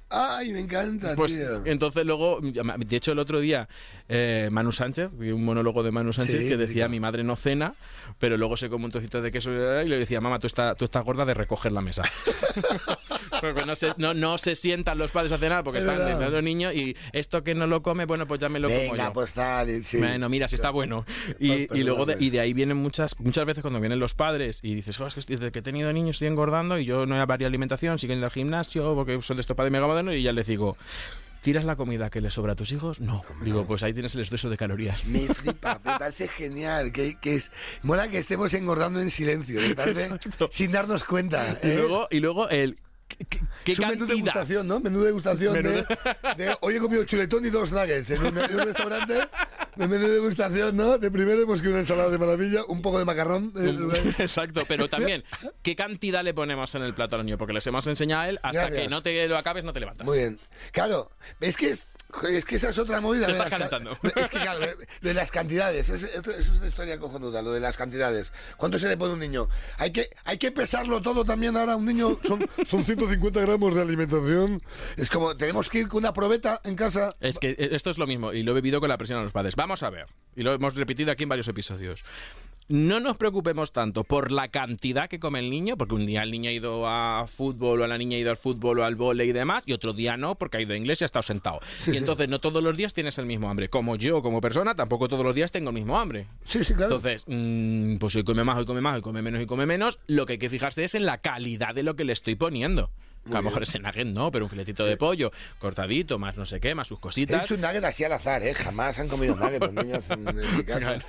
Ay, 0.09 0.51
me 0.51 0.59
encanta, 0.59 1.15
pues 1.15 1.35
tío. 1.35 1.65
entonces 1.65 2.05
luego, 2.05 2.39
de 2.41 2.95
hecho 2.95 3.11
el 3.11 3.19
otro 3.19 3.39
día 3.39 3.69
eh, 4.09 4.49
Manu 4.51 4.71
Sánchez, 4.71 5.09
vi 5.13 5.31
un 5.31 5.45
monólogo 5.45 5.83
de 5.83 5.91
Manu 5.91 6.11
Sánchez 6.13 6.41
Sí, 6.41 6.47
que 6.49 6.57
decía 6.57 6.85
mítico. 6.85 6.89
mi 6.89 6.99
madre 6.99 7.23
no 7.23 7.35
cena, 7.35 7.75
pero 8.17 8.35
luego 8.37 8.57
se 8.57 8.69
come 8.69 8.85
un 8.85 8.91
trocito 8.91 9.21
de 9.21 9.31
queso 9.31 9.51
y 9.51 9.87
le 9.87 9.97
decía, 9.97 10.19
mamá, 10.19 10.39
tú, 10.39 10.47
está, 10.47 10.75
tú 10.75 10.85
estás 10.85 11.03
gorda 11.05 11.25
de 11.25 11.33
recoger 11.33 11.71
la 11.71 11.81
mesa. 11.81 12.01
porque 13.41 13.65
no 13.65 13.75
se, 13.75 13.93
no, 13.97 14.13
no 14.13 14.37
se 14.37 14.55
sientan 14.55 14.97
los 14.97 15.11
padres 15.11 15.31
a 15.31 15.37
cenar 15.37 15.63
porque 15.63 15.79
Es 15.79 15.85
están 15.85 15.97
verdad. 15.99 16.19
de 16.19 16.29
los 16.29 16.43
niños 16.43 16.73
y 16.73 16.95
esto 17.13 17.43
que 17.43 17.55
no 17.55 17.67
lo 17.67 17.81
come, 17.81 18.05
bueno, 18.05 18.27
pues 18.27 18.39
ya 18.39 18.49
me 18.49 18.59
lo 18.59 18.67
como 18.67 18.79
Venga, 18.91 19.07
yo. 19.07 19.13
pues 19.13 19.33
tal, 19.33 19.83
sí. 19.83 19.97
Bueno, 19.97 20.27
mira, 20.29 20.47
si 20.47 20.55
está 20.55 20.69
bueno. 20.71 21.05
Y, 21.39 21.73
y 21.77 21.83
luego 21.83 22.05
de, 22.05 22.17
y 22.19 22.29
de 22.31 22.39
ahí 22.39 22.53
vienen 22.53 22.77
muchas 22.77 23.17
muchas 23.19 23.45
veces 23.45 23.61
cuando 23.61 23.79
vienen 23.79 23.99
los 23.99 24.13
padres 24.13 24.59
y 24.61 24.75
dices, 24.75 24.99
"Oh, 24.99 25.07
es 25.07 25.15
que 25.15 25.21
desde 25.27 25.51
que 25.51 25.59
he 25.59 25.61
tenido 25.61 25.91
niños 25.93 26.17
estoy 26.17 26.27
engordando 26.27 26.77
y 26.79 26.85
yo 26.85 27.05
no 27.05 27.15
he 27.21 27.25
variado 27.25 27.47
alimentación, 27.47 27.97
sigo 27.99 28.11
yendo 28.13 28.25
al 28.25 28.31
gimnasio 28.31 28.93
porque 28.95 29.21
son 29.21 29.37
de 29.37 29.41
estos 29.41 29.55
padres 29.55 29.68
mega 29.69 29.87
modernos 29.87 30.15
y 30.15 30.23
ya 30.23 30.33
les 30.33 30.47
digo, 30.47 30.77
¿tiras 31.41 31.65
la 31.65 31.75
comida 31.75 32.09
que 32.09 32.21
le 32.21 32.31
sobra 32.31 32.53
a 32.53 32.55
tus 32.55 32.71
hijos? 32.71 32.99
No. 32.99 33.23
Digo, 33.43 33.65
pues 33.65 33.83
ahí 33.83 33.93
tienes 33.93 34.15
el 34.15 34.21
exceso 34.21 34.49
de 34.49 34.57
calorías. 34.57 35.05
Me 35.05 35.27
flipa, 35.33 35.79
me 35.83 35.97
parece 35.97 36.27
genial. 36.27 36.91
Que, 36.91 37.17
que 37.19 37.35
es, 37.35 37.51
mola 37.81 38.09
que 38.09 38.17
estemos 38.17 38.53
engordando 38.53 38.99
en 38.99 39.09
silencio, 39.09 39.59
me 39.61 39.75
parece, 39.75 40.09
sin 40.51 40.71
darnos 40.71 41.03
cuenta. 41.03 41.57
Y 41.63 41.67
¿eh? 41.67 41.75
luego, 41.75 42.07
y 42.11 42.19
luego 42.19 42.49
el... 42.49 42.77
¿Qué, 43.09 43.25
qué- 43.65 43.71
es 43.73 43.79
un 43.79 43.87
menú 43.89 44.05
de 44.05 44.15
degustación, 44.15 44.67
¿no? 44.67 44.79
Menú 44.79 44.99
de 45.01 45.05
degustación 45.07 45.53
Menú 45.53 45.69
de, 45.69 45.85
de, 46.37 46.57
Hoy 46.61 46.75
he 46.75 46.79
comido 46.79 47.03
chuletón 47.03 47.45
y 47.45 47.49
dos 47.49 47.71
nuggets 47.71 48.09
en 48.11 48.25
un, 48.25 48.37
en 48.37 48.55
un 48.55 48.65
restaurante. 48.65 49.15
De 49.75 49.87
menú 49.87 50.07
de 50.07 50.13
degustación, 50.15 50.75
¿no? 50.77 50.97
De 50.97 51.11
primero 51.11 51.41
hemos 51.41 51.61
que 51.61 51.69
una 51.69 51.79
ensalada 51.79 52.09
de 52.09 52.17
maravilla, 52.17 52.61
un 52.67 52.81
poco 52.81 52.99
de 52.99 53.05
macarrón. 53.05 53.51
eh, 53.57 54.13
Exacto, 54.19 54.61
pero 54.67 54.87
también, 54.87 55.23
¿qué 55.61 55.75
cantidad 55.75 56.23
le 56.23 56.33
ponemos 56.33 56.73
en 56.75 56.83
el 56.83 56.93
plato 56.93 57.15
al 57.17 57.25
niño? 57.25 57.37
Porque 57.37 57.53
les 57.53 57.65
hemos 57.67 57.85
enseñado 57.87 58.21
a 58.23 58.29
él, 58.29 58.39
hasta 58.43 58.61
Gracias. 58.61 58.83
que 58.83 58.89
no 58.89 59.01
te 59.03 59.27
lo 59.27 59.37
acabes, 59.37 59.63
no 59.65 59.73
te 59.73 59.79
levantas. 59.81 60.05
Muy 60.07 60.17
bien. 60.19 60.39
Claro, 60.71 61.09
es 61.41 61.57
que 61.57 61.71
es, 61.71 61.87
es 62.29 62.45
que 62.45 62.55
esa 62.55 62.69
es 62.69 62.77
otra 62.77 63.01
movida. 63.01 63.27
Te 63.27 63.33
estás 63.33 63.49
calentando. 63.49 63.97
Es 64.15 64.29
que 64.29 64.39
claro, 64.39 64.65
de 65.01 65.13
las 65.13 65.31
cantidades, 65.31 65.89
es, 65.89 66.03
es, 66.03 66.27
es 66.27 66.49
una 66.49 66.67
historia 66.67 66.99
cojonuda, 66.99 67.41
lo 67.41 67.53
de 67.53 67.59
las 67.59 67.77
cantidades. 67.77 68.31
¿Cuánto 68.57 68.79
se 68.79 68.87
le 68.87 68.97
pone 68.97 69.11
a 69.11 69.13
un 69.13 69.19
niño? 69.19 69.47
Hay 69.77 69.91
que, 69.91 70.09
hay 70.25 70.37
que 70.37 70.51
pesarlo 70.51 71.01
todo 71.01 71.23
también 71.23 71.55
ahora. 71.55 71.75
Un 71.75 71.85
niño 71.85 72.17
son, 72.25 72.47
son 72.65 72.83
150 72.83 73.41
gramos 73.41 73.75
de 73.75 73.81
alimentación. 73.81 74.61
Es 74.97 75.09
como, 75.09 75.37
tenemos 75.37 75.69
que 75.69 75.79
ir 75.79 75.87
con 75.87 75.99
una 75.99 76.13
probeta 76.13 76.61
en 76.63 76.75
casa. 76.75 77.15
Es 77.19 77.39
que 77.39 77.51
eh, 77.51 77.69
esto 77.71 77.89
es 77.89 77.97
lo 77.97 78.07
mismo, 78.07 78.33
y 78.33 78.43
lo 78.43 78.51
he 78.51 78.55
vivido 78.55 78.79
con 78.79 78.89
la 78.89 78.97
presión 78.97 79.19
a 79.19 79.23
los 79.23 79.31
padres. 79.31 79.55
Vamos 79.55 79.83
a 79.83 79.89
ver, 79.89 80.07
y 80.35 80.43
lo 80.43 80.53
hemos 80.53 80.75
repetido 80.75 81.11
aquí 81.11 81.23
en 81.23 81.29
varios 81.29 81.47
episodios. 81.47 82.03
No 82.69 82.99
nos 82.99 83.17
preocupemos 83.17 83.71
tanto 83.71 84.03
por 84.03 84.31
la 84.31 84.49
cantidad 84.49 85.09
que 85.09 85.19
come 85.19 85.39
el 85.39 85.49
niño, 85.49 85.75
porque 85.75 85.95
un 85.95 86.05
día 86.05 86.21
el 86.21 86.29
niño 86.29 86.51
ha 86.51 86.53
ido 86.53 86.87
a 86.87 87.25
fútbol 87.25 87.81
o 87.81 87.87
la 87.87 87.97
niña 87.97 88.15
ha 88.17 88.19
ido 88.19 88.29
al 88.29 88.37
fútbol 88.37 88.77
o 88.77 88.85
al 88.85 88.95
vole 88.95 89.25
y 89.25 89.31
demás, 89.31 89.63
y 89.65 89.73
otro 89.73 89.91
día 89.91 90.17
no, 90.17 90.35
porque 90.35 90.57
ha 90.57 90.61
ido 90.61 90.75
a 90.75 90.77
inglés 90.77 91.01
y 91.01 91.03
ha 91.03 91.07
estado 91.07 91.23
sentado. 91.23 91.61
y 91.91 91.97
entonces 91.97 92.29
no 92.29 92.39
todos 92.39 92.61
los 92.61 92.77
días 92.77 92.93
tienes 92.93 93.17
el 93.17 93.25
mismo 93.25 93.49
hambre. 93.49 93.71
Como 93.71 93.95
yo, 93.95 94.21
como 94.21 94.39
persona, 94.39 94.75
tampoco 94.75 95.07
todos 95.07 95.23
los 95.23 95.33
días 95.33 95.51
tengo 95.51 95.71
el 95.71 95.73
mismo 95.73 95.99
hambre. 95.99 96.27
Sí, 96.45 96.63
sí, 96.63 96.75
claro. 96.75 96.93
Entonces, 96.93 97.23
mm, 97.25 97.97
pues 97.97 98.15
hoy 98.15 98.23
come 98.23 98.43
más, 98.43 98.59
hoy 98.59 98.65
come 98.65 98.81
más, 98.81 98.97
hoy 98.97 99.01
come 99.01 99.23
menos 99.23 99.41
y 99.41 99.47
come 99.47 99.65
menos. 99.65 99.97
Lo 100.05 100.27
que 100.27 100.33
hay 100.33 100.39
que 100.39 100.51
fijarse 100.51 100.83
es 100.83 100.93
en 100.93 101.07
la 101.07 101.21
calidad 101.21 101.73
de 101.73 101.81
lo 101.81 101.95
que 101.95 102.03
le 102.03 102.13
estoy 102.13 102.35
poniendo. 102.35 102.91
Que 103.29 103.37
a 103.37 103.39
lo 103.39 103.43
mejor 103.43 103.63
ese 103.63 103.79
nugget 103.79 104.07
no, 104.07 104.31
pero 104.31 104.45
un 104.45 104.49
filetito 104.49 104.85
de 104.85 104.97
pollo 104.97 105.31
cortadito, 105.59 106.17
más 106.19 106.35
no 106.37 106.45
sé 106.45 106.59
qué, 106.59 106.73
más 106.75 106.87
sus 106.87 106.97
He 106.97 107.01
cositas. 107.01 107.43
hecho 107.43 107.55
un 107.55 107.61
nugget 107.61 107.83
así 107.83 108.03
al 108.03 108.13
azar, 108.13 108.41
¿eh? 108.43 108.53
Jamás 108.53 108.99
han 108.99 109.07
comido 109.07 109.35
nugget 109.39 109.61
los 109.61 109.73
niños 109.73 110.03
en, 110.09 110.23
mi 110.57 110.63
casa. 110.63 110.99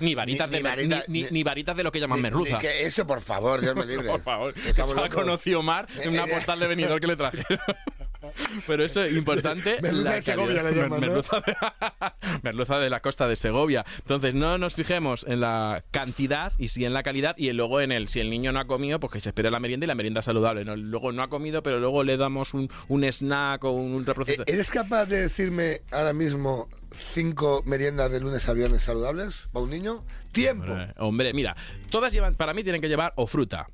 ni 0.00 0.14
varitas 0.14 0.48
Ni- 0.50 0.56
de 0.56 0.62
ni 0.62 0.68
varita- 0.68 1.04
ni, 1.30 1.42
varitas 1.42 1.76
de 1.76 1.82
lo 1.84 1.92
que 1.92 2.00
llaman 2.00 2.20
merluza. 2.20 2.58
que 2.58 2.84
eso, 2.86 3.06
por 3.06 3.20
favor, 3.20 3.60
Dios 3.60 3.74
me 3.76 3.86
libre. 3.86 4.08
Por 4.08 4.22
favor, 4.22 4.54
que 4.54 4.72
se 4.84 4.94
la 4.94 5.08
conoció 5.08 5.60
Omar 5.60 5.86
en 6.00 6.10
una 6.10 6.24
Eh, 6.24 6.26
eh. 6.28 6.34
postal 6.34 6.58
de 6.60 6.66
venidor 6.66 7.00
que 7.00 7.06
le 7.06 7.16
trajeron. 7.16 7.58
Pero 8.66 8.84
eso 8.84 9.02
es 9.02 9.16
importante. 9.16 9.78
Merluza 9.82 10.12
de 10.14 10.22
Segovia 10.22 10.62
calidad. 10.62 10.70
le 10.72 10.82
llaman, 10.82 11.00
¿no? 11.00 11.06
merluza, 11.06 11.40
de, 11.40 11.56
merluza 12.42 12.78
de 12.78 12.90
la 12.90 13.00
costa 13.00 13.28
de 13.28 13.36
Segovia. 13.36 13.84
Entonces, 13.98 14.34
no 14.34 14.58
nos 14.58 14.74
fijemos 14.74 15.24
en 15.28 15.40
la 15.40 15.84
cantidad 15.90 16.52
y 16.58 16.68
sí 16.68 16.84
en 16.84 16.92
la 16.92 17.02
calidad 17.02 17.34
y 17.38 17.52
luego 17.52 17.80
en 17.80 17.92
el, 17.92 18.08
si 18.08 18.20
el 18.20 18.30
niño 18.30 18.52
no 18.52 18.60
ha 18.60 18.66
comido, 18.66 19.00
pues 19.00 19.12
que 19.12 19.20
se 19.20 19.30
espere 19.30 19.50
la 19.50 19.60
merienda 19.60 19.84
y 19.84 19.88
la 19.88 19.94
merienda 19.94 20.22
saludable. 20.22 20.64
¿no? 20.64 20.76
Luego 20.76 21.12
no 21.12 21.22
ha 21.22 21.28
comido, 21.28 21.62
pero 21.62 21.78
luego 21.78 22.02
le 22.04 22.16
damos 22.16 22.54
un, 22.54 22.68
un 22.88 23.04
snack 23.04 23.62
o 23.64 23.70
un 23.70 23.92
Eh, 23.92 23.96
ultraprocesado. 23.96 24.44
¿Eres 24.46 24.70
capaz 24.70 25.06
de 25.06 25.20
decirme 25.22 25.82
ahora 25.90 26.12
mismo 26.12 26.68
cinco 27.14 27.62
meriendas 27.66 28.10
de 28.10 28.20
lunes 28.20 28.48
a 28.48 28.52
viernes 28.52 28.82
saludables 28.82 29.48
para 29.52 29.64
un 29.64 29.70
niño? 29.70 30.04
¡Tiempo! 30.32 30.70
Hombre, 30.72 30.94
hombre, 30.98 31.32
mira, 31.32 31.56
todas 31.90 32.12
llevan, 32.12 32.34
para 32.34 32.52
mí 32.54 32.62
tienen 32.62 32.80
que 32.80 32.88
llevar 32.88 33.12
o 33.16 33.26
fruta. 33.26 33.68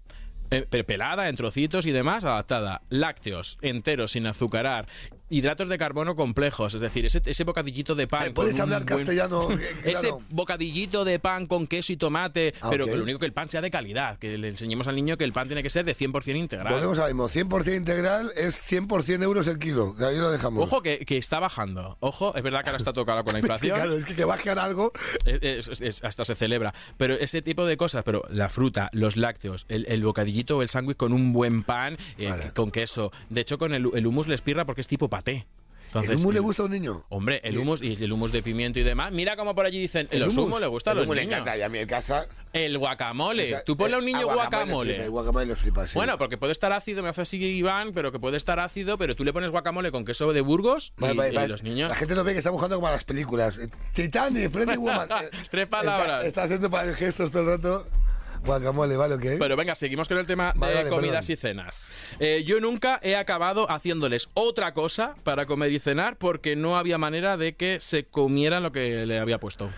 Pe- 0.63 0.85
pelada 0.85 1.29
en 1.29 1.37
trocitos 1.37 1.87
y 1.87 1.91
demás, 1.93 2.25
adaptada, 2.25 2.83
lácteos 2.89 3.59
enteros 3.63 4.13
sin 4.13 4.27
azucarar, 4.27 4.87
hidratos 5.37 5.69
de 5.69 5.79
carbono 5.79 6.15
complejos, 6.17 6.75
es 6.75 6.81
decir, 6.81 7.07
ese, 7.07 7.21
ese 7.25 7.45
bocadillito 7.45 7.95
de 7.95 8.07
pan. 8.07 8.23
Ay, 8.25 8.31
¿Puedes 8.33 8.59
hablar 8.61 8.85
buen- 8.85 8.99
castellano? 8.99 9.51
Eh, 9.51 9.59
Ese 9.85 10.01
claro. 10.09 10.23
bocadillito 10.31 11.05
de 11.05 11.19
pan 11.19 11.47
con 11.47 11.67
queso 11.67 11.93
y 11.93 11.97
tomate, 11.97 12.55
Ah, 12.61 12.69
pero 12.71 12.85
ok. 12.85 12.91
que 12.91 12.97
lo 12.97 13.03
único 13.03 13.19
que 13.19 13.27
el 13.27 13.33
pan 13.33 13.49
sea 13.49 13.61
de 13.61 13.71
calidad, 13.71 14.19
que 14.19 14.37
le 14.39 14.49
enseñemos 14.49 14.87
al 14.89 14.95
niño 14.97 15.17
que 15.17 15.25
el 15.25 15.33
pan 15.33 15.47
tiene 15.49 15.63
que 15.63 15.71
ser 15.71 15.85
de 15.85 15.95
100% 15.95 16.37
integral. 16.37 16.73
Volvemos 16.73 16.99
al 16.99 17.07
mismo. 17.15 17.29
100% 17.29 17.77
integral 17.77 18.31
es 18.37 18.61
100% 18.71 19.23
euros 19.23 19.47
el 19.47 19.59
kilo. 19.59 19.95
Que 19.97 20.05
ahí 20.05 20.19
lo 20.19 20.31
dejamos. 20.31 20.63
Ojo 20.65 20.83
que, 20.83 20.99
que 21.01 21.19
está 21.19 21.39
bajando. 21.41 21.97
Ojo, 22.01 22.35
es 22.37 22.43
verdad 22.43 22.63
que 22.63 22.71
ahora 22.71 22.79
está 22.79 22.93
tocado 22.93 23.25
con 23.25 23.33
la 23.35 23.39
Es 23.41 23.43
que, 23.45 23.47
inflación. 23.53 23.77
claro, 23.77 23.97
es 23.97 24.05
que, 24.05 24.15
que 24.15 24.25
bajen 24.25 24.59
algo. 24.59 24.93
Es- 25.25 25.69
es- 25.69 25.81
es- 25.81 26.05
hasta 26.05 26.25
se 26.25 26.35
celebra. 26.35 26.75
Pero 26.97 27.15
ese 27.15 27.43
tipo 27.43 27.67
de 27.67 27.77
cosas, 27.77 28.05
pero 28.05 28.23
la 28.31 28.49
fruta, 28.49 28.89
los 28.93 29.17
lácteos, 29.17 29.67
el, 29.69 29.87
el 29.89 30.03
bocadillito 30.05 30.59
o 30.59 30.63
el 30.63 30.69
sándwich 30.69 30.97
con 30.97 31.13
un 31.13 31.33
buen 31.33 31.63
pan, 31.63 31.97
eh, 32.19 32.29
Vale. 32.31 32.53
con 32.55 32.71
queso. 32.71 33.11
De 33.31 33.41
hecho, 33.41 33.59
con 33.59 33.75
el, 33.75 33.89
el 33.95 34.07
hummus 34.07 34.29
les 34.29 34.41
pirra 34.43 34.65
porque 34.65 34.81
es 34.81 34.87
tipo 34.87 35.09
paté. 35.25 35.47
Entonces, 35.87 36.11
¿El 36.11 36.17
hummus 36.19 36.35
le 36.35 36.41
gusta 36.41 36.63
a 36.65 36.67
un 36.67 36.73
niño? 36.73 37.05
Hombre, 37.09 37.41
el 37.45 37.57
hummus 37.57 37.81
y 37.81 37.93
el 38.03 38.13
hummus 38.13 38.33
de 38.33 38.43
pimiento 38.43 38.81
y 38.81 38.83
demás. 38.83 39.13
Mira 39.13 39.37
como 39.37 39.55
por 39.55 39.65
allí 39.65 39.79
dicen, 39.79 40.09
el 40.11 40.25
hummus? 40.25 40.39
hummus 40.39 40.61
le 40.61 40.67
gusta 40.67 40.91
a 40.91 40.95
los 40.95 41.05
hummus 41.05 41.15
le 41.15 41.23
niños. 41.23 41.35
encanta. 41.41 41.57
Y 41.57 41.63
a 41.63 41.69
mí 41.69 41.79
en 41.79 41.87
casa... 41.87 42.27
El 42.53 42.79
guacamole. 42.79 43.45
o 43.45 43.49
sea, 43.49 43.63
Tú 43.65 43.77
ponle 43.77 43.95
a 43.95 43.99
un 44.01 44.05
niño 44.05 44.29
ah, 44.29 44.35
guacamole. 44.35 44.89
le 44.91 44.95
flipa, 44.95 45.05
el 45.05 45.11
guacamole 45.11 45.47
lo 45.47 45.55
flipa, 45.57 45.87
sí. 45.87 45.93
Bueno, 45.95 46.19
porque 46.19 46.37
puede 46.37 46.51
estar 46.53 46.73
ácido, 46.73 47.05
me 47.05 47.11
hace 47.11 47.23
así 47.23 47.37
Iván, 47.45 47.93
pero 47.93 48.11
que 48.11 48.19
puede 48.19 48.37
estar 48.37 48.59
ácido, 48.59 48.99
pero 48.99 49.15
tú 49.15 49.23
le 49.25 49.33
pones 49.33 49.53
guacamole 49.53 49.93
con 49.93 50.05
queso 50.05 50.33
de 50.33 50.41
Burgos 50.41 50.93
y, 50.99 51.01
Vale, 51.01 51.15
vale, 51.15 51.31
y 51.31 51.37
vale. 51.37 51.49
los 51.49 51.63
niños... 51.63 51.89
La 51.91 51.95
gente 51.95 52.17
no 52.17 52.25
ve 52.25 52.33
que 52.33 52.39
está 52.39 52.51
buscando 52.51 52.75
como 52.77 52.89
a 52.89 52.93
las 52.93 53.05
películas. 53.05 53.59
Eh, 53.59 53.69
Titanic, 53.95 54.51
Pretty 54.51 54.77
Woman. 54.77 55.09
Eh, 55.23 55.31
Tres 55.51 55.67
palabras. 55.69 56.25
Está, 56.25 56.27
está 56.27 56.43
haciendo 56.45 56.71
para 56.71 56.91
el 56.91 56.97
gestos 56.97 57.31
todo 57.31 57.43
el 57.43 57.49
rato. 57.51 57.87
Guacamole, 58.45 58.97
¿vale? 58.97 59.15
¿ok? 59.15 59.25
Pero 59.39 59.57
venga, 59.57 59.75
seguimos 59.75 60.09
con 60.09 60.19
el 60.19 60.27
tema 60.27 60.53
Vale, 60.57 60.73
de 60.73 60.79
vale, 60.85 60.91
comidas 60.91 61.27
perdón. 61.27 61.33
y 61.33 61.37
cenas. 61.37 61.89
Eh, 62.19 62.43
yo 62.47 62.61
nunca 62.61 63.01
he 63.03 63.17
acabado 63.17 63.71
haciéndoles 63.71 64.29
otra 64.35 64.75
cosa 64.75 65.15
para 65.25 65.47
comer 65.47 65.73
y 65.73 65.79
cenar 65.81 66.17
porque 66.17 66.55
no 66.57 66.77
había 66.77 66.99
manera 66.99 67.37
de 67.37 67.55
que 67.55 67.79
se 67.81 68.05
comieran 68.05 68.63
lo 68.63 68.73
que 68.73 69.07
le 69.07 69.19
había 69.19 69.39
puesto. 69.41 69.71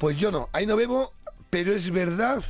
Pues 0.00 0.16
yo 0.16 0.30
no, 0.30 0.48
ahí 0.52 0.66
no 0.66 0.76
bebo, 0.76 1.12
pero 1.50 1.72
es 1.72 1.90
verdad, 1.90 2.42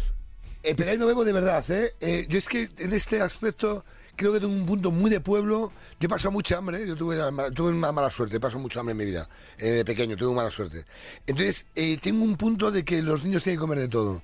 eh, 0.63 0.75
pero 0.77 0.91
ahí 0.91 0.99
no 0.99 1.07
bebo 1.07 1.25
de 1.25 1.33
verdad, 1.33 1.65
¿eh? 1.71 1.95
Eh, 2.01 2.27
Yo 2.29 2.39
es 2.39 2.49
que 2.49 2.69
en 2.79 2.93
este 2.93 3.21
aspecto 3.21 3.85
creo 4.17 4.33
que 4.33 4.41
tengo 4.41 4.53
un 4.53 4.67
punto 4.67 4.91
muy 4.91 5.11
de 5.11 5.21
pueblo. 5.21 5.73
Yo 6.01 6.07
he 6.07 6.09
pasado 6.09 6.33
mucha 6.33 6.57
hambre, 6.59 6.87
yo 6.87 6.97
tuve, 6.97 7.17
una 7.17 7.31
mala- 7.31 7.51
tuve 7.51 7.71
una 7.73 7.93
mala 7.93 8.11
suerte, 8.11 8.37
he 8.37 8.41
pasado 8.41 8.61
mucha 8.61 8.81
hambre 8.81 8.93
en 8.93 8.97
mi 8.99 9.05
vida. 9.05 9.29
Eh, 9.59 9.69
de 9.71 9.85
pequeño 9.85 10.17
tuve 10.17 10.35
mala 10.35 10.51
suerte. 10.51 10.85
Entonces, 11.27 11.65
tengo 12.03 12.25
un 12.25 12.37
punto 12.37 12.71
de 12.71 12.85
que 12.85 13.01
los 13.03 13.23
niños 13.25 13.43
tienen 13.45 13.59
que 13.59 13.61
comer 13.61 13.79
de 13.79 13.89
todo. 13.89 14.23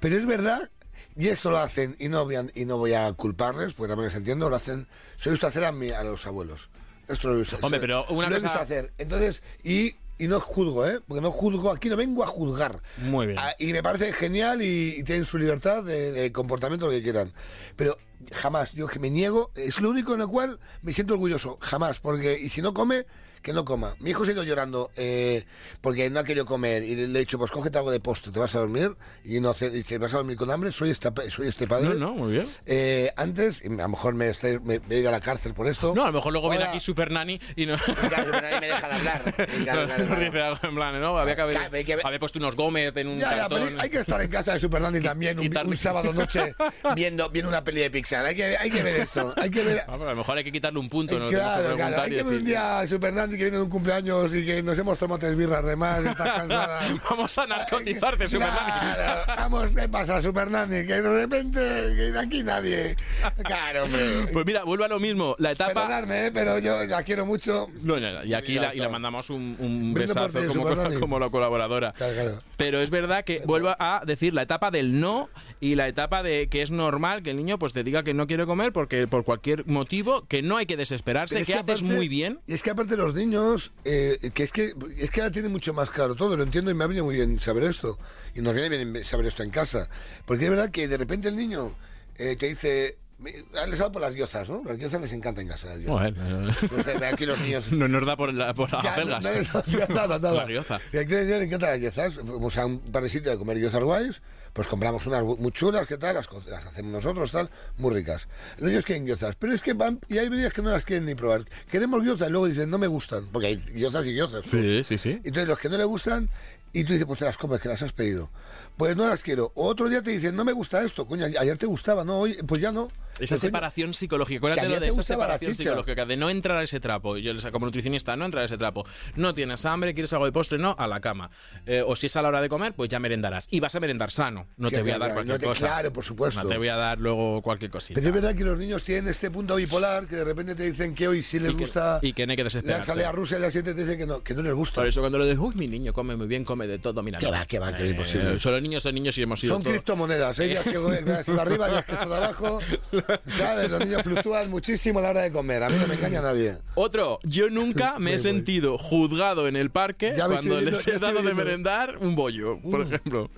Pero 0.00 0.16
es 0.16 0.26
verdad, 0.26 0.70
y 1.16 1.28
esto 1.28 1.50
lo 1.50 1.58
hacen, 1.58 1.96
y 1.98 2.08
no 2.08 2.24
voy 2.24 2.36
a, 2.36 2.46
y 2.54 2.64
no 2.64 2.76
voy 2.78 2.94
a 2.94 3.12
culparles, 3.12 3.72
porque 3.74 3.88
también 3.90 4.08
les 4.08 4.16
entiendo, 4.16 4.48
lo 4.50 4.56
hacen, 4.56 4.86
se 5.16 5.26
lo 5.26 5.30
he 5.30 5.34
visto 5.34 5.46
hacer 5.46 5.64
a, 5.64 5.72
mi- 5.72 5.90
a 5.90 6.02
los 6.04 6.26
abuelos. 6.26 6.70
Esto 7.08 7.28
lo 7.28 7.34
he 7.34 7.38
visto, 7.40 7.58
Hombre, 7.62 7.80
pero 7.80 8.04
una 8.08 8.28
lo 8.28 8.34
cosa- 8.36 8.46
visto 8.48 8.58
hacer. 8.60 8.92
Entonces, 8.98 9.42
y, 9.62 9.94
y 10.18 10.26
no 10.26 10.40
juzgo, 10.40 10.86
¿eh? 10.86 11.00
Porque 11.06 11.20
no 11.20 11.30
juzgo, 11.30 11.70
aquí 11.70 11.88
no 11.88 11.96
vengo 11.96 12.24
a 12.24 12.26
juzgar. 12.26 12.80
Muy 12.98 13.26
bien. 13.26 13.38
Ah, 13.38 13.52
y 13.58 13.72
me 13.72 13.82
parece 13.82 14.12
genial 14.12 14.62
y, 14.62 14.94
y 14.98 15.02
tienen 15.04 15.24
su 15.24 15.36
libertad 15.38 15.82
de, 15.84 16.12
de 16.12 16.32
comportamiento, 16.32 16.86
lo 16.86 16.92
que 16.92 17.02
quieran. 17.02 17.32
Pero 17.76 17.96
jamás, 18.32 18.72
yo 18.72 18.86
que 18.86 18.98
me 18.98 19.10
niego, 19.10 19.50
es 19.54 19.80
lo 19.80 19.90
único 19.90 20.14
en 20.14 20.20
lo 20.20 20.28
cual 20.28 20.58
me 20.82 20.92
siento 20.94 21.14
orgulloso, 21.14 21.58
jamás, 21.60 22.00
porque, 22.00 22.38
y 22.40 22.48
si 22.48 22.62
no 22.62 22.72
come, 22.72 23.04
que 23.44 23.52
no 23.52 23.64
coma. 23.64 23.94
Mi 24.00 24.10
hijo 24.10 24.24
se 24.24 24.30
ha 24.30 24.34
ido 24.34 24.42
llorando 24.42 24.90
eh, 24.96 25.44
porque 25.82 26.08
no 26.10 26.18
ha 26.18 26.24
querido 26.24 26.46
comer 26.46 26.82
y 26.82 26.94
le 26.96 27.16
he 27.18 27.20
dicho, 27.20 27.38
pues 27.38 27.50
cógete 27.50 27.76
algo 27.78 27.90
de 27.90 28.00
postre, 28.00 28.32
te 28.32 28.38
vas 28.40 28.54
a 28.54 28.58
dormir 28.58 28.96
y 29.22 29.38
no 29.38 29.50
hace- 29.50 29.68
dice, 29.70 29.98
vas 29.98 30.14
a 30.14 30.16
dormir 30.16 30.36
con 30.38 30.50
hambre, 30.50 30.72
soy, 30.72 30.90
esta, 30.90 31.12
soy 31.28 31.48
este 31.48 31.66
padre. 31.66 31.90
No, 31.90 31.94
no, 31.94 32.14
muy 32.14 32.32
bien. 32.32 32.46
Eh, 32.66 33.12
antes, 33.16 33.62
y 33.62 33.68
a 33.68 33.82
lo 33.82 33.88
mejor 33.90 34.14
me, 34.14 34.30
estoy- 34.30 34.58
me, 34.60 34.80
a 34.90 34.94
ir 34.98 35.06
a 35.06 35.10
la 35.10 35.20
cárcel 35.20 35.52
por 35.52 35.68
esto. 35.68 35.94
No, 35.94 36.04
a 36.04 36.06
lo 36.06 36.12
mejor 36.14 36.32
luego 36.32 36.48
viene 36.48 36.64
aquí 36.64 36.80
Super 36.80 37.10
Nani 37.10 37.38
y 37.54 37.66
no... 37.66 37.76
Claro, 38.08 38.32
nadie 38.32 38.60
me 38.60 38.66
deja 38.68 38.88
de 38.88 38.94
hablar. 38.94 39.34
Claro. 39.62 39.86
Dice 40.24 40.40
algo 40.40 40.58
en 40.62 40.74
plan, 40.74 41.00
¿no? 41.00 41.18
Había 41.18 41.34
que 41.36 41.40
haber, 41.42 41.56
Claro, 41.56 41.76
hay 41.76 41.84
que 41.84 41.96
ver- 41.96 42.06
haber 42.06 42.20
puesto 42.20 42.38
unos 42.38 42.56
Gómez 42.56 42.96
en 42.96 43.08
un 43.08 43.18
Ya, 43.18 43.36
ya, 43.36 43.48
pero 43.48 43.60
cartón. 43.60 43.80
hay 43.80 43.90
que 43.90 43.98
estar 43.98 44.20
en 44.22 44.30
casa 44.30 44.54
de 44.54 44.58
Super 44.60 44.80
Nanny 44.80 45.00
también 45.02 45.38
un, 45.38 45.76
sábado 45.76 46.12
noche 46.14 46.54
viendo, 46.96 47.28
viendo 47.28 47.50
una 47.50 47.62
peli 47.62 47.80
de 47.82 47.90
Pixar. 47.90 48.24
Hay 48.24 48.34
que, 48.34 48.56
hay 48.56 48.70
que 48.70 48.82
ver 48.82 49.00
esto. 49.02 49.34
Hay 49.36 49.50
que 49.50 49.62
ver. 49.62 49.80
Ah, 49.86 49.92
pero 49.98 50.06
a 50.08 50.12
lo 50.12 50.16
mejor 50.16 50.38
hay 50.38 50.44
que 50.44 50.52
quitarle 50.52 50.78
un 50.78 50.88
punto, 50.88 51.18
¿no? 51.18 51.28
Tenemos 51.28 51.34
que 51.56 51.60
claro, 51.62 51.76
claro. 51.76 52.02
Hay 52.02 52.12
y 52.12 52.16
que 52.16 52.22
ver 52.22 52.38
un 52.38 52.44
día 52.44 52.86
Super 52.88 53.12
Que 53.36 53.44
viene 53.44 53.56
de 53.56 53.62
un 53.64 53.70
cumpleaños 53.70 54.32
y 54.32 54.44
que 54.44 54.62
nos 54.62 54.78
hemos 54.78 54.98
tomado 54.98 55.18
tres 55.18 55.36
birras 55.36 55.64
de 55.64 55.74
más, 55.76 56.04
estás 56.04 56.32
cansada. 56.32 56.80
Vamos 57.10 57.38
a 57.38 57.46
narcotizarte, 57.46 58.28
Super 58.28 58.48
Nani. 58.48 58.94
Claro, 58.94 59.22
vamos, 59.36 59.74
¿qué 59.74 59.88
pasa, 59.88 60.20
Super 60.20 60.50
Nanny? 60.50 60.86
Que 60.86 61.00
de 61.00 61.20
repente, 61.20 61.60
que 61.96 62.18
aquí 62.18 62.42
nadie. 62.42 62.96
Claro, 63.42 63.84
hombre. 63.84 64.28
Pues 64.32 64.46
mira, 64.46 64.64
vuelvo 64.64 64.84
a 64.84 64.88
lo 64.88 65.00
mismo. 65.00 65.34
La 65.38 65.52
etapa... 65.52 65.74
Perdonadme, 65.74 66.26
¿eh? 66.26 66.30
pero 66.32 66.58
yo 66.58 66.84
la 66.84 67.02
quiero 67.02 67.26
mucho. 67.26 67.68
No, 67.82 67.98
no, 67.98 68.12
no, 68.12 68.24
y 68.24 68.34
aquí 68.34 68.54
la, 68.54 68.74
y 68.74 68.80
mandamos 68.88 69.30
un, 69.30 69.92
besazo 69.94 70.28
ti, 70.40 70.46
como, 70.46 70.74
Nani. 70.74 70.96
como 70.96 71.18
la 71.18 71.30
colaboradora. 71.30 71.92
Claro, 71.92 72.14
claro. 72.14 72.42
Pero 72.56 72.80
es 72.80 72.90
verdad 72.90 73.24
que 73.24 73.42
vuelvo 73.44 73.74
a 73.78 74.02
decir 74.06 74.34
la 74.34 74.42
etapa 74.42 74.70
del 74.70 75.00
no 75.00 75.28
y 75.64 75.76
la 75.76 75.88
etapa 75.88 76.22
de 76.22 76.48
que 76.48 76.60
es 76.62 76.70
normal 76.70 77.22
que 77.22 77.30
el 77.30 77.36
niño 77.36 77.58
pues 77.58 77.72
te 77.72 77.82
diga 77.84 78.02
que 78.02 78.12
no 78.12 78.26
quiere 78.26 78.44
comer 78.44 78.72
porque 78.72 79.06
por 79.06 79.24
cualquier 79.24 79.66
motivo, 79.66 80.26
que 80.26 80.42
no 80.42 80.56
hay 80.58 80.66
que 80.66 80.76
desesperarse, 80.76 81.40
es 81.40 81.46
que, 81.46 81.54
haces 81.54 81.62
aparte- 81.80 81.84
muy 81.84 82.08
bien. 82.08 82.40
Y 82.46 82.52
es 82.54 82.62
que 82.62 82.70
aparte 82.70 82.96
los 82.96 83.14
niños, 83.14 83.72
eh, 83.84 84.18
que 84.34 84.42
es 84.42 84.52
que 84.52 84.74
es 84.98 85.10
que 85.10 85.20
ahora 85.22 85.30
tienen 85.32 85.52
mucho 85.52 85.72
más 85.72 85.88
claro 85.90 86.14
todo, 86.14 86.36
lo 86.36 86.42
entiendo 86.42 86.70
y 86.70 86.74
me 86.74 86.84
ha 86.84 86.86
venido 86.86 87.04
muy 87.06 87.14
bien 87.14 87.40
saber 87.40 87.64
esto. 87.64 87.98
Y 88.34 88.40
nos 88.42 88.52
viene 88.52 88.68
bien 88.84 89.04
saber 89.04 89.26
esto 89.26 89.42
en 89.42 89.50
casa. 89.50 89.88
Porque 90.26 90.44
es 90.44 90.50
verdad 90.50 90.70
que 90.70 90.86
de 90.86 90.96
repente 90.98 91.28
el 91.28 91.36
niño 91.36 91.72
eh, 92.18 92.36
te 92.38 92.48
dice, 92.48 92.98
me- 93.18 93.32
les 93.68 93.80
hago 93.80 93.92
por 93.92 94.02
las 94.02 94.14
guiozas, 94.14 94.50
¿no? 94.50 94.62
Las 94.66 94.76
guiozas 94.76 95.00
les 95.00 95.12
encanta 95.12 95.40
en 95.40 95.48
casa. 95.48 95.74
las. 95.76 95.86
Bueno, 95.86 96.48
Entonces, 96.60 97.02
aquí 97.02 97.24
los 97.26 97.40
niños... 97.40 97.64
no 97.72 97.88
nos 97.88 98.04
da 98.06 98.16
por, 98.16 98.34
la- 98.34 98.52
por 98.52 98.70
las 98.72 98.84
Ya, 98.84 98.96
no, 99.04 99.18
no 99.20 99.32
les 99.32 99.50
da 99.52 99.62
nada, 99.88 100.18
nada. 100.20 100.32
La 100.34 100.44
rioza. 100.44 100.78
Y 100.92 100.98
aquí 100.98 101.14
a 101.14 101.18
los 101.18 101.24
niños 101.26 101.38
les 101.38 101.46
encantan 101.48 101.70
las 101.70 101.80
guiozas. 101.80 102.16
Vamos 102.24 102.58
a 102.58 102.66
un 102.66 102.80
par 102.80 103.02
de 103.02 103.08
sitios 103.08 103.32
de 103.32 103.38
comer 103.38 103.58
guiozas 103.58 103.82
guays, 103.82 104.20
pues 104.54 104.68
compramos 104.68 105.04
unas 105.06 105.24
muy 105.24 105.50
chulas, 105.50 105.86
¿qué 105.86 105.98
tal? 105.98 106.14
Las, 106.14 106.28
las 106.46 106.64
hacemos 106.64 106.92
nosotros, 106.92 107.32
tal, 107.32 107.50
muy 107.76 107.92
ricas. 107.92 108.28
Los 108.58 108.70
niños 108.70 108.84
quieren 108.84 109.04
guiozas, 109.04 109.34
pero 109.34 109.52
es 109.52 109.60
que 109.60 109.72
van, 109.74 109.98
y 110.08 110.18
hay 110.18 110.30
días 110.30 110.52
que 110.52 110.62
no 110.62 110.70
las 110.70 110.84
quieren 110.84 111.04
ni 111.06 111.16
probar. 111.16 111.44
Queremos 111.68 112.02
guiozas 112.02 112.28
y 112.28 112.30
luego 112.30 112.46
dicen, 112.46 112.70
no 112.70 112.78
me 112.78 112.86
gustan, 112.86 113.26
porque 113.32 113.48
hay 113.48 113.56
guiozas 113.56 114.06
y 114.06 114.12
guiozas. 114.12 114.46
Sí, 114.46 114.84
sí, 114.84 114.96
sí. 114.96 115.10
Entonces 115.24 115.48
los 115.48 115.58
que 115.58 115.68
no 115.68 115.76
le 115.76 115.84
gustan, 115.84 116.28
y 116.72 116.84
tú 116.84 116.92
dices, 116.92 117.06
pues 117.06 117.18
te 117.18 117.24
las 117.24 117.36
comes, 117.36 117.60
que 117.60 117.68
las 117.68 117.82
has 117.82 117.92
pedido. 117.92 118.30
Pues 118.76 118.96
no 118.96 119.08
las 119.08 119.22
quiero. 119.22 119.50
O 119.56 119.66
otro 119.66 119.88
día 119.88 120.02
te 120.02 120.12
dicen, 120.12 120.36
no 120.36 120.44
me 120.44 120.52
gusta 120.52 120.84
esto, 120.84 121.04
coño, 121.04 121.26
ayer 121.26 121.58
te 121.58 121.66
gustaba, 121.66 122.04
no, 122.04 122.18
hoy, 122.18 122.34
pues 122.46 122.60
ya 122.60 122.70
no. 122.70 122.90
Esa 123.20 123.36
coño, 123.36 123.40
separación 123.40 123.94
psicológica. 123.94 124.38
Acuérdate 124.38 124.66
a 124.66 124.68
lo 124.70 124.80
de 124.80 124.88
esa 124.88 125.02
separación 125.02 125.54
psicológica, 125.54 126.04
de 126.04 126.16
no 126.16 126.30
entrar 126.30 126.58
a 126.58 126.62
ese 126.62 126.80
trapo. 126.80 127.16
Yo 127.16 127.32
como 127.52 127.66
nutricionista, 127.66 128.16
no 128.16 128.24
entrar 128.24 128.42
a 128.42 128.44
ese 128.46 128.58
trapo. 128.58 128.84
No 129.16 129.32
tienes 129.34 129.64
hambre, 129.64 129.94
quieres 129.94 130.12
algo 130.12 130.24
de 130.26 130.32
postre, 130.32 130.58
no, 130.58 130.74
a 130.78 130.86
la 130.88 131.00
cama. 131.00 131.30
Eh, 131.66 131.82
o 131.86 131.94
si 131.94 132.06
es 132.06 132.16
a 132.16 132.22
la 132.22 132.28
hora 132.28 132.40
de 132.40 132.48
comer, 132.48 132.74
pues 132.74 132.88
ya 132.88 132.98
merendarás. 132.98 133.46
Y 133.50 133.60
vas 133.60 133.74
a 133.74 133.80
merendar 133.80 134.10
sano. 134.10 134.48
No 134.56 134.68
Que 134.70 134.76
te 134.76 134.82
voy 134.82 134.90
a 134.92 134.98
dar 134.98 135.12
cualquier 135.14 135.34
no 135.36 135.38
te- 135.40 135.46
cosa. 135.46 135.66
claro, 135.66 135.92
por 135.92 136.04
supuesto. 136.04 136.42
No 136.42 136.48
te 136.48 136.58
voy 136.58 136.68
a 136.68 136.76
dar 136.76 136.98
luego 136.98 137.40
cualquier 137.42 137.70
cosita. 137.70 137.94
Pero 137.94 138.08
es 138.08 138.14
verdad 138.14 138.34
que 138.34 138.44
los 138.44 138.58
niños 138.58 138.82
tienen 138.82 139.08
este 139.08 139.30
punto 139.30 139.56
bipolar 139.56 140.06
que 140.08 140.16
de 140.16 140.24
repente 140.24 140.54
te 140.54 140.64
dicen 140.70 140.94
que 140.94 141.06
hoy 141.08 141.22
sí 141.22 141.38
les 141.38 141.52
Y 141.52 141.54
que- 141.56 141.60
gusta 141.64 142.00
y 142.02 142.12
que 142.12 142.26
no 142.26 142.32
hay 142.32 142.36
que 142.36 142.42
la 142.42 142.46
desesperarse. 142.48 142.90
ensalada 142.90 143.12
rusa 143.12 143.36
y 143.38 143.40
la 143.40 143.50
siguiente 143.50 143.74
te 143.74 143.80
dicen 143.82 143.98
que 143.98 144.06
no, 144.06 144.22
que 144.22 144.34
no 144.34 144.42
les 144.42 144.54
gusta. 144.54 144.80
Por 144.80 144.88
eso 144.88 145.00
cuando 145.00 145.18
le 145.18 145.26
digo, 145.26 145.46
uy, 145.46 145.54
mi 145.54 145.68
niño 145.68 145.92
come 145.92 146.16
muy 146.16 146.26
bien, 146.26 146.44
come 146.44 146.66
de 146.66 146.78
todo, 146.78 147.02
mira. 147.02 147.18
Que 147.20 147.30
va, 147.30 147.46
que 147.46 147.58
va, 147.58 147.72
que 147.74 147.84
es 147.84 147.90
imposible. 147.92 148.38
Solo 148.40 148.60
niños 148.60 148.82
son 148.82 148.94
niños 148.94 149.16
y 149.18 149.22
hemos 149.22 149.38
sido 149.40 149.54
Son 149.54 149.62
todos- 149.62 149.72
criptomonedas, 149.74 150.38
hay 150.40 150.48
días 150.48 150.64
que 150.64 150.72
que 150.74 151.12
están 151.20 151.38
arriba, 151.38 151.68
días 151.68 151.84
que 151.84 151.92
están 151.92 152.12
abajo. 152.12 152.58
¿Sabes? 153.26 153.70
Los 153.70 153.80
niños 153.80 154.02
fluctúan 154.02 154.50
muchísimo 154.50 154.98
a 154.98 155.02
la 155.02 155.10
hora 155.10 155.20
de 155.22 155.32
comer. 155.32 155.62
A 155.62 155.68
mí 155.68 155.76
no 155.80 155.86
me 155.86 155.94
engaña 155.94 156.20
nadie. 156.20 156.58
Otro, 156.74 157.18
yo 157.24 157.50
nunca 157.50 157.98
me 157.98 158.14
he 158.14 158.18
sentido 158.18 158.78
juzgado 158.78 159.48
en 159.48 159.56
el 159.56 159.70
parque 159.70 160.12
Ya 160.16 160.26
cuando 160.26 160.42
viendo- 160.56 160.70
les 160.70 160.84
ya 160.84 160.92
he 160.94 160.98
dado 160.98 161.22
de 161.22 161.34
merendar 161.34 161.98
un 161.98 162.14
bollo, 162.16 162.60
por 162.60 162.82
ejemplo. 162.82 163.30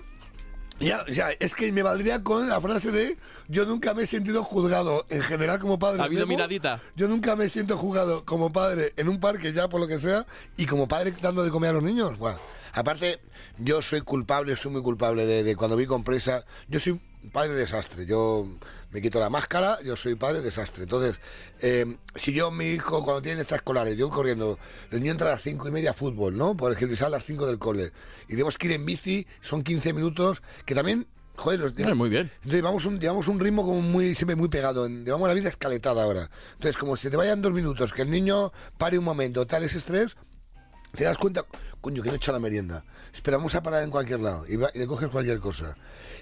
Ya, 0.79 1.03
sea, 1.11 1.29
es 1.39 1.55
que 1.55 1.71
me 1.71 1.81
valdría 1.81 2.21
con 2.23 2.47
la 2.49 2.61
frase 2.61 2.91
de 2.91 3.17
yo 3.47 3.65
nunca 3.65 3.95
me 3.95 4.03
he 4.03 4.05
sentido 4.05 4.43
juzgado 4.43 5.07
en 5.09 5.23
general 5.23 5.57
como 5.57 5.79
padre. 5.79 6.01
¿Ha 6.01 6.05
habido 6.05 6.27
miradita? 6.27 6.79
Yo 6.95 7.07
nunca 7.07 7.35
me 7.35 7.49
siento 7.49 7.77
juzgado 7.77 8.25
como 8.25 8.51
padre 8.51 8.93
en 8.95 9.09
un 9.09 9.19
parque 9.19 9.53
ya 9.53 9.67
por 9.69 9.81
lo 9.81 9.87
que 9.87 9.97
sea 9.97 10.27
y 10.55 10.67
como 10.67 10.87
padre 10.87 11.13
dando 11.19 11.43
de 11.43 11.49
comer 11.49 11.71
a 11.71 11.73
los 11.73 11.83
niños. 11.83 12.19
Buah. 12.19 12.35
Aparte, 12.73 13.19
yo 13.57 13.81
soy 13.81 14.01
culpable, 14.01 14.55
soy 14.55 14.71
muy 14.71 14.83
culpable 14.83 15.25
de, 15.25 15.43
de 15.43 15.55
cuando 15.55 15.75
vi 15.75 15.87
con 15.87 16.03
presa. 16.03 16.45
Yo 16.67 16.79
soy 16.79 17.01
padre 17.31 17.53
desastre. 17.53 18.05
Yo 18.05 18.47
me 18.91 19.01
quito 19.01 19.19
la 19.19 19.29
máscara, 19.29 19.77
yo 19.83 19.95
soy 19.95 20.15
padre 20.15 20.41
desastre. 20.41 20.83
Entonces, 20.83 21.19
eh, 21.61 21.97
si 22.15 22.33
yo, 22.33 22.51
mi 22.51 22.65
hijo, 22.67 23.03
cuando 23.03 23.21
tiene 23.21 23.41
extraescolares, 23.41 23.97
yo 23.97 24.09
corriendo, 24.09 24.57
el 24.91 24.99
niño 25.01 25.11
entra 25.11 25.27
a 25.27 25.31
las 25.31 25.41
cinco 25.41 25.67
y 25.67 25.71
media 25.71 25.91
a 25.91 25.93
fútbol, 25.93 26.37
¿no? 26.37 26.55
Por 26.55 26.71
ejemplo, 26.71 26.93
y 26.93 26.97
sale 26.97 27.15
a 27.15 27.17
las 27.17 27.25
5 27.25 27.45
del 27.47 27.59
cole. 27.59 27.91
Y 28.27 28.31
tenemos 28.31 28.57
que 28.57 28.67
ir 28.67 28.73
en 28.73 28.85
bici, 28.85 29.27
son 29.41 29.61
15 29.61 29.91
minutos, 29.93 30.41
que 30.65 30.73
también, 30.73 31.05
joder, 31.35 31.59
los 31.59 31.77
Eh, 31.77 31.93
muy 31.93 32.09
bien. 32.09 32.31
entonces 32.35 32.53
llevamos 32.53 32.85
un, 32.85 32.99
llevamos 32.99 33.27
un 33.27 33.39
ritmo 33.39 33.63
como 33.65 33.81
muy, 33.81 34.15
siempre 34.15 34.35
muy 34.35 34.47
pegado. 34.47 34.87
llevamos 34.87 35.27
la 35.27 35.33
vida 35.33 35.49
escaletada 35.49 36.03
ahora. 36.03 36.29
Entonces, 36.53 36.77
como 36.77 36.95
si 36.95 37.09
te 37.09 37.17
vayan 37.17 37.41
dos 37.41 37.51
minutos, 37.51 37.91
que 37.93 38.03
el 38.03 38.09
niño 38.09 38.51
pare 38.77 38.97
un 38.97 39.03
momento, 39.05 39.45
tal 39.45 39.63
ese 39.63 39.77
estrés, 39.79 40.15
te 40.95 41.03
das 41.03 41.17
cuenta, 41.17 41.43
coño, 41.81 42.01
que 42.01 42.07
no 42.07 42.13
he 42.15 42.17
hecho 42.17 42.31
la 42.31 42.39
merienda. 42.39 42.83
Espera, 43.13 43.37
vamos 43.37 43.53
a 43.55 43.61
parar 43.61 43.83
en 43.83 43.91
cualquier 43.91 44.19
lado 44.21 44.45
y, 44.47 44.55
va- 44.55 44.69
y 44.73 44.79
le 44.79 44.87
coges 44.87 45.09
cualquier 45.09 45.39
cosa. 45.39 45.75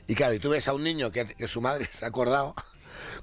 Y 0.08 0.16
claro, 0.16 0.34
y 0.34 0.40
tú 0.40 0.50
ves 0.50 0.68
a 0.68 0.74
un 0.74 0.84
niño 0.84 1.12
que, 1.12 1.26
que 1.26 1.48
su 1.48 1.62
madre 1.62 1.86
se 1.92 2.06
ha 2.06 2.08
acordado 2.08 2.56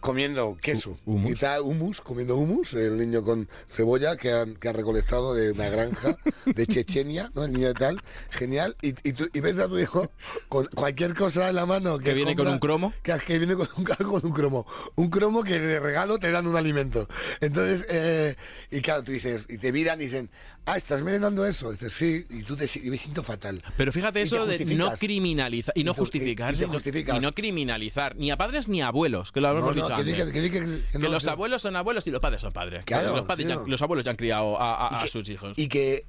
comiendo 0.03 0.59
queso 0.61 0.99
Hummus. 1.07 1.33
y 1.33 1.35
tal, 1.37 1.63
humus, 1.63 2.01
comiendo 2.01 2.37
humus, 2.37 2.75
el 2.75 2.99
niño 2.99 3.23
con 3.23 3.49
cebolla 3.69 4.17
que 4.17 4.33
han, 4.33 4.57
que 4.57 4.69
han 4.69 4.75
recolectado 4.75 5.33
de 5.33 5.53
una 5.53 5.69
granja 5.69 6.19
de 6.45 6.67
Chechenia, 6.67 7.31
¿no? 7.35 7.45
El 7.45 7.53
niño 7.53 7.69
de 7.69 7.75
tal, 7.75 8.01
genial. 8.31 8.77
Y, 8.83 8.89
y, 9.09 9.13
tú- 9.13 9.29
y 9.33 9.41
ves 9.41 9.59
a 9.61 9.69
tu 9.69 9.79
hijo 9.79 10.11
con 10.49 10.67
cualquier 10.75 11.15
cosa 11.15 11.49
en 11.49 11.55
la 11.55 11.67
mano 11.67 11.99
que, 11.99 12.05
¿Que 12.07 12.15
viene 12.15 12.35
con 12.37 12.49
un 12.49 12.59
cromo? 12.59 12.93
que, 13.03 13.15
que 13.27 13.39
viene 13.39 13.55
con 13.55 13.69
un, 13.79 13.85
con 13.85 14.21
un 14.27 14.33
cromo. 14.33 14.67
Un 14.97 15.09
cromo 15.09 15.45
que 15.45 15.59
de 15.61 15.79
regalo 15.81 16.19
te 16.19 16.31
dan 16.33 16.47
un 16.49 16.57
alimento. 16.57 17.09
Entonces, 17.41 17.87
eh, 17.89 18.35
y 18.73 18.81
claro, 18.81 19.05
tú 19.05 19.13
dices, 19.13 19.47
y 19.49 19.57
te 19.59 19.73
miran 19.73 20.01
y 20.01 20.07
dicen, 20.07 20.29
ah, 20.67 20.77
¿estás 20.77 21.03
merendando 21.03 21.47
eso? 21.47 21.69
Y 21.69 21.73
dices, 21.75 21.93
sí, 21.93 22.27
y 22.29 22.43
tú 22.43 22.57
te 22.57 22.69
y 22.75 22.91
me 22.91 22.99
siento 22.99 23.23
fatal. 23.23 23.63
Pero 23.77 23.93
fíjate 23.93 24.19
Y 24.19 24.23
eso 24.25 24.47
de 24.47 24.65
no 24.75 24.91
criminalizar 24.97 25.73
y 25.77 25.85
no 25.85 25.93
Y 25.93 25.95
justificar 25.95 26.55
y 26.55 27.21
no 27.21 27.33
criminalizar 27.33 28.17
ni 28.17 28.31
a 28.33 28.37
padres 28.37 28.67
ni 28.67 28.81
a 28.83 28.89
abuelos, 28.89 29.31
que 29.31 29.41
lo 29.41 29.53
No, 29.53 29.59
hemos 29.61 29.77
no, 29.77 29.83
dicho 29.83 29.92
que, 29.97 30.99
no, 30.99 31.09
los 31.09 31.27
abuelos 31.29 31.63
son 31.63 31.77
abuelos 31.77 32.07
y 32.07 32.11
los 32.11 32.21
padres 32.21 32.41
son 32.43 32.53
padres. 32.53 32.85
Claro, 32.85 33.17
los, 33.17 33.25
padres 33.25 33.47
ya- 33.49 33.55
tío. 33.57 33.67
los 33.67 33.83
abuelos 33.83 34.05
ya 34.05 34.11
han 34.13 34.17
criado 34.17 34.61
a, 34.61 34.75
a- 34.89 34.99
a 34.99 35.03
que- 35.03 35.09
sus 35.09 35.29
hijos. 35.29 35.55
Y 35.59 35.69
que. 35.69 36.05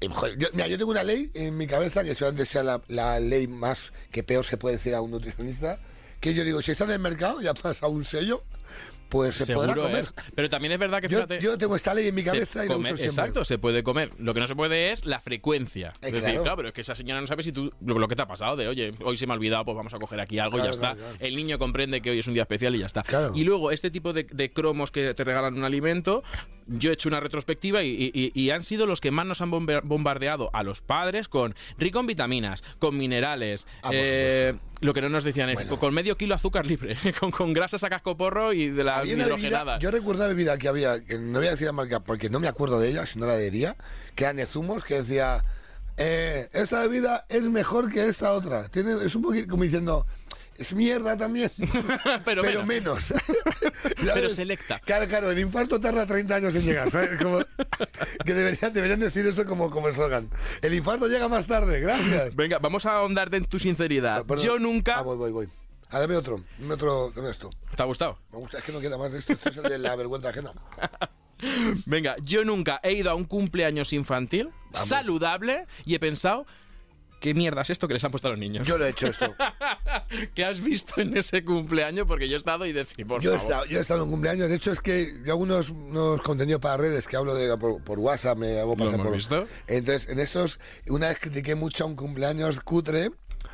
eh, 0.00 0.08
yo, 0.38 0.48
mira, 0.52 0.66
yo 0.66 0.78
tengo 0.78 0.90
una 0.90 1.02
ley 1.02 1.30
en 1.34 1.56
mi 1.56 1.66
cabeza 1.66 2.02
que 2.04 2.14
seguramente 2.14 2.46
sea 2.46 2.62
la, 2.62 2.82
la 2.88 3.20
ley 3.20 3.46
más 3.46 3.92
que 4.10 4.22
peor 4.22 4.44
se 4.44 4.56
puede 4.56 4.76
decir 4.76 4.94
a 4.94 5.00
un 5.00 5.10
nutricionista. 5.10 5.78
Que 6.20 6.34
yo 6.34 6.44
digo, 6.44 6.62
si 6.62 6.70
está 6.72 6.84
en 6.84 6.90
el 6.92 6.98
mercado, 7.00 7.40
ya 7.40 7.52
pasa 7.54 7.88
un 7.88 8.04
sello, 8.04 8.44
pues 9.12 9.36
se 9.36 9.44
Seguro, 9.44 9.68
podrá 9.68 9.82
comer. 9.82 10.04
¿eh? 10.06 10.22
Pero 10.34 10.48
también 10.50 10.72
es 10.72 10.78
verdad 10.78 11.00
que 11.00 11.08
fíjate. 11.08 11.38
yo 11.40 11.56
tengo 11.58 11.76
esta 11.76 11.94
ley 11.94 12.08
en 12.08 12.14
mi 12.14 12.24
cabeza 12.24 12.64
y 12.64 12.68
la 12.68 12.74
come- 12.74 12.88
uso 12.92 12.96
siempre. 12.96 13.04
Exacto, 13.06 13.44
se 13.44 13.58
puede 13.58 13.82
comer. 13.84 14.10
Lo 14.18 14.34
que 14.34 14.40
no 14.40 14.46
se 14.46 14.56
puede 14.56 14.90
es 14.90 15.04
la 15.04 15.20
frecuencia. 15.20 15.88
Eh, 16.00 16.06
es 16.06 16.12
decir, 16.12 16.22
claro. 16.24 16.42
claro, 16.42 16.56
pero 16.56 16.68
es 16.68 16.74
que 16.74 16.80
esa 16.80 16.94
señora 16.94 17.20
no 17.20 17.26
sabe 17.26 17.42
si 17.42 17.52
tú 17.52 17.70
lo, 17.84 17.98
lo 17.98 18.08
que 18.08 18.16
te 18.16 18.22
ha 18.22 18.26
pasado 18.26 18.56
de, 18.56 18.66
oye, 18.68 18.92
hoy 19.04 19.16
se 19.16 19.26
me 19.26 19.34
ha 19.34 19.36
olvidado, 19.36 19.64
pues 19.64 19.76
vamos 19.76 19.94
a 19.94 19.98
coger 19.98 20.18
aquí 20.18 20.38
algo 20.38 20.58
y 20.58 20.62
ya 20.62 20.70
está. 20.70 20.94
claro. 20.96 21.16
El 21.20 21.36
niño 21.36 21.58
comprende 21.58 22.00
que 22.00 22.10
hoy 22.10 22.18
es 22.18 22.26
un 22.26 22.34
día 22.34 22.42
especial 22.44 22.74
y 22.74 22.78
ya 22.80 22.86
está. 22.86 23.04
Y 23.34 23.44
luego 23.44 23.70
este 23.70 23.90
tipo 23.90 24.12
de, 24.12 24.24
de 24.24 24.50
cromos 24.50 24.90
que 24.90 25.14
te 25.14 25.24
regalan 25.24 25.54
un 25.54 25.64
alimento, 25.64 26.22
yo 26.66 26.90
he 26.90 26.94
hecho 26.94 27.08
una 27.08 27.20
retrospectiva 27.20 27.82
y, 27.82 28.10
y- 28.14 28.32
y 28.34 28.50
han 28.50 28.62
sido 28.64 28.86
los 28.86 29.00
que 29.00 29.10
más 29.10 29.26
nos 29.26 29.40
han 29.42 29.50
bombardeado 29.50 30.48
a 30.52 30.62
los 30.62 30.80
padres 30.80 31.28
con 31.28 31.54
rico 31.78 32.00
en 32.00 32.06
vitaminas, 32.06 32.64
con 32.78 32.96
minerales. 32.96 33.66
Ah, 33.82 33.90
eh, 33.92 34.54
lo 34.82 34.92
que 34.92 35.00
no 35.00 35.08
nos 35.08 35.24
decían 35.24 35.48
es 35.48 35.54
Bueno. 35.56 35.78
con 35.78 35.94
medio 35.94 36.16
kilo 36.16 36.34
azúcar 36.34 36.66
libre, 36.66 36.96
con, 37.20 37.30
con 37.30 37.52
grasas 37.52 37.82
a 37.84 37.88
cascoporro 37.88 38.52
y 38.52 38.68
de 38.68 38.84
las 38.84 38.96
una 38.96 39.04
bebida, 39.04 39.26
hidrogenadas. 39.26 39.80
yo 39.80 39.90
recuerdo 39.90 40.22
una 40.22 40.28
bebida 40.28 40.58
que 40.58 40.68
había, 40.68 41.02
que 41.04 41.18
no 41.18 41.38
voy 41.38 41.48
a 41.48 41.52
decir 41.52 41.66
la 41.66 41.72
marca 41.72 42.00
porque 42.00 42.28
no 42.28 42.40
me 42.40 42.48
acuerdo 42.48 42.78
de 42.78 42.90
ella, 42.90 43.06
si 43.06 43.18
no 43.18 43.26
la 43.26 43.36
diría, 43.36 43.76
que 44.14 44.24
eran 44.24 44.36
de 44.36 44.46
zumos, 44.46 44.84
que 44.84 44.96
decía, 45.02 45.44
eh, 45.96 46.48
esta 46.52 46.80
bebida 46.82 47.24
es 47.28 47.42
mejor 47.42 47.90
que 47.92 48.06
esta 48.06 48.32
otra. 48.32 48.68
Tiene, 48.68 48.94
es 49.04 49.14
un 49.14 49.22
poquito 49.22 49.48
como 49.48 49.62
diciendo, 49.64 50.06
es 50.62 50.72
mierda 50.72 51.16
también, 51.16 51.50
Pero 52.24 52.42
pero, 52.42 52.64
menos. 52.64 53.12
Pero 54.14 54.30
selecta. 54.30 54.78
Claro, 54.80 55.06
claro, 55.06 55.30
el 55.30 55.38
infarto 55.38 55.80
tarda 55.80 56.06
30 56.06 56.34
años 56.34 56.56
en 56.56 56.62
llegar, 56.62 56.90
¿sabes? 56.90 57.18
Como, 57.20 57.40
que 58.24 58.34
deberían, 58.34 58.72
deberían 58.72 59.00
decir 59.00 59.26
eso 59.26 59.44
como, 59.44 59.70
como 59.70 59.88
eslogan. 59.88 60.30
El 60.60 60.74
infarto 60.74 61.08
llega 61.08 61.28
más 61.28 61.46
tarde, 61.46 61.80
gracias. 61.80 62.34
Venga, 62.34 62.58
vamos 62.58 62.86
a 62.86 62.92
ahondar 62.92 63.34
en 63.34 63.44
tu 63.44 63.58
sinceridad. 63.58 64.24
Yo 64.38 64.58
nunca. 64.58 64.98
Ah, 64.98 65.02
voy, 65.02 65.16
voy, 65.16 65.32
voy. 65.32 65.48
Ah, 65.90 66.00
dame 66.00 66.16
otro, 66.16 66.42
dame 66.58 66.74
otro, 66.74 67.12
dame 67.14 67.30
esto. 67.30 67.50
¿Te 67.76 67.82
ha 67.82 67.86
gustado? 67.86 68.18
Me 68.32 68.38
gusta, 68.38 68.58
es 68.58 68.64
que 68.64 68.72
no 68.72 68.80
queda 68.80 68.96
más 68.96 69.12
de 69.12 69.18
esto, 69.18 69.34
esto 69.34 69.50
es 69.50 69.56
el 69.58 69.64
de 69.64 69.78
la 69.78 69.94
vergüenza 69.96 70.30
ajena. 70.30 70.52
Venga, 71.86 72.16
yo 72.22 72.44
nunca 72.44 72.80
he 72.82 72.92
ido 72.92 73.10
a 73.10 73.14
un 73.14 73.24
cumpleaños 73.24 73.92
infantil 73.92 74.50
saludable 74.72 75.66
y 75.84 75.94
he 75.94 76.00
pensado. 76.00 76.46
¿Qué 77.22 77.34
mierda 77.34 77.62
es 77.62 77.70
esto 77.70 77.86
que 77.88 77.94
les 77.94 78.02
han 78.04 78.10
puesto 78.10 78.26
a 78.28 78.32
los 78.32 78.40
niños? 78.40 78.66
Yo 78.66 78.76
lo 78.76 78.84
he 78.84 78.90
hecho 78.90 79.06
esto. 79.06 79.32
¿Qué 80.34 80.44
has 80.44 80.60
visto 80.60 81.00
en 81.00 81.16
ese 81.16 81.44
cumpleaños? 81.44 82.04
Porque 82.06 82.28
yo 82.28 82.34
he 82.34 82.36
estado 82.36 82.66
y 82.66 82.72
decir, 82.72 83.06
por 83.06 83.22
Yo 83.22 83.30
he, 83.32 83.36
favor. 83.36 83.50
estado, 83.52 83.64
yo 83.66 83.78
he 83.78 83.80
estado 83.80 84.02
en 84.04 84.10
cumpleaños. 84.10 84.48
De 84.48 84.56
hecho, 84.56 84.72
es 84.72 84.80
que 84.80 85.20
yo 85.24 85.32
hago 85.32 85.42
unos, 85.42 85.70
unos 85.70 86.20
contenidos 86.20 86.60
para 86.60 86.76
redes 86.78 87.06
que 87.06 87.16
hablo 87.16 87.34
de, 87.34 87.56
por, 87.56 87.82
por 87.84 87.98
WhatsApp, 88.00 88.36
me 88.36 88.58
hago 88.58 88.76
pasar 88.76 88.94
hemos 88.94 89.06
por. 89.06 89.14
visto. 89.16 89.46
Entonces, 89.68 90.08
en 90.10 90.18
estos, 90.18 90.58
una 90.88 91.08
vez 91.08 91.18
critiqué 91.20 91.54
mucho 91.54 91.84
a 91.84 91.86
un 91.86 91.94
cumpleaños 91.96 92.58
cutre, 92.60 93.10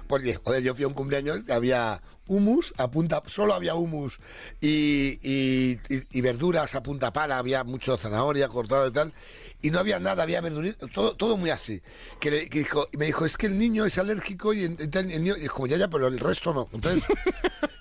porque, 0.07 0.35
joder, 0.43 0.63
yo 0.63 0.75
fui 0.75 0.85
a 0.85 0.89
un 0.89 0.95
cumpleaños 0.95 1.41
había 1.51 2.01
humus 2.27 2.75
a 2.79 2.91
punta, 2.91 3.23
solo 3.27 3.55
había 3.55 3.75
humus 3.75 4.19
y, 4.61 5.19
y, 5.23 5.79
y- 5.89 6.03
y 6.11 6.21
verduras 6.21 6.75
a 6.75 6.83
punta 6.83 7.11
pala, 7.13 7.39
había 7.39 7.65
mucho 7.65 7.97
zanahoria 7.97 8.49
cortado 8.49 8.87
y 8.89 8.93
tal. 8.93 9.13
Y 9.61 9.71
no 9.73 9.81
había 9.81 9.99
nada, 9.99 10.23
había 10.23 10.41
verduritas, 10.41 10.89
todo, 10.93 11.17
todo 11.17 11.37
muy 11.37 11.51
así. 11.51 11.83
Que, 12.21 12.31
le- 12.31 12.49
que 12.49 12.61
dijo, 12.61 12.87
y 12.93 12.97
me 12.97 13.07
dijo, 13.07 13.27
es 13.27 13.37
que 13.37 13.47
el 13.47 13.59
niño 13.59 13.85
es 13.87 13.99
alérgico 13.99 14.53
y, 14.53 14.63
el 14.65 14.77
niño, 15.09 15.35
y 15.37 15.45
es 15.47 15.51
como, 15.51 15.67
ya, 15.67 15.77
ya, 15.77 15.89
pero 15.89 16.07
el 16.07 16.19
resto 16.21 16.55
no. 16.55 16.69
Entonces, 16.73 17.03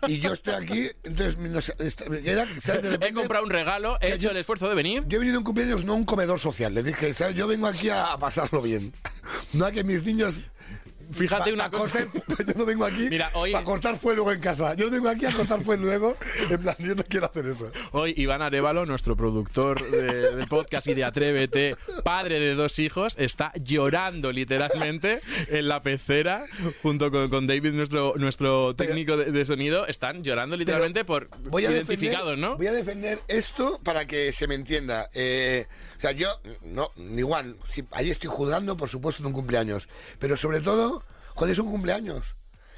y 0.07 0.19
yo 0.19 0.33
estoy 0.33 0.55
aquí, 0.55 0.89
entonces, 1.03 1.37
no 1.37 1.61
sé, 1.61 1.75
esta- 1.79 2.05
era, 2.25 2.47
¿sabes? 2.61 2.99
De 2.99 3.07
He 3.07 3.13
comprado 3.13 3.43
un 3.45 3.51
regalo, 3.51 3.97
he 4.01 4.07
hecho 4.13 4.17
yo- 4.29 4.31
el 4.31 4.37
esfuerzo 4.37 4.67
de 4.69 4.73
venir. 4.75 5.03
yo 5.07 5.17
he 5.17 5.19
venido 5.19 5.35
a 5.35 5.39
un 5.39 5.45
cumpleaños, 5.45 5.85
no 5.85 5.93
a 5.93 5.95
un 5.95 6.05
comedor 6.05 6.39
social. 6.39 6.73
Les 6.73 6.83
dije, 6.83 7.13
¿sabes? 7.13 7.35
yo 7.35 7.45
vengo 7.47 7.67
aquí 7.67 7.89
a, 7.89 8.13
a 8.13 8.17
pasarlo 8.19 8.61
bien. 8.61 8.91
No 9.53 9.65
a 9.65 9.71
que 9.71 9.83
mis 9.83 10.03
niños 10.03 10.41
Fíjate 11.11 11.49
Pa- 11.49 11.53
una 11.53 11.71
pa 11.71 11.77
cosa. 11.77 12.05
cortar- 12.05 12.45
yo 12.47 12.53
no 12.55 12.65
vengo 12.65 12.85
aquí 12.85 13.07
Mira, 13.09 13.31
hoy- 13.33 13.51
para 13.51 13.63
cortar 13.63 13.97
fuego 13.97 14.31
en 14.31 14.39
casa. 14.39 14.73
Yo 14.75 14.85
no 14.85 14.91
vengo 14.91 15.09
aquí 15.09 15.25
a 15.25 15.31
cortar 15.31 15.63
fuego 15.63 15.83
luego. 15.83 16.17
En 16.49 16.61
plan, 16.61 16.75
yo 16.79 16.95
no 16.95 17.03
quiero 17.03 17.25
hacer 17.27 17.45
eso. 17.45 17.71
Hoy 17.91 18.13
Iván 18.17 18.41
Arevalo, 18.41 18.85
nuestro 18.85 19.15
productor 19.15 19.81
de- 19.89 20.35
del 20.35 20.47
podcast 20.47 20.87
y 20.87 20.93
de 20.93 21.03
Atrévete, 21.03 21.75
padre 22.03 22.39
de 22.39 22.55
dos 22.55 22.79
hijos, 22.79 23.15
está 23.17 23.51
llorando 23.61 24.31
literalmente 24.31 25.19
en 25.49 25.67
la 25.67 25.81
pecera 25.81 26.45
junto 26.81 27.11
con, 27.11 27.29
con 27.29 27.47
David, 27.47 27.73
nuestro, 27.73 28.13
nuestro 28.17 28.75
técnico 28.75 29.17
de, 29.17 29.31
de 29.31 29.45
sonido. 29.45 29.87
Están 29.87 30.23
llorando 30.23 30.57
literalmente 30.57 31.05
por 31.05 31.29
Voy 31.49 31.65
a 31.65 31.71
identificados, 31.71 32.29
defender, 32.31 32.49
¿no? 32.49 32.57
Voy 32.57 32.67
a 32.67 32.73
defender 32.73 33.19
esto 33.27 33.79
para 33.83 34.05
que 34.05 34.31
se 34.33 34.47
me 34.47 34.55
entienda. 34.55 35.09
Eh, 35.13 35.67
o 35.97 36.01
sea, 36.01 36.11
yo, 36.11 36.29
no, 36.61 36.91
igual, 36.95 37.57
si, 37.65 37.85
ahí 37.91 38.11
estoy 38.11 38.29
juzgando, 38.29 38.77
por 38.77 38.87
supuesto, 38.87 39.21
en 39.23 39.27
un 39.27 39.33
cumpleaños. 39.33 39.87
Pero 40.19 40.37
sobre 40.37 40.61
todo, 40.61 41.03
joder, 41.33 41.53
es 41.53 41.59
un 41.59 41.71
cumpleaños. 41.71 42.36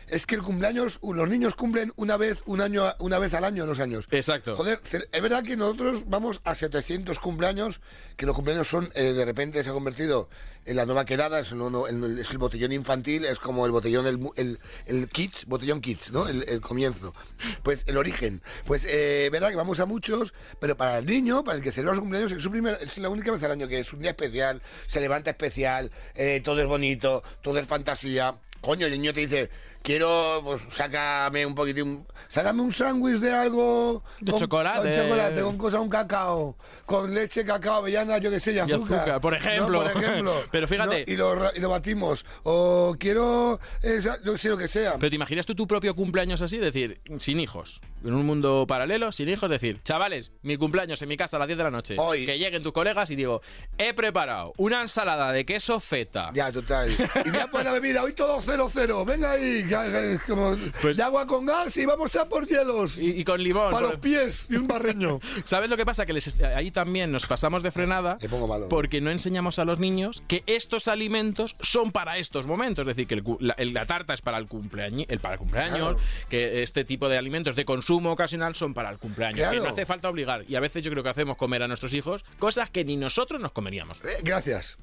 Es 0.10 0.26
que 0.26 0.36
el 0.36 0.42
cumpleaños, 0.42 1.00
los 1.02 1.30
niños 1.30 1.56
cumplen 1.56 1.92
una 1.96 2.18
vez, 2.18 2.42
un 2.46 2.62
año, 2.62 2.84
una 3.00 3.20
vez 3.20 3.34
al 3.34 3.44
año, 3.44 3.66
los 3.66 3.80
años. 3.80 4.08
Exacto. 4.12 4.56
Joder, 4.56 4.80
es 5.12 5.22
verdad 5.22 5.44
que 5.44 5.56
nosotros 5.58 6.04
vamos 6.08 6.42
a 6.44 6.56
700 6.56 7.20
cumpleaños, 7.20 7.80
que 8.18 8.26
los 8.26 8.36
cumpleaños 8.36 8.68
son, 8.68 8.92
eh, 8.96 9.14
de 9.14 9.26
repente 9.26 9.64
se 9.64 9.70
ha 9.70 9.74
convertido 9.74 10.30
en 10.66 10.76
la 10.76 10.86
nueva 10.86 11.06
quedada, 11.06 11.40
es, 11.40 11.52
no- 11.54 11.70
no, 11.70 11.88
el, 11.88 12.20
es 12.20 12.30
el 12.32 12.38
botellón 12.38 12.72
infantil, 12.72 13.26
es 13.26 13.40
como 13.40 13.66
el 13.66 13.72
botellón, 13.72 14.06
el, 14.08 14.20
el, 14.36 14.60
el 14.86 15.08
kids, 15.08 15.46
botellón 15.46 15.80
kids, 15.82 16.12
¿no? 16.12 16.28
El, 16.28 16.44
el 16.48 16.62
comienzo. 16.62 17.14
Pues 17.64 17.84
el 17.88 17.98
origen. 17.98 18.42
Pues 18.66 18.86
eh, 18.88 19.30
verdad 19.32 19.50
que 19.50 19.56
vamos 19.56 19.80
a 19.80 19.86
muchos, 19.86 20.34
pero 20.60 20.76
para 20.78 21.00
el 21.00 21.06
niño, 21.06 21.44
para 21.44 21.58
el 21.58 21.64
que 21.64 21.72
celebra 21.72 21.96
su 21.96 22.02
cumpleaños, 22.02 22.32
es, 22.32 22.44
su 22.44 22.52
primer, 22.52 22.78
es 22.82 22.98
la 22.98 23.10
única 23.10 23.32
vez 23.32 23.42
al 23.44 23.52
año 23.52 23.68
que 23.68 23.80
es 23.80 23.94
un 23.94 24.00
día 24.00 24.12
especial, 24.12 24.62
se 24.88 25.00
levanta 25.02 25.30
especial, 25.32 25.90
eh, 26.16 26.42
todo 26.44 26.60
es 26.62 26.68
bonito, 26.68 27.24
todo 27.42 27.58
es 27.58 27.66
fantasía. 27.68 28.36
Coño, 28.62 28.86
el 28.88 28.92
niño 28.92 29.14
te 29.14 29.22
dice, 29.22 29.50
quiero, 29.82 30.42
pues 30.44 30.62
sácame 30.74 31.46
un 31.46 31.56
poquitín, 31.56 32.06
sácame 32.28 32.62
un 32.62 32.72
sándwich 32.72 33.20
de 33.20 33.32
algo... 33.34 34.04
De 34.20 34.32
con- 34.32 34.40
chocolate. 34.40 34.90
Con 34.92 34.98
chocolate, 35.04 35.42
con 35.42 35.58
cosa, 35.58 35.80
un 35.80 35.90
cacao, 35.90 36.58
con 36.86 37.14
leche, 37.14 37.46
cacao, 37.46 37.76
avellana, 37.78 38.18
yo 38.18 38.30
qué 38.32 38.40
sé, 38.40 38.52
y 38.54 38.56
Y 38.56 38.60
azúcar. 38.60 39.20
por 39.22 39.34
¿no? 39.34 39.38
ejemplo. 39.40 39.82
Por 39.84 39.92
ejemplo. 40.04 40.34
Pero 40.52 40.68
fíjate. 40.68 41.06
¿no? 41.08 41.14
Y, 41.14 41.18
lo, 41.18 41.56
y 41.56 41.60
lo 41.60 41.70
batimos. 41.70 42.26
O 42.44 42.96
quiero, 43.00 43.60
esa, 43.82 44.22
yo 44.24 44.38
sé, 44.38 44.50
lo 44.50 44.58
que 44.58 44.68
sea. 44.68 44.96
Pero 45.00 45.10
te 45.10 45.16
imaginas 45.16 45.46
tú 45.46 45.56
tu 45.56 45.68
propio 45.68 45.96
cumpleaños 45.96 46.42
así, 46.42 46.58
decir, 46.58 47.02
sin 47.20 47.40
hijos, 47.40 47.82
en 48.04 48.14
un 48.14 48.26
mundo 48.26 48.66
paralelo, 48.68 49.12
sin 49.12 49.30
hijos, 49.30 49.50
decir, 49.50 49.82
chavales, 49.84 50.32
mi 50.42 50.58
cumpleaños 50.58 51.02
en 51.02 51.10
mi 51.10 51.18
casa 51.18 51.38
a 51.38 51.40
las 51.40 51.48
10 51.48 51.58
de 51.58 51.64
la 51.64 51.72
noche, 51.72 51.96
Hoy. 51.98 52.26
que 52.26 52.38
lleguen 52.38 52.64
tus 52.64 52.72
colegas 52.74 53.10
y 53.12 53.16
digo, 53.16 53.42
he 53.78 53.94
preparado 53.94 54.54
una 54.58 54.82
ensalada 54.82 55.32
de 55.32 55.46
queso 55.46 55.80
feta. 55.80 56.32
Ya, 56.34 56.52
total. 56.52 56.92
Y 57.26 57.30
voy 57.30 57.40
a 57.40 57.48
poner 57.48 57.68
la 57.68 57.74
bebida, 57.74 58.04
hoy 58.04 58.14
todo 58.14 58.40
cero, 58.42 58.70
cero. 58.74 59.04
Venga 59.06 59.32
ahí, 59.32 59.66
como 60.28 60.56
Pues- 60.82 60.98
de 60.98 61.04
agua 61.04 61.26
con 61.28 61.46
gas 61.46 61.76
y 61.78 61.86
vamos 61.86 62.16
a 62.16 62.28
por 62.28 62.48
hielos. 62.48 62.98
Y, 62.98 63.12
y 63.20 63.24
con 63.24 63.42
limón. 63.42 63.72
para 63.72 63.88
los 63.88 63.98
pies 64.00 64.46
y 64.50 64.56
un 64.56 64.68
barreño. 64.68 65.20
¿Sabes 65.46 65.70
lo 65.70 65.78
que 65.78 65.86
pasa? 65.86 66.06
Que 66.06 66.14
les 66.14 66.40
ahí 66.42 66.72
también 66.72 67.12
nos 67.12 67.26
pasamos 67.26 67.64
de 67.64 67.72
frenada 67.72 68.18
pongo 68.30 68.48
malo. 68.48 68.70
porque 68.70 69.02
no 69.02 69.12
enseñamos 69.12 69.60
a 69.60 69.66
los 69.66 69.80
niños 69.80 70.24
que 70.28 70.44
estos 70.46 70.88
alimentos 70.88 71.56
son 71.62 71.92
para 71.92 72.18
estos 72.18 72.46
momentos. 72.46 72.84
Es 72.84 72.96
decir, 72.96 73.08
que 73.08 73.16
el 73.16 73.74
la, 73.74 73.86
tarta 73.86 74.14
es 74.14 74.22
para 74.22 74.38
el 74.38 74.48
cumpleaños, 74.48 75.06
el 75.10 75.20
para 75.20 75.34
el 75.36 75.40
cumpleaños, 75.40 75.78
Claro. 75.96 76.00
que 76.30 76.62
este 76.64 76.84
tipo 76.86 77.10
de 77.10 77.18
alimentos 77.18 77.56
de 77.56 77.66
consumo 77.66 78.12
ocasional 78.12 78.56
son 78.56 78.74
para 78.74 78.90
el 78.90 78.98
cumpleaños. 78.98 79.38
Claro. 79.40 79.52
Que 79.54 79.60
no 79.60 79.70
hace 79.70 79.86
falta 79.86 80.10
obligar. 80.10 80.46
Y 80.48 80.56
a 80.56 80.60
veces 80.60 80.84
yo 80.84 80.92
creo 80.92 81.04
que 81.04 81.10
hacemos 81.10 81.38
comer 81.38 81.64
a 81.64 81.68
nuestros 81.68 81.94
hijos 81.94 82.26
cosas 82.38 82.70
que 82.70 82.84
ni 82.86 82.98
nosotros 82.98 83.40
nos 83.40 83.52
comeríamos. 83.52 84.00
Eh, 84.04 84.18
gracias. 84.24 84.78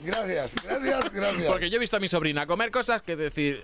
Gracias, 0.00 0.52
gracias, 0.64 1.12
gracias. 1.12 1.46
Porque 1.46 1.70
yo 1.70 1.76
he 1.76 1.78
visto 1.78 1.96
a 1.96 2.00
mi 2.00 2.08
sobrina 2.08 2.46
comer 2.46 2.70
cosas 2.70 3.02
que 3.02 3.16
decir. 3.16 3.62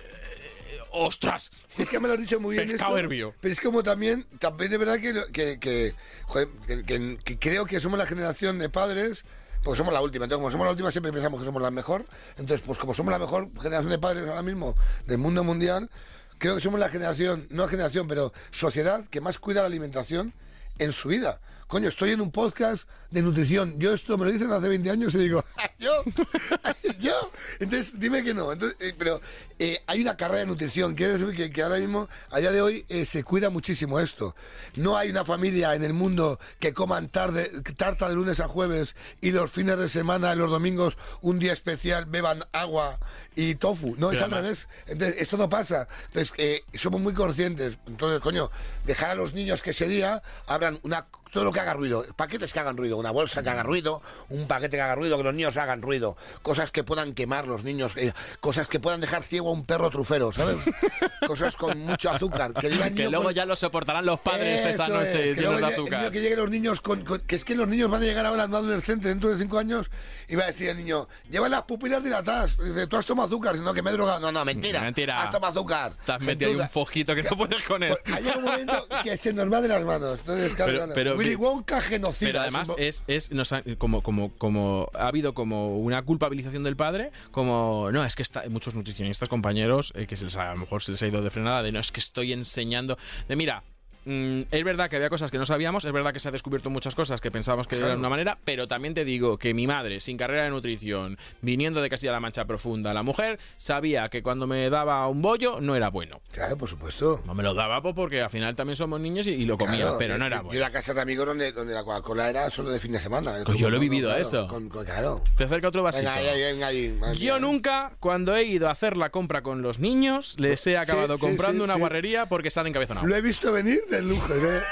¡Ostras! 0.93 1.51
Es 1.79 1.89
que 1.89 2.01
me 2.01 2.09
lo 2.09 2.15
has 2.15 2.21
dicho 2.21 2.41
muy 2.41 2.57
bien. 2.57 2.69
Pescado 2.69 2.91
esto, 2.97 2.99
hervido. 3.05 3.35
Pero 3.41 3.53
es 3.53 3.61
como 3.61 3.83
también, 3.83 4.25
también 4.39 4.73
es 4.73 4.79
verdad 4.79 4.99
que, 4.99 5.13
que, 5.33 5.59
que, 5.59 5.95
joder, 6.25 6.49
que- 6.67 6.85
que- 6.85 7.19
que 7.25 7.39
creo 7.39 7.67
que 7.67 7.81
somos 7.81 7.99
la 7.99 8.07
generación 8.07 8.59
de 8.59 8.69
padres, 8.69 9.25
porque 9.63 9.79
somos 9.79 9.93
la 9.95 10.01
última. 10.01 10.25
Entonces, 10.25 10.41
como 10.41 10.51
somos 10.51 10.65
la 10.67 10.71
última, 10.73 10.91
siempre 10.91 11.13
pensamos 11.13 11.41
que 11.41 11.47
somos 11.47 11.63
la 11.63 11.71
mejor. 11.71 12.07
Entonces, 12.39 12.65
pues 12.67 12.79
como 12.79 12.95
somos 12.95 13.13
la 13.13 13.19
mejor 13.19 13.49
generación 13.61 13.91
de 13.91 13.99
padres 13.99 14.27
ahora 14.29 14.43
mismo 14.43 14.75
del 15.07 15.19
mundo 15.19 15.45
mundial, 15.45 15.91
creo 16.39 16.55
que 16.55 16.61
somos 16.61 16.81
la 16.81 16.89
generación, 16.89 17.47
no 17.51 17.69
generación, 17.69 18.09
pero 18.09 18.33
sociedad 18.51 19.05
que 19.09 19.21
más 19.21 19.39
cuida 19.39 19.61
la 19.61 19.67
alimentación 19.67 20.33
en 20.79 20.93
su 20.93 21.09
vida. 21.09 21.41
Coño, 21.71 21.89
estoy 21.89 22.11
en 22.11 22.21
un 22.21 22.33
podcast 22.33 22.83
de 23.13 23.23
nutrición. 23.23 23.79
Yo 23.79 23.95
esto 23.95 24.19
me 24.19 24.25
lo 24.25 24.33
dicen 24.33 24.51
hace 24.51 24.69
20 24.69 24.91
años 24.91 25.15
y 25.15 25.19
digo, 25.19 25.45
¿yo? 25.79 26.03
¿Yo? 26.99 27.31
Entonces, 27.61 27.93
dime 28.01 28.25
que 28.25 28.35
no. 28.35 28.53
Entonces, 28.53 28.77
eh, 28.81 28.93
pero 28.99 29.21
eh, 29.57 29.81
hay 29.87 30.01
una 30.01 30.17
carrera 30.17 30.41
de 30.41 30.47
nutrición. 30.47 30.97
Quiere 30.97 31.17
decir 31.17 31.33
que, 31.37 31.53
que 31.53 31.63
ahora 31.63 31.79
mismo, 31.79 32.09
a 32.31 32.41
día 32.41 32.51
de 32.51 32.61
hoy, 32.61 32.85
eh, 32.89 33.07
se 33.07 33.23
cuida 33.23 33.51
muchísimo 33.51 34.01
esto. 34.01 34.35
No 34.75 34.97
hay 34.97 35.11
una 35.11 35.25
familia 35.25 35.77
en 35.77 35.85
el 35.85 35.93
mundo 35.93 36.41
que 36.59 36.75
coman 36.75 37.09
tarde, 37.09 37.49
tarta 37.77 38.09
de 38.09 38.17
lunes 38.17 38.41
a 38.41 38.49
jueves 38.49 38.97
y 39.21 39.31
los 39.31 39.53
fines 39.53 39.79
de 39.79 39.89
semana, 39.89 40.35
los 40.35 40.51
domingos, 40.51 40.99
un 41.21 41.39
día 41.39 41.53
especial, 41.53 42.07
beban 42.07 42.43
agua 42.51 42.99
y 43.37 43.55
tofu. 43.55 43.95
No, 43.99 44.11
es 44.11 44.19
Pero 44.19 44.27
al 44.27 44.33
además- 44.35 44.43
revés. 44.43 44.69
Entonces, 44.87 45.23
esto 45.23 45.37
no 45.37 45.49
pasa. 45.49 45.87
Entonces, 46.09 46.33
eh, 46.39 46.63
somos 46.75 47.01
muy 47.01 47.15
conscientes. 47.15 47.79
Entonces, 47.87 48.21
coño, 48.21 48.51
dejar 48.87 49.11
a 49.11 49.15
los 49.15 49.33
niños 49.35 49.63
que 49.63 49.71
ese 49.71 49.89
día 49.89 50.23
abran 50.47 50.79
una 50.83 51.07
todo 51.33 51.45
lo 51.45 51.53
que 51.53 51.61
haga 51.61 51.75
ruido, 51.75 52.05
paquetes 52.17 52.53
que 52.53 52.59
hagan 52.59 52.77
ruido, 52.77 52.97
una 52.97 53.13
bolsa 53.13 53.45
que 53.45 53.51
haga 53.51 53.63
ruido, 53.63 54.03
un 54.31 54.49
paquete 54.49 54.77
que 54.77 54.83
haga 54.83 54.97
ruido, 54.97 55.17
que 55.17 55.23
los 55.23 55.33
niños 55.33 55.57
hagan 55.57 55.81
ruido, 55.81 56.17
cosas 56.43 56.73
que 56.73 56.83
puedan 56.83 57.15
quemar 57.15 57.47
los 57.47 57.63
niños, 57.63 57.93
eh, 57.95 58.13
cosas 58.41 58.67
que 58.67 58.81
puedan 58.81 59.01
dejar 59.01 59.23
ciego 59.23 59.49
a 59.49 59.53
un 59.53 59.65
perro 59.65 59.91
trufero, 59.91 60.33
¿sabes? 60.33 60.57
cosas 61.29 61.55
con 61.55 61.79
mucho 61.79 62.11
azúcar. 62.11 62.53
Que, 62.55 62.69
diga 62.69 62.91
Que 62.91 63.09
luego 63.09 63.27
con- 63.27 63.35
ya 63.35 63.45
lo 63.45 63.55
soportarán 63.55 64.07
los 64.07 64.19
padres 64.19 64.67
esa 64.67 64.87
Eso 64.87 64.93
noche 64.93 65.29
es, 65.29 65.35
que 65.35 65.43
luego 65.43 65.65
azúcar. 65.65 66.01
niño 66.01 66.11
que 66.11 66.21
lleguen 66.21 66.39
los 66.41 66.51
niños 66.51 66.81
con, 66.81 67.05
con- 67.05 67.21
que 67.21 67.37
es 67.37 67.45
que 67.45 67.55
los 67.55 67.69
niños 67.69 67.89
van 67.89 68.03
a 68.03 68.07
llegar 68.07 68.27
ahora 68.27 68.49
no 68.49 68.57
adolescentes 68.57 69.09
dentro 69.09 69.31
de 69.31 69.39
cinco 69.41 69.59
años 69.61 69.89
y 70.27 70.35
va 70.35 70.43
a 70.43 70.47
decir 70.49 70.71
el 70.71 70.79
niño 70.79 71.09
lleva 71.31 71.49
las 71.49 71.63
pupilas 71.63 72.03
dilatadas 72.03 72.57
dice 72.59 72.89
tú 72.89 72.97
has 72.97 73.07
tomado 73.07 73.20
azúcar 73.25 73.57
sino 73.57 73.73
que 73.75 73.83
me 73.83 73.91
he 73.91 73.93
drogado 73.93 74.21
no 74.21 74.31
no 74.33 74.45
mentira 74.45 74.81
Mentira. 74.81 75.23
has 75.23 75.31
tomado 75.31 75.53
azúcar 75.61 75.93
has 76.07 76.21
metido 76.23 76.51
ahí 76.51 76.57
un 76.57 76.69
fojito 76.69 77.15
que 77.15 77.23
no 77.23 77.31
puedes 77.37 77.63
con 77.65 77.83
él. 77.83 77.97
Pues, 78.05 78.17
hay 78.17 78.27
un 78.37 78.43
momento 78.45 78.87
que 79.03 79.17
se 79.17 79.33
nos 79.33 79.53
va 79.53 79.61
de 79.61 79.69
las 79.69 79.85
manos 79.85 80.21
entonces 80.21 80.55
claro, 80.55 80.73
Pero- 80.73 80.95
pero 80.95 81.17
Willy 81.17 81.35
Wonka 81.37 81.81
genocida 81.81 82.29
Pero 82.29 82.41
además 82.41 82.71
es, 82.79 83.05
es 83.07 83.31
nos 83.33 83.53
ha- 83.53 83.63
como, 83.79 84.03
como, 84.03 84.33
como 84.37 84.89
ha 84.95 85.07
habido 85.09 85.35
como 85.35 85.79
una 85.79 86.03
culpabilización 86.03 86.65
del 86.65 86.77
padre, 86.77 87.11
como 87.31 87.91
no, 87.93 88.05
es 88.05 88.15
que 88.17 88.23
está, 88.23 88.43
muchos 88.49 88.75
nutricionistas, 88.75 89.29
compañeros, 89.29 89.93
eh, 89.97 90.07
que 90.07 90.17
se 90.17 90.25
les 90.25 90.37
ha- 90.37 90.51
a 90.51 90.55
lo 90.55 90.61
mejor 90.61 90.83
se 90.83 90.93
les 90.93 91.03
ha 91.03 91.07
ido 91.07 91.23
de 91.23 91.31
frenada, 91.31 91.63
de 91.63 91.73
no, 91.73 91.81
es 91.81 91.93
que 91.93 92.01
estoy 92.01 92.33
enseñando, 92.33 92.97
de 93.29 93.37
mira. 93.37 93.63
Mm, 94.05 94.43
es 94.51 94.65
verdad 94.65 94.89
que 94.91 94.97
había 94.97 95.09
cosas 95.11 95.31
que 95.31 95.39
no 95.39 95.47
sabíamos, 95.47 95.85
es 95.85 95.93
verdad 95.93 96.13
que 96.13 96.21
se 96.21 96.29
ha 96.29 96.33
descubierto 96.33 96.71
muchas 96.71 96.95
cosas 96.95 97.21
que 97.21 97.31
pensábamos 97.31 97.67
que 97.67 97.77
eran 97.77 97.91
de 97.93 97.97
una 97.97 98.09
manera, 98.09 98.39
pero 98.45 98.67
también 98.69 98.95
te 98.95 99.05
digo 99.05 99.39
que 99.39 99.55
mi 99.55 99.67
madre, 99.67 100.01
sin 100.01 100.17
carrera 100.17 100.45
de 100.45 100.51
nutrición, 100.51 101.19
viniendo 101.43 101.81
de 101.83 101.89
Castilla-La 101.91 102.21
Mancha 102.21 102.45
profunda, 102.45 102.93
la 102.95 103.03
mujer 103.03 103.39
sabía 103.57 104.09
que 104.09 104.23
cuando 104.23 104.47
me 104.47 104.69
daba 104.71 105.07
un 105.09 105.23
bollo 105.23 105.61
no 105.61 105.77
era 105.77 105.91
bueno. 105.91 106.21
claro 106.33 106.57
por 106.57 106.69
supuesto 106.69 107.23
No 107.27 107.35
me 107.35 107.43
lo 107.43 107.55
daba 107.55 107.83
pues, 107.83 107.95
porque 107.95 108.21
al 108.23 108.31
final 108.31 108.55
también 108.57 108.77
somos 108.77 109.01
niños 109.01 109.27
y, 109.27 109.31
y 109.31 109.45
lo 109.45 109.57
comía, 109.59 109.81
Claro, 109.83 109.97
pero 109.99 110.15
no 110.19 110.25
yo- 110.25 110.27
era 110.27 110.37
yo 110.39 110.43
bueno. 110.45 110.61
la 110.61 110.71
casa 110.71 110.95
de 110.95 111.01
amigos 111.01 111.27
donde, 111.27 111.53
donde 111.53 111.75
la 111.75 111.85
Coca-Cola 111.85 112.29
era 112.31 112.51
solo 112.51 112.71
de 112.71 112.81
fin 112.81 112.93
de 112.93 113.01
semana 113.01 113.35
Pues 113.45 113.59
yo 113.59 113.71
lo 113.71 113.77
he 113.77 113.81
vivido 113.81 114.09
claro, 114.09 114.23
eso. 114.23 114.49
con- 114.49 114.69
con- 114.69 114.85
claro 114.85 115.23
Te 115.37 115.45
acerca 115.45 115.69
otro 115.69 115.83
vasito. 115.83 116.11
venga 116.11 116.71
venga 116.71 117.13
Yo 117.15 117.39
nunca, 117.39 117.93
cuando 118.01 118.35
he 118.37 118.45
ido 118.45 118.69
a 118.69 118.73
hacer 118.73 118.97
la 118.97 119.11
compra 119.11 119.43
con 119.43 119.63
los 119.63 119.79
niños, 119.79 120.37
les 120.39 120.67
he 120.67 120.77
acabado 120.79 121.17
sí, 121.17 121.21
comprando 121.21 121.59
sí, 121.65 121.65
una 121.65 121.75
guarrería 121.75 122.27
porque 122.27 122.51
salen 122.51 122.73
cabezonados. 122.73 123.09
lo 123.09 123.15
he 123.17 123.21
visto 123.23 123.53
venir 123.53 123.79
del 123.91 124.09
lujo 124.09 124.35
¿eh? 124.35 124.63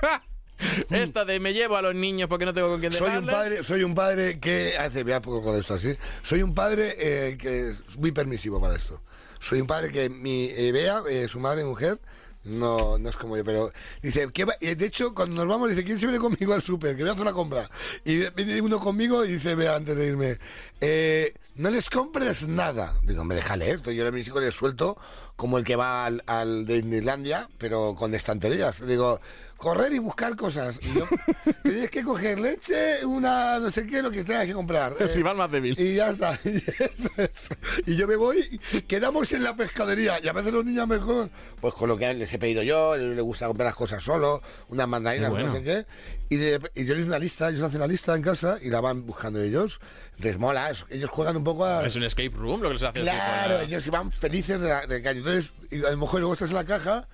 Esta 0.90 1.24
de 1.24 1.38
me 1.38 1.52
llevo 1.52 1.76
a 1.76 1.82
los 1.82 1.94
niños 1.94 2.28
porque 2.28 2.44
no 2.44 2.52
tengo 2.52 2.68
con 2.68 2.80
quién 2.80 2.92
soy 2.92 3.16
un 3.16 3.26
padre 3.26 3.62
soy 3.64 3.82
un 3.84 3.94
padre 3.94 4.38
que 4.40 4.76
hace 4.78 5.04
vea 5.04 5.20
poco 5.20 5.42
con 5.42 5.58
esto 5.58 5.74
así 5.74 5.96
soy 6.22 6.42
un 6.42 6.54
padre 6.54 6.94
eh, 6.98 7.36
que 7.36 7.70
es 7.70 7.82
muy 7.96 8.12
permisivo 8.12 8.60
para 8.60 8.74
esto 8.74 9.02
soy 9.38 9.60
un 9.60 9.66
padre 9.66 9.90
que 9.90 10.08
mi 10.08 10.50
eh, 10.50 10.72
Bea 10.72 11.02
eh, 11.08 11.28
su 11.28 11.38
madre 11.38 11.64
mujer 11.64 12.00
no, 12.44 12.98
no 12.98 13.08
es 13.08 13.16
como 13.16 13.36
yo, 13.36 13.44
pero 13.44 13.72
dice, 14.00 14.28
¿qué 14.32 14.44
va? 14.44 14.54
Y 14.60 14.74
de 14.74 14.86
hecho, 14.86 15.14
cuando 15.14 15.36
nos 15.36 15.46
vamos, 15.46 15.68
dice, 15.68 15.84
¿quién 15.84 15.98
se 15.98 16.06
viene 16.06 16.20
conmigo 16.20 16.54
al 16.54 16.62
súper? 16.62 16.96
Que 16.96 17.02
voy 17.02 17.10
a 17.10 17.12
hacer 17.12 17.24
la 17.24 17.32
compra. 17.32 17.68
Y 18.04 18.30
viene 18.30 18.60
uno 18.60 18.80
conmigo 18.80 19.24
y 19.24 19.32
dice, 19.32 19.54
vea, 19.54 19.76
antes 19.76 19.96
de 19.96 20.06
irme, 20.06 20.38
eh, 20.80 21.34
no 21.56 21.70
les 21.70 21.90
compres 21.90 22.48
nada. 22.48 22.94
Digo, 23.02 23.22
hombre, 23.22 23.36
déjale 23.36 23.70
esto. 23.70 23.90
Yo 23.90 24.06
a 24.06 24.10
mis 24.10 24.26
hijos 24.26 24.42
les 24.42 24.54
suelto 24.54 24.96
como 25.38 25.56
el 25.56 25.62
que 25.62 25.76
va 25.76 26.04
al, 26.04 26.24
al 26.26 26.66
de 26.66 27.46
pero 27.58 27.94
con 27.94 28.12
estanterías. 28.12 28.84
Digo, 28.84 29.20
correr 29.56 29.92
y 29.92 30.00
buscar 30.00 30.34
cosas. 30.34 30.80
Y 30.82 30.98
yo, 30.98 31.06
tienes 31.62 31.90
que 31.90 32.02
coger 32.02 32.40
leche, 32.40 33.06
una 33.06 33.60
no 33.60 33.70
sé 33.70 33.86
qué, 33.86 34.02
lo 34.02 34.10
que 34.10 34.24
tengas 34.24 34.46
que 34.46 34.52
comprar. 34.52 34.96
El 34.98 35.08
Eh, 35.08 35.14
rival 35.14 35.36
más 35.36 35.48
débil. 35.52 35.76
y 35.78 35.94
ya 35.94 36.10
está. 36.10 36.36
Y, 36.44 36.56
eso 36.56 37.10
es. 37.18 37.30
Y 37.86 37.94
yo 37.94 38.08
me 38.08 38.16
voy, 38.16 38.60
quedamos 38.88 39.32
en 39.32 39.44
la 39.44 39.54
pescadería. 39.54 40.18
Y 40.20 40.26
a 40.26 40.32
veces 40.32 40.52
los 40.52 40.64
niños 40.64 40.88
mejor, 40.88 41.30
pues 41.60 41.72
con 41.72 41.88
lo 41.88 41.96
que 41.96 42.12
les 42.14 42.32
he 42.32 42.38
pedido 42.40 42.64
yo, 42.64 42.96
le 42.96 43.20
gusta 43.22 43.46
comprar 43.46 43.66
las 43.66 43.76
cosas 43.76 44.02
solo, 44.02 44.42
unas 44.70 44.88
mandarinas, 44.88 45.30
bueno. 45.30 45.46
no 45.46 45.52
sé 45.54 45.62
qué. 45.62 45.86
Y, 46.30 46.36
de- 46.36 46.58
y 46.74 46.84
yo 46.84 46.94
les 46.94 46.98
doy 46.98 47.02
una 47.04 47.18
lista, 47.20 47.48
ellos 47.48 47.62
hacen 47.62 47.78
la 47.80 47.86
lista 47.86 48.14
en 48.16 48.22
casa 48.22 48.58
y 48.60 48.70
la 48.70 48.80
van 48.80 49.06
buscando 49.06 49.40
ellos. 49.40 49.80
Les 50.18 50.36
mola, 50.36 50.72
ellos 50.90 51.08
juegan 51.10 51.36
un 51.36 51.44
poco 51.44 51.64
a... 51.64 51.86
Es 51.86 51.94
un 51.94 52.02
escape 52.02 52.30
room 52.34 52.60
lo 52.60 52.68
que 52.68 52.74
les 52.74 52.82
hace. 52.82 53.00
Claro, 53.00 53.60
ellos 53.60 53.86
iban 53.86 54.10
felices 54.12 54.60
de 54.60 54.68
la 54.68 54.84
de 54.86 55.00
calle. 55.00 55.22
Entonces, 55.28 55.52
y 55.70 55.84
a 55.84 55.90
lo 55.90 55.96
mejor 55.98 56.20
luego 56.20 56.32
estás 56.34 56.48
en 56.50 56.56
la 56.56 56.64
caja 56.64 57.06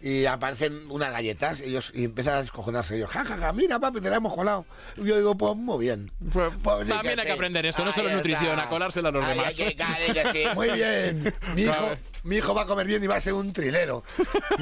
y 0.00 0.26
aparecen 0.26 0.88
unas 0.90 1.10
galletas 1.10 1.60
ellos 1.60 1.90
y 1.94 2.04
empiezan 2.04 2.34
a 2.34 2.40
descojonarse. 2.42 2.96
Ellos, 2.96 3.10
ja, 3.10 3.24
ja, 3.24 3.36
ja, 3.36 3.52
mira, 3.52 3.78
papi, 3.80 4.00
te 4.00 4.08
la 4.08 4.16
hemos 4.16 4.32
colado. 4.34 4.64
Y 4.96 5.04
yo 5.04 5.16
digo, 5.16 5.36
pues 5.36 5.56
muy 5.56 5.78
bien. 5.84 6.10
Pues, 6.32 6.52
Pues, 6.62 6.82
sí 6.84 6.88
también 6.88 7.18
hay 7.18 7.26
que 7.26 7.32
aprender 7.32 7.66
eso, 7.66 7.84
no 7.84 7.92
solo 7.92 8.10
nutrición, 8.10 8.58
a 8.58 8.68
colársela 8.68 9.08
a 9.08 9.12
los 9.12 9.26
demás. 9.26 9.46
hay 9.48 9.54
que- 9.54 9.74
claro, 9.76 10.14
que 10.14 10.32
sí. 10.32 10.44
Muy 10.54 10.70
bien. 10.70 11.34
Mi 11.56 11.62
hijo, 11.62 11.96
mi 12.28 12.36
hijo 12.36 12.54
va 12.54 12.62
a 12.62 12.66
comer 12.66 12.86
bien 12.86 13.02
y 13.02 13.06
va 13.06 13.16
a 13.16 13.20
ser 13.20 13.32
un 13.32 13.52
trilero. 13.52 14.04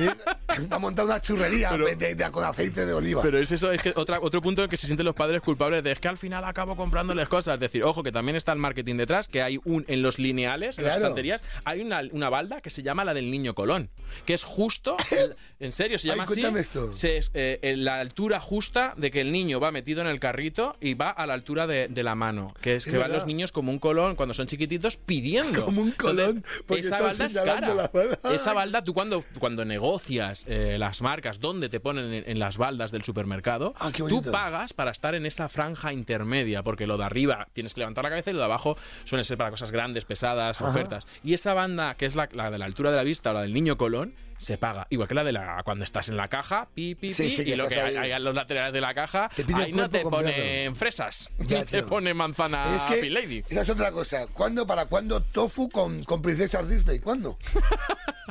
Va 0.72 0.76
a 0.76 0.78
montar 0.78 1.04
una 1.04 1.20
churrería 1.20 1.70
de- 1.76 2.14
de- 2.14 2.30
con 2.30 2.42
aceite 2.44 2.86
de 2.86 2.92
oliva. 2.94 3.20
Pero 3.22 3.38
es 3.38 3.52
eso, 3.52 3.70
es 3.72 3.82
que 3.82 3.92
otra, 3.96 4.18
otro 4.20 4.40
punto 4.40 4.62
en 4.64 4.70
que 4.70 4.76
se 4.76 4.86
sienten 4.86 5.04
los 5.04 5.14
padres 5.14 5.42
culpables 5.42 5.82
de 5.84 5.92
es 5.92 6.00
que 6.00 6.08
al 6.08 6.16
final 6.16 6.44
acabo 6.44 6.76
comprándoles 6.76 7.28
cosas. 7.28 7.54
Es 7.54 7.60
decir, 7.60 7.84
ojo, 7.84 8.02
que 8.02 8.10
también 8.12 8.36
está 8.36 8.52
el 8.52 8.58
marketing 8.58 8.96
detrás, 8.96 9.28
que 9.28 9.42
hay 9.42 9.58
un 9.64 9.84
en 9.88 10.02
los 10.02 10.18
lineales, 10.18 10.78
en 10.78 10.84
las 10.84 10.96
estanterías, 10.96 11.42
hay 11.64 11.82
una, 11.82 12.02
una 12.12 12.30
balda 12.30 12.60
que 12.60 12.70
se 12.70 12.82
llama 12.82 13.04
la 13.04 13.12
del 13.14 13.30
niño 13.30 13.54
Colón, 13.54 13.90
que 14.24 14.34
es 14.34 14.44
justo, 14.44 14.96
el- 15.10 15.36
en 15.60 15.72
serio, 15.72 15.98
se 15.98 16.10
Ay, 16.10 16.16
llama 16.16 16.24
así. 16.24 16.42
esto. 16.58 16.92
se 16.92 17.16
es, 17.18 17.30
eh, 17.34 17.58
en 17.62 17.84
la 17.84 18.00
altura 18.00 18.40
justa 18.40 18.94
de 18.96 19.10
que 19.10 19.20
el 19.20 19.32
niño 19.32 19.60
va 19.60 19.72
metido 19.72 20.00
en 20.00 20.06
el 20.06 20.20
carrito 20.20 20.76
y 20.80 20.94
va 20.94 21.10
a 21.10 21.26
la 21.26 21.34
altura 21.34 21.66
de, 21.66 21.88
de 21.88 22.02
la 22.02 22.14
mano. 22.14 22.54
Que 22.62 22.76
es, 22.76 22.86
Es 22.86 22.92
que 22.92 22.98
van 22.98 23.12
los 23.12 23.26
niños 23.26 23.52
como 23.52 23.70
un 23.72 23.78
colón 23.78 24.14
cuando 24.16 24.32
son 24.34 24.46
chiquititos 24.46 24.96
pidiendo. 24.96 25.64
Como 25.64 25.82
un 25.82 25.90
colón, 25.92 26.44
Entonces, 26.60 26.86
esa 26.86 27.00
balda 27.00 27.26
es 27.26 27.32
señalando 27.32 27.55
cara. 27.60 27.74
la 27.74 27.88
balda. 27.88 28.34
Esa 28.34 28.52
balda, 28.52 28.82
tú 28.82 28.94
cuando, 28.94 29.24
cuando 29.38 29.64
negocias 29.64 30.44
eh, 30.48 30.76
las 30.78 31.02
marcas, 31.02 31.40
donde 31.40 31.68
te 31.68 31.80
ponen 31.80 32.12
en, 32.12 32.24
en 32.26 32.38
las 32.38 32.58
baldas 32.58 32.90
del 32.90 33.02
supermercado, 33.02 33.74
Ah, 33.78 33.90
tú 33.92 34.22
pagas 34.22 34.72
para 34.72 34.90
estar 34.90 35.14
en 35.14 35.26
esa 35.26 35.48
franja 35.48 35.92
intermedia, 35.92 36.62
porque 36.62 36.86
lo 36.86 36.96
de 36.96 37.04
arriba 37.04 37.48
tienes 37.52 37.74
que 37.74 37.80
levantar 37.80 38.04
la 38.04 38.10
cabeza 38.10 38.30
y 38.30 38.32
lo 38.34 38.38
de 38.40 38.44
abajo 38.44 38.76
suele 39.04 39.24
ser 39.24 39.38
para 39.38 39.50
cosas 39.50 39.70
grandes, 39.70 40.04
pesadas, 40.04 40.60
ofertas. 40.60 41.06
Y 41.22 41.34
esa 41.34 41.54
banda, 41.54 41.94
que 41.94 42.06
es 42.06 42.14
la, 42.16 42.28
la 42.32 42.50
de 42.50 42.58
la 42.58 42.64
altura 42.64 42.90
de 42.90 42.96
la 42.96 43.02
vista 43.02 43.30
o 43.30 43.34
la 43.34 43.42
del 43.42 43.52
niño 43.52 43.76
colón, 43.76 44.14
se 44.38 44.58
paga. 44.58 44.86
Igual 44.90 45.08
que 45.08 45.14
la 45.14 45.24
de 45.24 45.32
la 45.32 45.62
cuando 45.64 45.84
estás 45.84 46.08
en 46.08 46.16
la 46.16 46.28
caja, 46.28 46.68
pi, 46.74 46.94
pi, 46.94 47.12
Sí, 47.12 47.22
pi, 47.24 47.30
sí, 47.36 47.42
y 47.46 47.56
lo 47.56 47.68
que 47.68 47.80
hay, 47.80 47.96
hay 47.96 48.12
a 48.12 48.18
los 48.18 48.34
laterales 48.34 48.72
de 48.72 48.80
la 48.80 48.94
caja, 48.94 49.30
Te 49.34 49.42
ahí 49.54 49.72
no 49.72 49.88
te 49.90 50.02
completo. 50.02 50.10
ponen 50.32 50.76
fresas, 50.76 51.30
Ya, 51.38 51.64
te 51.64 51.78
tío. 51.78 51.88
pone 51.88 52.12
manzana 52.14 52.76
es 52.76 52.82
que 52.82 52.96
Pin 53.00 53.14
Lady. 53.14 53.44
esa 53.48 53.62
es 53.62 53.68
otra 53.68 53.90
cosa. 53.92 54.26
¿Cuándo, 54.32 54.66
para 54.66 54.86
cuándo 54.86 55.20
tofu 55.22 55.68
con, 55.68 56.04
con 56.04 56.22
princesas 56.22 56.68
Disney? 56.68 56.98
¿Cuándo? 56.98 57.38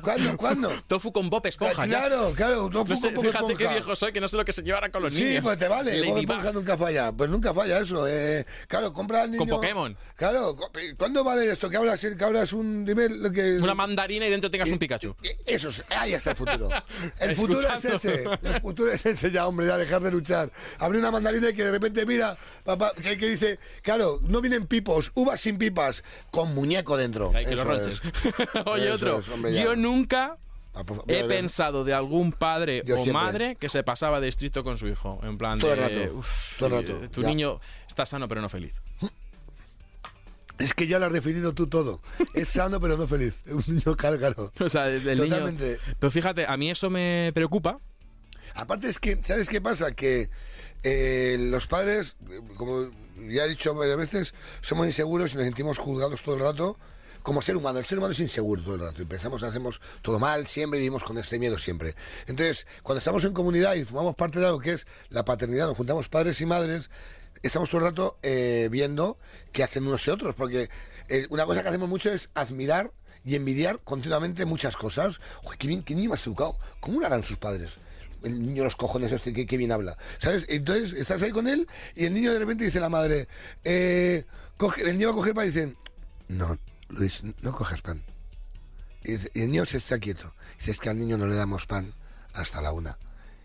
¿Cuándo? 0.02 0.38
¿Cuándo? 0.38 0.70
Tofu 0.88 1.12
con 1.12 1.30
Bob 1.30 1.46
Esponja. 1.48 1.86
ya. 1.86 2.00
claro, 2.08 2.34
claro, 2.36 2.70
tofu 2.70 2.90
No 2.92 2.96
sé, 2.96 3.08
con 3.08 3.16
Bob 3.16 3.26
fíjate 3.26 3.46
qué 3.48 3.52
Esponja. 3.64 3.74
viejo 3.74 3.96
soy, 3.96 4.12
que 4.14 4.22
no 4.22 4.28
sé 4.28 4.38
lo 4.38 4.46
que 4.46 4.52
se 4.54 4.62
llevarán 4.64 4.92
con 4.92 5.02
los 5.04 5.14
Sí, 5.14 5.24
niños. 5.24 5.44
pues 5.44 5.58
te 5.58 5.68
vale. 5.68 5.92
Bob 6.02 6.16
Ladybug. 6.16 6.20
Esponja 6.32 6.52
nunca 6.52 6.78
falla. 6.78 7.12
Pues 7.12 7.30
nunca 7.30 7.54
falla 7.54 7.80
eso. 7.80 8.08
Eh, 8.08 8.46
claro, 8.68 8.94
compra 8.94 9.24
al 9.24 9.32
niño. 9.32 9.40
Con 9.40 9.50
Pokémon. 9.50 9.98
Claro, 10.16 10.56
¿cuándo 10.98 11.24
va 11.24 11.32
a 11.32 11.36
haber 11.36 11.50
esto? 11.50 11.70
Que 11.70 11.78
hablas, 11.78 12.00
que 12.02 12.24
hablas 12.24 12.54
un. 12.54 12.86
Dime 12.86 13.10
lo 13.10 13.32
que. 13.32 13.58
Una 13.58 13.74
mandarina 13.76 14.26
y 14.28 14.30
dentro 14.30 14.50
tengas 14.50 14.70
un 14.70 14.78
Pikachu. 14.80 15.16
Eso 15.46 15.70
es, 15.70 15.84
ahí 15.96 16.14
está 16.14 16.32
el 16.32 16.36
futuro. 16.38 16.70
El 17.20 17.36
futuro 17.36 17.62
es 17.74 17.86
ese. 17.86 18.24
El 18.44 18.62
futuro 18.62 18.92
es 18.92 19.06
ese 19.06 19.32
ya, 19.32 19.48
hombre, 19.48 19.68
ya 19.68 19.78
dejar 19.78 20.02
de 20.02 20.12
luchar. 20.12 20.52
Abrir 20.80 21.00
una 21.02 21.12
mandarina 21.12 21.50
y 21.50 21.54
que 21.54 21.64
de 21.64 21.72
repente, 21.72 22.06
mira, 22.06 22.38
papá, 22.64 22.94
que, 23.02 23.18
que 23.18 23.30
dice, 23.30 23.60
claro, 23.82 24.20
no 24.24 24.42
vienen 24.42 24.68
pipos, 24.68 25.12
uvas 25.16 25.42
sin 25.42 25.58
pipas, 25.58 26.04
con 26.32 26.54
muñeco 26.56 26.98
dentro. 26.98 27.32
Ay, 27.36 27.46
que 27.46 27.56
lo 27.56 27.64
ronches. 27.64 28.02
es. 28.04 28.62
Oye, 28.66 28.86
Eso 28.86 28.96
otro. 28.96 29.20
es, 29.20 29.30
hombre, 29.30 29.54
ya. 29.54 29.64
Yo 29.64 29.76
nunca 29.76 30.38
Ah, 30.78 30.84
pues, 30.84 31.00
he 31.08 31.24
pensado 31.24 31.86
de 31.86 31.94
algún 31.94 32.34
padre 32.34 32.84
Yo 32.86 32.96
o 33.00 33.02
siempre. 33.02 33.14
madre 33.24 33.56
que 33.58 33.70
se 33.70 33.82
pasaba 33.84 34.20
de 34.20 34.28
estricto 34.28 34.66
con 34.66 34.78
su 34.78 34.90
hijo. 34.90 35.22
En 35.24 35.38
plan 35.38 35.58
Todo 35.58 35.74
el 35.74 35.80
de. 35.80 35.88
rato, 36.08 36.16
"Uf, 36.18 36.58
todo 36.60 36.68
el 36.68 36.74
eh, 36.86 36.92
rato, 36.94 37.12
Tu 37.12 37.22
ya. 37.22 37.28
niño 37.30 37.62
está 37.88 38.06
sano 38.06 38.28
pero 38.28 38.42
no 38.42 38.50
feliz. 38.50 38.74
Es 40.58 40.74
que 40.74 40.88
ya 40.88 41.00
lo 41.00 41.06
has 41.06 41.14
definido 41.14 41.54
tú 41.54 41.68
todo. 41.68 42.02
Es 42.34 42.50
sano 42.50 42.80
pero 42.80 42.98
no 42.98 43.08
feliz. 43.08 43.34
Un 43.46 43.64
niño 43.68 43.96
cárgaro. 43.96 44.52
O 44.60 44.70
sea, 44.70 44.90
el 44.90 45.04
niño. 45.04 45.24
Totalmente. 45.24 45.80
Pero 46.00 46.12
fíjate, 46.12 46.46
a 46.46 46.56
mí 46.58 46.70
eso 46.72 46.90
me 46.90 47.32
preocupa. 47.34 47.80
Aparte 48.56 48.88
es 48.88 49.00
que, 49.00 49.20
¿sabes 49.24 49.50
qué 49.50 49.60
pasa? 49.60 49.92
Que 49.92 50.30
eh, 50.84 51.38
los 51.40 51.68
padres, 51.68 52.16
como 52.56 52.90
ya 53.28 53.46
he 53.46 53.50
dicho 53.50 53.74
varias 53.74 53.98
veces, 53.98 54.34
somos 54.62 54.86
inseguros 54.86 55.34
y 55.34 55.36
nos 55.36 55.46
sentimos 55.46 55.78
juzgados 55.78 56.22
todo 56.22 56.36
el 56.36 56.42
rato. 56.42 56.78
Como 57.22 57.42
ser 57.42 57.58
humano, 57.58 57.80
el 57.80 57.86
ser 57.86 57.98
humano 57.98 58.14
es 58.14 58.20
inseguro 58.20 58.62
todo 58.62 58.76
el 58.76 58.82
rato 58.82 59.02
y 59.02 59.06
pensamos 59.06 59.42
que 59.42 59.48
hacemos 59.48 59.82
todo 60.04 60.20
mal 60.20 60.46
siempre 60.46 60.78
y 60.78 60.84
vivimos 60.84 61.04
con 61.04 61.18
este 61.18 61.40
miedo 61.40 61.58
siempre. 61.58 61.96
Entonces, 62.28 62.68
cuando 62.84 63.00
estamos 63.00 63.24
en 63.24 63.34
comunidad 63.34 63.74
y 63.74 63.84
formamos 63.84 64.14
parte 64.14 64.40
de 64.40 64.46
algo 64.46 64.60
que 64.60 64.74
es 64.74 64.86
la 65.10 65.26
paternidad, 65.26 65.66
nos 65.66 65.76
juntamos 65.76 66.08
padres 66.08 66.40
y 66.42 66.46
madres, 66.46 66.92
estamos 67.48 67.70
todo 67.70 67.82
el 67.82 67.88
rato 67.88 68.18
eh, 68.24 68.68
viendo 68.72 69.18
qué 69.52 69.64
hacen 69.64 69.86
unos 69.88 70.06
y 70.08 70.10
otros, 70.12 70.36
porque 70.36 70.70
eh, 71.08 71.28
una 71.30 71.46
cosa 71.46 71.62
que 71.64 71.70
hacemos 71.70 71.90
mucho 71.90 72.12
es 72.12 72.30
admirar 72.34 72.92
y 73.24 73.36
envidiar 73.36 73.80
continuamente 73.84 74.46
muchas 74.46 74.76
cosas. 74.78 75.20
Uy, 75.44 75.56
qué, 75.58 75.68
bien, 75.68 75.84
qué 75.84 75.96
niño 75.96 76.12
más 76.12 76.26
educado. 76.28 76.58
¿Cómo 76.80 77.00
lo 77.00 77.06
harán 77.08 77.24
sus 77.24 77.38
padres? 77.38 77.72
El 78.24 78.40
niño 78.42 78.64
los 78.64 78.76
cojones, 78.76 79.12
este, 79.12 79.34
qué 79.34 79.58
bien 79.58 79.72
habla. 79.72 79.98
¿Sabes? 80.18 80.46
Entonces 80.50 80.94
estás 80.94 81.22
ahí 81.22 81.32
con 81.32 81.48
él 81.48 81.68
y 81.96 82.06
el 82.06 82.14
niño 82.14 82.32
de 82.34 82.40
repente 82.40 82.66
dice 82.66 82.80
la 82.80 82.90
madre, 82.90 83.28
eh, 83.64 84.26
coge, 84.58 84.82
el 84.88 84.98
niño 84.98 85.08
va 85.10 85.14
a 85.14 85.18
coger 85.18 85.34
pan 85.34 85.46
y 85.46 85.48
dicen, 85.48 85.78
no, 86.28 86.58
Luis, 86.90 87.22
no 87.42 87.52
cojas 87.52 87.82
pan. 87.82 88.04
Y, 89.04 89.12
dice- 89.14 89.32
y 89.34 89.42
el 89.42 89.52
niño 89.52 89.66
se 89.66 89.78
está 89.78 90.00
quieto. 90.00 90.34
Dice, 90.58 90.72
es 90.72 90.80
que 90.80 90.90
al 90.90 90.98
niño 90.98 91.18
no 91.18 91.28
le 91.28 91.36
damos 91.36 91.66
pan 91.68 91.94
hasta 92.34 92.62
la 92.62 92.72
una. 92.72 92.98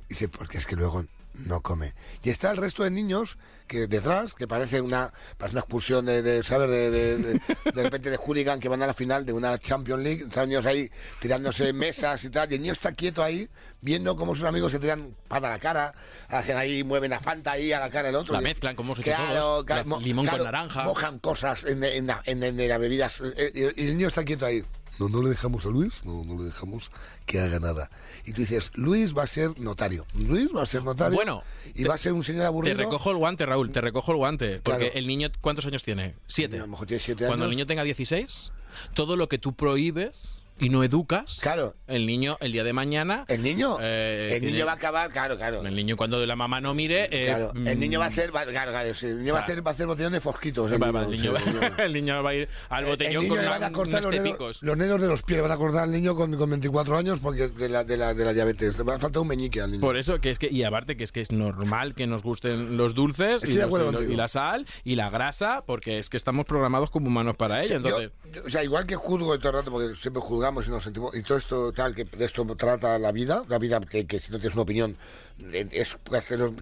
Dice, 0.09 0.28
porque 0.28 0.59
es 0.59 0.66
que 0.66 0.76
luego 0.76 1.05
no 1.46 1.61
come. 1.61 1.94
Y 2.22 2.30
está 2.30 2.51
el 2.51 2.57
resto 2.57 2.82
de 2.82 2.90
niños 2.90 3.36
que 3.71 3.87
detrás, 3.87 4.35
que 4.35 4.49
parece 4.49 4.81
una, 4.81 5.12
parece 5.39 5.55
una 5.55 5.61
expulsión 5.61 6.05
de, 6.05 6.23
de 6.23 6.43
¿sabes? 6.43 6.68
De, 6.68 6.91
de, 6.91 7.16
de- 7.18 7.41
de 7.73 7.83
repente 7.85 8.11
de 8.11 8.16
hooligan 8.16 8.59
que 8.59 8.68
van 8.68 8.83
a 8.83 8.87
la 8.89 8.95
final 8.95 9.25
de 9.25 9.33
una 9.33 9.57
Champions 9.59 10.03
League, 10.03 10.23
están 10.25 10.49
niños 10.49 10.66
ahí 10.66 10.91
tirándose 11.21 11.73
mesas 11.73 12.25
y 12.25 12.31
tal, 12.31 12.51
y 12.51 12.57
el 12.57 12.62
niño 12.62 12.73
está 12.73 12.93
quieto 12.93 13.23
ahí, 13.23 13.49
viendo 13.81 14.16
cómo 14.16 14.35
sus 14.35 14.45
amigos 14.45 14.73
se 14.73 14.81
tiran 14.81 15.14
pan 15.29 15.45
a 15.45 15.51
la 15.51 15.59
cara, 15.61 15.95
hacen 16.27 16.57
ahí, 16.57 16.83
mueven 16.83 17.11
la 17.11 17.21
fanta 17.21 17.53
ahí 17.53 17.73
a 17.73 17.79
la 17.79 17.91
cara 17.91 18.09
del 18.09 18.16
otro. 18.16 18.33
La 18.35 18.41
Y- 18.41 18.45
mezclan, 18.45 18.75
como 18.75 18.95
hecho 18.95 19.03
claro, 19.05 19.64
limón 20.01 20.27
con 20.27 20.43
naranja. 20.43 20.83
Mojan 20.83 21.21
cosas 21.21 21.62
en, 21.62 21.85
en 21.85 22.11
en- 22.25 22.43
en 22.43 22.68
las 22.68 22.81
bebidas, 22.81 23.21
eh, 23.37 23.53
y, 23.55 23.61
y 23.83 23.87
el 23.87 23.97
niño 23.97 24.09
está 24.09 24.25
quieto 24.25 24.47
ahí. 24.47 24.64
No, 25.01 25.09
no 25.09 25.22
le 25.22 25.30
dejamos 25.30 25.64
a 25.64 25.70
Luis, 25.70 26.05
no, 26.05 26.22
no 26.24 26.36
le 26.38 26.44
dejamos 26.44 26.90
que 27.26 27.40
haga 27.40 27.59
nada. 27.59 27.90
Y 28.26 28.32
tú 28.34 28.42
dices, 28.42 28.70
Luis 28.74 29.16
va 29.16 29.22
a 29.22 29.26
ser 29.26 29.59
notario. 29.59 30.07
Luis 30.14 30.51
va 30.55 30.62
a 30.62 30.66
ser 30.66 30.84
notario. 30.84 31.16
Bueno, 31.16 31.42
y 31.74 31.84
va 31.84 31.94
a 31.94 31.98
ser 31.98 32.12
un 32.12 32.22
señor 32.22 32.42
Te 32.42 32.46
aburrido. 32.48 32.76
recojo 32.76 33.11
el 33.11 33.16
guante, 33.16 33.46
Raúl, 33.46 33.72
te 33.72 33.80
recojo 33.80 34.12
el 34.12 34.18
guante. 34.18 34.61
Porque 34.62 34.78
Claro. 34.86 34.94
el 34.94 35.07
niño, 35.07 35.28
¿cuántos 35.40 35.64
años 35.64 35.82
tiene? 35.82 36.16
Siete. 36.26 36.59
A 36.59 36.61
lo 36.61 36.66
mejor 36.68 36.86
tiene 36.86 37.03
siete 37.03 37.24
Cuando 37.26 37.46
el 37.46 37.51
años. 37.51 37.57
niño 37.57 37.66
tenga 37.66 37.82
16, 37.82 38.51
todo 38.92 39.16
lo 39.16 39.28
que 39.28 39.38
tú 39.38 39.55
prohíbes 39.55 40.39
y 40.61 40.68
no 40.68 40.84
educas, 40.84 41.38
Claro. 41.40 41.74
el 41.86 42.06
niño 42.06 42.36
el 42.40 42.52
día 42.52 42.64
de 42.64 42.72
mañana... 42.72 43.24
El 43.28 43.42
niño, 43.42 43.78
Eh, 43.80 44.30
el 44.34 44.40
tiene- 44.40 44.52
niño 44.52 44.66
va 44.66 44.72
a 44.72 44.74
acabar, 44.76 45.11
claro, 45.11 45.36
claro. 45.36 45.62
El 45.66 45.74
niño 45.74 45.96
cuando 45.96 46.24
la 46.26 46.36
mamá 46.36 46.61
no 46.61 46.74
mire... 46.74 47.08
eh, 47.11 47.26
Claro, 47.26 47.52
el 47.54 47.76
mm, 47.76 47.80
niño 47.80 47.98
va 48.00 48.06
a 48.06 48.08
hacer, 48.08 48.34
va- 48.34 48.44
claro, 48.46 48.70
claro, 48.72 48.94
sí, 48.94 49.06
el 49.06 49.18
niño 49.20 49.32
va 49.34 49.40
a 49.40 49.42
hacer, 49.42 49.66
va 49.66 49.70
a 49.70 49.74
hacer 49.74 49.86
botellón 49.86 50.12
de 50.12 50.20
fosquitos. 50.20 50.70
va- 50.72 50.90
va, 50.90 51.02
el, 51.04 51.11
niño, 51.11 51.34
el 51.36 51.44
niño. 51.46 51.61
el 51.78 51.92
niño 51.92 52.22
va 52.22 52.30
a 52.30 52.34
ir 52.34 52.48
al 52.68 52.84
botellón 52.84 53.12
el 53.14 53.28
niño 53.28 53.34
con 53.34 53.42
le 53.44 53.48
van 53.50 53.64
a 53.64 53.72
cortar 53.72 54.02
los 54.02 54.11
tepicos. 54.12 54.62
los 54.62 54.78
dedos 54.78 55.00
de 55.00 55.06
los 55.08 55.22
pies, 55.22 55.38
le 55.38 55.42
van 55.42 55.52
a 55.52 55.56
cortar 55.56 55.82
al 55.84 55.92
niño 55.92 56.14
con, 56.14 56.36
con 56.36 56.50
24 56.50 56.96
años 56.96 57.20
porque 57.20 57.48
de 57.48 57.68
la, 57.68 57.84
de, 57.84 57.96
la, 57.96 58.14
de 58.14 58.24
la 58.24 58.32
diabetes. 58.32 58.76
Le 58.78 58.84
va 58.84 58.94
a 58.94 58.98
faltar 58.98 59.22
un 59.22 59.28
meñique 59.28 59.61
al 59.61 59.70
niño. 59.70 59.80
Por 59.80 59.96
eso, 59.96 60.20
que 60.20 60.30
es 60.30 60.38
que, 60.38 60.48
y 60.50 60.62
aparte 60.64 60.96
que 60.96 61.04
es 61.04 61.12
que 61.12 61.20
es 61.20 61.30
normal 61.32 61.94
que 61.94 62.06
nos 62.06 62.22
gusten 62.22 62.76
los 62.76 62.94
dulces 62.94 63.42
y, 63.44 63.54
los- 63.54 64.02
y 64.08 64.16
la 64.16 64.28
sal 64.28 64.66
y 64.84 64.96
la 64.96 65.11
grasa, 65.11 65.62
porque 65.66 65.98
es 65.98 66.08
que 66.11 66.16
estamos 66.16 66.44
programados 66.46 66.90
como 66.90 67.06
humanos 67.08 67.36
para 67.36 67.62
ello. 67.62 67.70
Yo- 67.70 67.76
Entonces, 67.76 68.11
yo- 68.34 68.42
o 68.46 68.50
sea, 68.50 68.62
igual 68.64 68.86
que 68.86 68.96
juzgo 68.96 69.38
todo 69.38 69.48
el 69.50 69.54
rato, 69.54 69.70
porque 69.70 69.94
siempre 69.96 70.20
juzgamos 70.20 70.49
y 70.66 70.70
nos 70.70 70.84
sentimos, 70.84 71.14
y 71.14 71.22
todo 71.22 71.38
esto 71.38 71.72
tal, 71.72 71.94
que 71.94 72.05
de 72.05 72.24
esto 72.24 72.44
trata 72.57 72.98
la 72.98 73.12
vida, 73.12 73.44
la 73.48 73.59
vida 73.59 73.80
que, 73.80 74.07
que 74.07 74.20
si 74.20 74.30
no 74.30 74.38
tienes 74.38 74.55
una 74.55 74.62
opinión, 74.62 74.96
eh, 75.53 75.68
es 75.72 75.96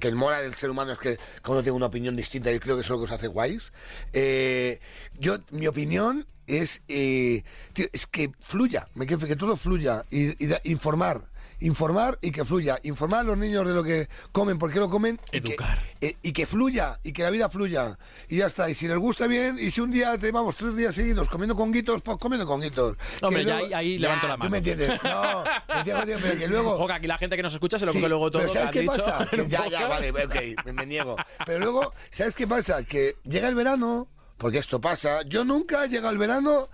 que 0.01 0.09
el 0.09 0.15
mola 0.15 0.41
del 0.41 0.55
ser 0.55 0.71
humano 0.71 0.93
es 0.93 0.99
que 0.99 1.19
cada 1.43 1.55
uno 1.55 1.63
tiene 1.63 1.77
una 1.77 1.87
opinión 1.87 2.17
distinta 2.17 2.53
y 2.53 2.59
creo 2.59 2.77
que 2.77 2.83
eso 2.83 2.95
es 2.95 3.01
lo 3.01 3.07
que 3.07 3.13
os 3.13 3.19
hace 3.19 3.29
guays. 3.29 3.73
Eh, 4.13 4.81
yo, 5.19 5.39
mi 5.51 5.67
opinión 5.67 6.27
es, 6.47 6.83
eh, 6.89 7.43
es 7.77 8.07
que 8.07 8.31
fluya, 8.41 8.89
me 8.95 9.07
quiero 9.07 9.27
que 9.27 9.37
todo 9.37 9.57
fluya 9.57 10.05
y, 10.11 10.35
informar 10.71 11.23
informar 11.61 12.19
y 12.23 12.31
que 12.31 12.45
fluya. 12.45 12.79
Informar 12.85 13.21
a 13.21 13.23
los 13.25 13.39
niños 13.39 13.67
de 13.67 13.73
lo 13.75 13.83
que 13.83 14.09
comen, 14.33 14.59
por 14.59 14.73
qué 14.73 14.79
lo 14.79 14.89
comen. 14.91 15.19
y 15.33 15.41
que- 15.41 15.49
Educar. 15.49 15.83
eh, 16.01 16.17
Y 16.23 16.33
que, 16.33 16.47
fluya, 16.47 16.99
y 17.03 17.13
que 17.13 17.23
la 17.23 17.31
vida 17.31 17.49
fluya. 17.49 17.99
Y 18.29 18.37
ya 18.39 18.47
está. 18.47 18.69
Y 18.71 18.75
si 18.75 18.87
les 18.89 18.97
gusta 18.99 19.27
bien, 19.27 19.57
y 19.59 19.71
si 19.71 19.81
un 19.81 19.91
día 19.91 20.17
te 20.19 20.31
vamos 20.33 20.57
tres 20.57 20.77
días 20.77 20.95
seguidos 20.95 21.29
comiendo 21.29 21.57
conguitos, 21.57 22.03
pues 22.03 22.19
comiendo 22.19 22.47
conguitos. 22.47 22.97
Hombre, 23.23 23.45
Que 23.45 23.69
ya 23.69 23.79
ahí- 23.79 23.99
levanto 23.99 24.29
la 24.29 24.35
Tú 24.35 24.39
mano. 24.41 24.51
me 24.51 24.59
entiendes. 24.59 24.89
No, 25.03 25.45
me 25.69 25.79
entiendes, 25.81 26.19
pero 26.23 26.39
que 26.39 26.49
luego. 26.49 26.87
Que 26.87 26.93
aquí 26.93 27.07
la 27.07 27.19
gente 27.19 27.37
que 27.37 27.43
nos 27.43 27.53
escucha 27.55 27.79
se 27.79 27.87
lo 27.87 27.93
Sí, 27.93 27.99
come 27.99 28.09
luego 28.09 28.31
todo 28.31 28.43
pero 28.43 28.55
¿sabes 28.55 28.71
qué 28.71 28.81
dicho. 28.81 28.93
pasa? 28.97 29.29
ya, 29.49 29.69
ya, 29.69 29.87
vale, 29.89 30.11
ok, 30.11 30.65
me, 30.67 30.73
me 30.73 30.87
niego. 30.87 31.17
Pero 31.45 31.59
luego, 31.59 31.93
¿sabes 32.11 32.35
qué 32.35 32.47
pasa? 32.47 32.83
Que 32.85 33.15
llega 33.25 33.49
el 33.49 33.55
verano, 33.55 34.09
porque 34.37 34.59
esto 34.59 34.81
pasa. 34.81 35.23
Yo 35.23 35.45
nunca 35.45 35.85
he 35.85 35.89
llegado 35.89 36.11
el 36.13 36.19
verano 36.19 36.69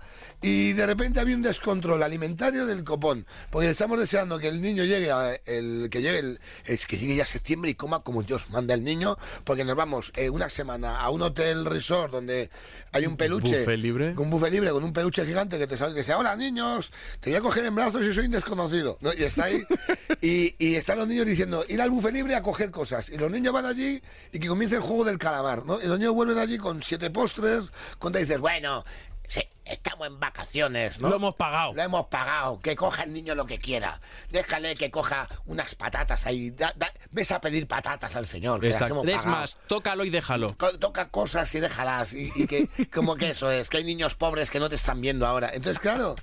y 0.45 0.73
de 0.73 0.85
repente 0.85 1.19
había 1.19 1.35
un 1.35 1.41
descontrol 1.41 2.03
alimentario 2.03 2.67
del 2.67 2.83
copón. 2.83 3.25
Porque 3.49 3.67
estamos 3.67 3.99
deseando 3.99 4.37
que 4.37 4.47
el 4.47 4.61
niño 4.61 4.83
llegue, 4.83 5.11
a 5.11 5.33
el, 5.47 5.87
que 5.89 6.03
llegue 6.03 6.19
el, 6.19 6.39
es 6.65 6.85
que 6.85 6.99
llegue 6.99 7.15
ya 7.15 7.25
septiembre 7.25 7.71
y 7.71 7.73
coma 7.73 8.01
como 8.01 8.21
Dios 8.21 8.47
manda 8.51 8.75
el 8.75 8.83
niño, 8.83 9.17
porque 9.43 9.63
nos 9.63 9.75
vamos 9.75 10.11
eh, 10.15 10.29
una 10.29 10.47
semana 10.49 11.01
a 11.01 11.09
un 11.09 11.23
hotel 11.23 11.65
resort 11.65 12.11
donde 12.11 12.51
hay 12.91 13.07
un 13.07 13.17
peluche. 13.17 13.57
Buffet 13.61 13.79
libre. 13.79 14.13
Un 14.15 14.29
buffet 14.29 14.51
libre 14.51 14.69
con 14.69 14.83
un 14.83 14.93
peluche 14.93 15.25
gigante 15.25 15.57
que 15.57 15.65
te 15.65 15.77
sale 15.77 15.93
y 15.93 15.95
dice, 15.95 16.13
hola 16.13 16.35
niños, 16.35 16.91
te 17.21 17.31
voy 17.31 17.37
a 17.37 17.41
coger 17.41 17.65
en 17.65 17.73
brazos 17.73 18.03
y 18.03 18.13
soy 18.13 18.25
un 18.25 18.31
desconocido. 18.33 18.99
¿no? 19.01 19.15
Y 19.15 19.23
está 19.23 19.45
ahí. 19.45 19.63
y, 20.21 20.53
y 20.63 20.75
están 20.75 20.99
los 20.99 21.07
niños 21.07 21.25
diciendo, 21.25 21.65
ir 21.67 21.81
al 21.81 21.89
buffet 21.89 22.13
libre 22.13 22.35
a 22.35 22.43
coger 22.43 22.69
cosas. 22.69 23.09
Y 23.09 23.17
los 23.17 23.31
niños 23.31 23.51
van 23.51 23.65
allí 23.65 23.99
y 24.31 24.37
que 24.37 24.47
comienza 24.47 24.75
el 24.75 24.83
juego 24.83 25.05
del 25.05 25.17
calamar. 25.17 25.65
¿no? 25.65 25.81
Y 25.81 25.87
los 25.87 25.97
niños 25.97 26.13
vuelven 26.13 26.37
allí 26.37 26.59
con 26.59 26.83
siete 26.83 27.09
postres, 27.09 27.71
cuando 27.97 28.19
dices, 28.19 28.37
bueno, 28.37 28.85
sí, 29.27 29.41
estamos 29.65 30.07
en 30.07 30.19
vacaciones. 30.19 30.99
¿no? 30.99 31.09
Lo 31.09 31.15
hemos 31.15 31.35
pagado. 31.35 31.73
Lo 31.73 31.81
hemos 31.81 32.05
pagado, 32.07 32.59
que 32.59 32.75
coja 32.75 33.03
el 33.03 33.13
niño 33.13 33.35
lo 33.35 33.45
que 33.45 33.57
quiera. 33.57 33.99
Déjale 34.29 34.75
que 34.75 34.91
coja 34.91 35.27
unas 35.45 35.75
patatas 35.75 36.25
ahí. 36.25 36.51
Da- 36.51 36.73
da- 36.75 36.93
ves 37.11 37.31
a 37.31 37.41
pedir 37.41 37.67
patatas 37.67 38.15
al 38.15 38.25
señor. 38.25 38.61
Que 38.61 38.69
las 38.69 38.89
hemos 38.89 39.05
Es 39.07 39.25
más, 39.25 39.57
tócalo 39.67 40.03
y 40.05 40.09
déjalo. 40.09 40.47
co- 40.57 40.77
toca 40.79 41.09
cosas 41.09 41.53
y 41.55 41.59
déjalas 41.59 42.13
y, 42.13 42.31
y 42.35 42.47
que 42.47 42.69
como 42.93 43.15
que 43.15 43.31
eso 43.31 43.49
es 43.51 43.69
que 43.69 43.77
hay 43.77 43.83
niños 43.83 44.15
pobres 44.15 44.49
que 44.49 44.59
no 44.59 44.69
te 44.69 44.75
están 44.75 45.01
viendo 45.01 45.25
ahora 45.25 45.49
entonces 45.53 45.79
claro 45.79 46.15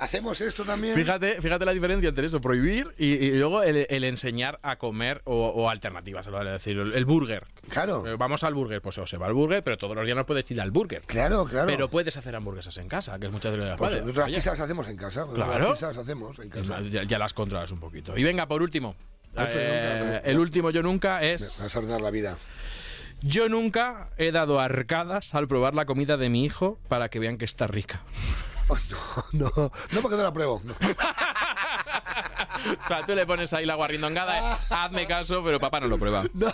hacemos 0.00 0.40
esto 0.40 0.64
también 0.64 0.94
Fíjate, 0.94 1.40
fíjate 1.40 1.64
la 1.64 1.72
diferencia 1.72 2.08
entre 2.08 2.26
eso, 2.26 2.40
prohibir 2.40 2.92
y, 2.98 3.06
y 3.14 3.30
luego 3.32 3.62
el, 3.62 3.86
el 3.88 4.04
enseñar 4.04 4.58
a 4.62 4.76
comer 4.76 5.22
o, 5.24 5.46
o 5.48 5.70
alternativas, 5.70 6.24
se 6.24 6.30
lo 6.30 6.38
vale 6.38 6.50
decir. 6.50 6.76
El, 6.78 6.92
el 6.94 7.04
burger. 7.04 7.46
claro 7.68 8.06
Eh, 8.06 8.16
Vamos 8.18 8.42
al 8.44 8.54
burger, 8.54 8.80
pues 8.82 8.98
o 8.98 9.06
se 9.06 9.16
va 9.16 9.26
al 9.26 9.34
burger, 9.34 9.62
pero 9.62 9.78
todos 9.78 9.94
los 9.94 10.04
días 10.04 10.16
no 10.16 10.26
puedes 10.26 10.50
ir 10.50 10.60
al 10.60 10.70
burger. 10.70 11.02
claro 11.02 11.44
claro 11.44 11.66
Pero 11.66 11.88
puedes 11.88 12.16
hacer 12.16 12.34
hamburguesas 12.34 12.76
en 12.78 12.88
casa, 12.88 13.18
que 13.18 13.26
es 13.26 13.32
muchas 13.32 13.52
de 13.52 13.58
las 13.58 13.78
pues 13.78 13.90
vale, 13.92 14.00
nosotros 14.02 14.28
las 14.28 14.34
pizzas 14.36 14.58
las 14.58 14.60
hacemos 14.64 14.88
en 14.88 14.96
casa 14.96 15.26
Claro. 15.34 15.68
las 15.68 15.78
pizzas 15.78 15.96
hacemos 15.96 16.38
en 16.38 16.48
casa 16.50 16.80
ya, 16.82 17.02
ya 17.04 17.18
las 17.18 17.32
controlas 17.34 17.70
un 17.72 17.80
poquito. 17.80 18.16
Y 18.18 18.24
venga, 18.24 18.46
por 18.48 18.62
último. 18.62 18.94
Ay, 19.36 19.46
pues 19.46 19.56
Eh, 19.56 20.00
nunca, 20.04 20.18
el 20.30 20.38
último 20.40 20.70
yo 20.70 20.82
nunca 20.82 21.20
me 21.20 21.32
es... 21.34 21.42
vas 21.60 21.76
a 21.76 21.78
ordenar 21.78 22.00
la 22.00 22.10
vida 22.10 22.36
Yo 23.22 23.48
nunca 23.48 24.10
he 24.16 24.32
dado 24.32 24.58
arcadas 24.60 25.34
al 25.34 25.46
probar 25.46 25.74
la 25.74 25.84
comida 25.84 26.16
de 26.16 26.28
mi 26.30 26.44
hijo 26.44 26.78
para 26.88 27.08
que 27.10 27.18
vean 27.20 27.38
que 27.38 27.44
está 27.44 27.66
rica. 27.68 28.02
Oh, 28.70 28.76
no 29.32 29.50
no 29.54 29.72
no 29.92 30.00
porque 30.02 30.16
no 30.16 30.22
la 30.22 30.32
pruebo 30.32 30.60
no. 30.64 30.74
O 32.84 32.88
sea, 32.88 33.06
tú 33.06 33.14
le 33.14 33.24
pones 33.26 33.52
ahí 33.54 33.64
la 33.64 33.74
guarrindongada, 33.74 34.52
eh, 34.52 34.56
hazme 34.70 35.06
caso, 35.06 35.42
pero 35.42 35.58
papá 35.58 35.80
no 35.80 35.88
lo 35.88 35.98
prueba. 35.98 36.24
no 36.34 36.46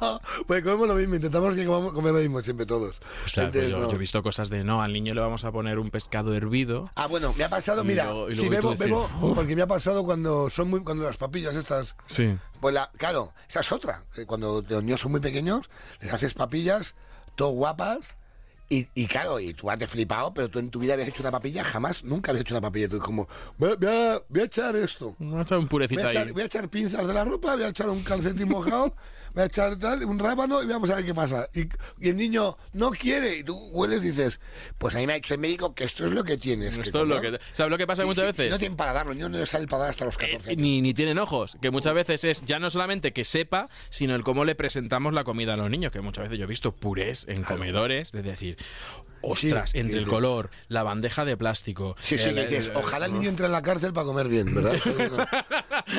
no 0.00 0.20
pues 0.46 0.62
comemos 0.62 0.86
lo 0.86 0.94
mismo 0.94 1.16
intentamos 1.16 1.56
que 1.56 1.66
comamos- 1.66 1.92
comer 1.92 2.12
lo 2.12 2.20
mismo 2.20 2.40
siempre 2.40 2.66
todos 2.66 3.00
O 3.24 3.28
sea, 3.28 3.50
pues 3.50 3.64
Entonces, 3.64 3.70
yo, 3.72 3.78
no. 3.80 3.88
yo 3.88 3.94
he 3.96 3.98
visto 3.98 4.22
cosas 4.22 4.48
de 4.48 4.62
no, 4.62 4.80
al 4.80 4.92
niño 4.92 5.12
le 5.12 5.20
vamos 5.20 5.44
a 5.44 5.50
poner 5.50 5.78
un 5.80 5.90
pescado 5.90 6.34
hervido. 6.34 6.88
Ah, 6.94 7.06
bueno, 7.08 7.34
me 7.36 7.42
ha 7.44 7.48
pasado, 7.48 7.82
mira, 7.84 8.04
luego- 8.04 8.32
si 8.32 8.48
bebo, 8.48 8.70
decir, 8.72 8.86
bebo, 8.86 9.08
porque 9.34 9.56
me 9.56 9.62
ha 9.62 9.66
pasado 9.66 10.04
cuando 10.04 10.50
son 10.50 10.70
muy, 10.70 10.80
cuando 10.84 11.04
las 11.04 11.16
papillas 11.16 11.54
estas, 11.56 11.96
Sí. 12.06 12.36
Pues 12.60 12.74
la, 12.74 12.90
claro, 12.96 13.32
esa 13.48 13.60
es 13.60 13.72
otra. 13.72 14.04
que 14.14 14.24
Cuando 14.26 14.64
los 14.68 14.82
niños 14.84 15.00
son 15.00 15.10
muy 15.12 15.20
pequeños, 15.20 15.68
les 16.00 16.12
haces 16.12 16.34
papillas, 16.34 16.94
todo 17.34 17.50
guapas, 17.50 18.16
y, 18.68 18.86
y 18.94 19.06
claro, 19.06 19.40
y 19.40 19.54
tú 19.54 19.70
has 19.70 19.78
de 19.78 19.86
flipado, 19.86 20.32
pero 20.34 20.48
tú 20.48 20.58
en 20.58 20.70
tu 20.70 20.78
vida 20.78 20.92
habías 20.94 21.08
hecho 21.08 21.22
una 21.22 21.30
papilla, 21.30 21.64
jamás, 21.64 22.04
nunca 22.04 22.30
habías 22.30 22.42
hecho 22.42 22.54
una 22.54 22.60
papilla. 22.60 22.88
Tú 22.88 22.98
como, 22.98 23.26
voy, 23.56 23.72
a- 23.72 23.76
voy 23.76 23.88
a, 23.88 24.22
voy 24.28 24.40
a 24.40 24.44
echar 24.44 24.76
esto. 24.76 25.14
Vamos 25.18 25.38
a 25.38 25.42
echar 25.42 25.58
un 25.58 25.64
Voy 25.64 25.70
purecito 25.70 26.06
a, 26.06 26.10
echar, 26.10 26.26
ahí. 26.26 26.32
voy 26.32 26.42
a 26.42 26.46
echar 26.46 26.68
pinzas 26.68 27.06
de 27.06 27.14
la 27.14 27.24
ropa, 27.24 27.54
voy 27.54 27.64
a 27.64 27.68
echar 27.68 27.88
un 27.88 28.02
calcetín 28.02 28.48
mojado, 28.48 28.94
voy 29.38 29.44
a 29.44 29.46
echar 29.46 29.76
tal, 29.78 30.04
un 30.04 30.18
rábano 30.18 30.62
y 30.62 30.66
vamos 30.66 30.90
a 30.90 30.96
ver 30.96 31.04
qué 31.04 31.14
pasa. 31.14 31.48
Y, 31.54 31.60
y 32.04 32.10
el 32.10 32.16
niño 32.16 32.56
no 32.72 32.90
quiere, 32.90 33.38
y 33.38 33.42
tú 33.44 33.56
hueles 33.72 34.02
y 34.04 34.08
dices, 34.10 34.40
pues 34.78 34.94
a 34.94 34.98
mí 34.98 35.06
me 35.06 35.14
ha 35.14 35.16
dicho 35.16 35.34
el 35.34 35.40
médico 35.40 35.74
que 35.74 35.84
esto 35.84 36.06
es 36.06 36.12
lo 36.12 36.24
que 36.24 36.36
tienes. 36.36 36.76
que 36.76 36.82
Esto 36.82 37.02
es 37.02 37.08
lo 37.08 37.16
comer". 37.16 37.38
que. 37.38 37.44
¿Sabes 37.52 37.70
lo 37.70 37.78
que 37.78 37.86
pasa 37.86 38.02
Sí, 38.02 38.08
muchas 38.08 38.22
sí, 38.24 38.26
veces? 38.28 38.50
no 38.50 38.58
tienen 38.58 38.76
paladar, 38.76 39.06
los 39.06 39.16
niños 39.16 39.30
no 39.30 39.38
les 39.38 39.48
sale 39.48 39.62
el 39.62 39.68
paladar 39.68 39.90
hasta 39.90 40.04
los 40.04 40.16
14 40.16 40.34
Eh, 40.36 40.50
años. 40.52 40.62
ni, 40.62 40.80
ni 40.82 40.94
tienen 40.94 41.18
ojos, 41.18 41.56
que 41.60 41.70
muchas 41.70 41.94
veces 41.94 42.24
es 42.24 42.42
ya 42.44 42.58
no 42.58 42.70
solamente 42.70 43.12
que 43.12 43.24
sepa, 43.24 43.68
sino 43.90 44.14
el 44.14 44.22
cómo 44.22 44.44
le 44.44 44.54
presentamos 44.54 45.12
la 45.12 45.24
comida 45.24 45.54
a 45.54 45.56
los 45.56 45.70
niños, 45.70 45.92
que 45.92 46.00
muchas 46.00 46.24
veces 46.24 46.38
yo 46.38 46.44
he 46.44 46.48
visto 46.48 46.72
purés 46.74 47.26
en 47.28 47.42
comedores, 47.44 48.12
de 48.12 48.22
decir, 48.22 48.56
ostras, 49.22 49.70
Sí, 49.70 49.78
entre 49.78 49.94
sí, 49.94 49.98
el 50.00 50.04
sí. 50.04 50.10
color, 50.10 50.50
la 50.68 50.82
bandeja 50.82 51.24
de 51.24 51.36
plástico. 51.36 51.96
Sí, 52.00 52.18
sí, 52.18 52.30
el- 52.30 52.72
ojalá 52.74 53.06
el 53.06 53.12
niño 53.12 53.28
entre 53.28 53.46
en 53.46 53.52
la 53.52 53.62
cárcel 53.62 53.92
para 53.92 54.06
comer 54.06 54.28
bien, 54.28 54.54
¿verdad? 54.54 54.74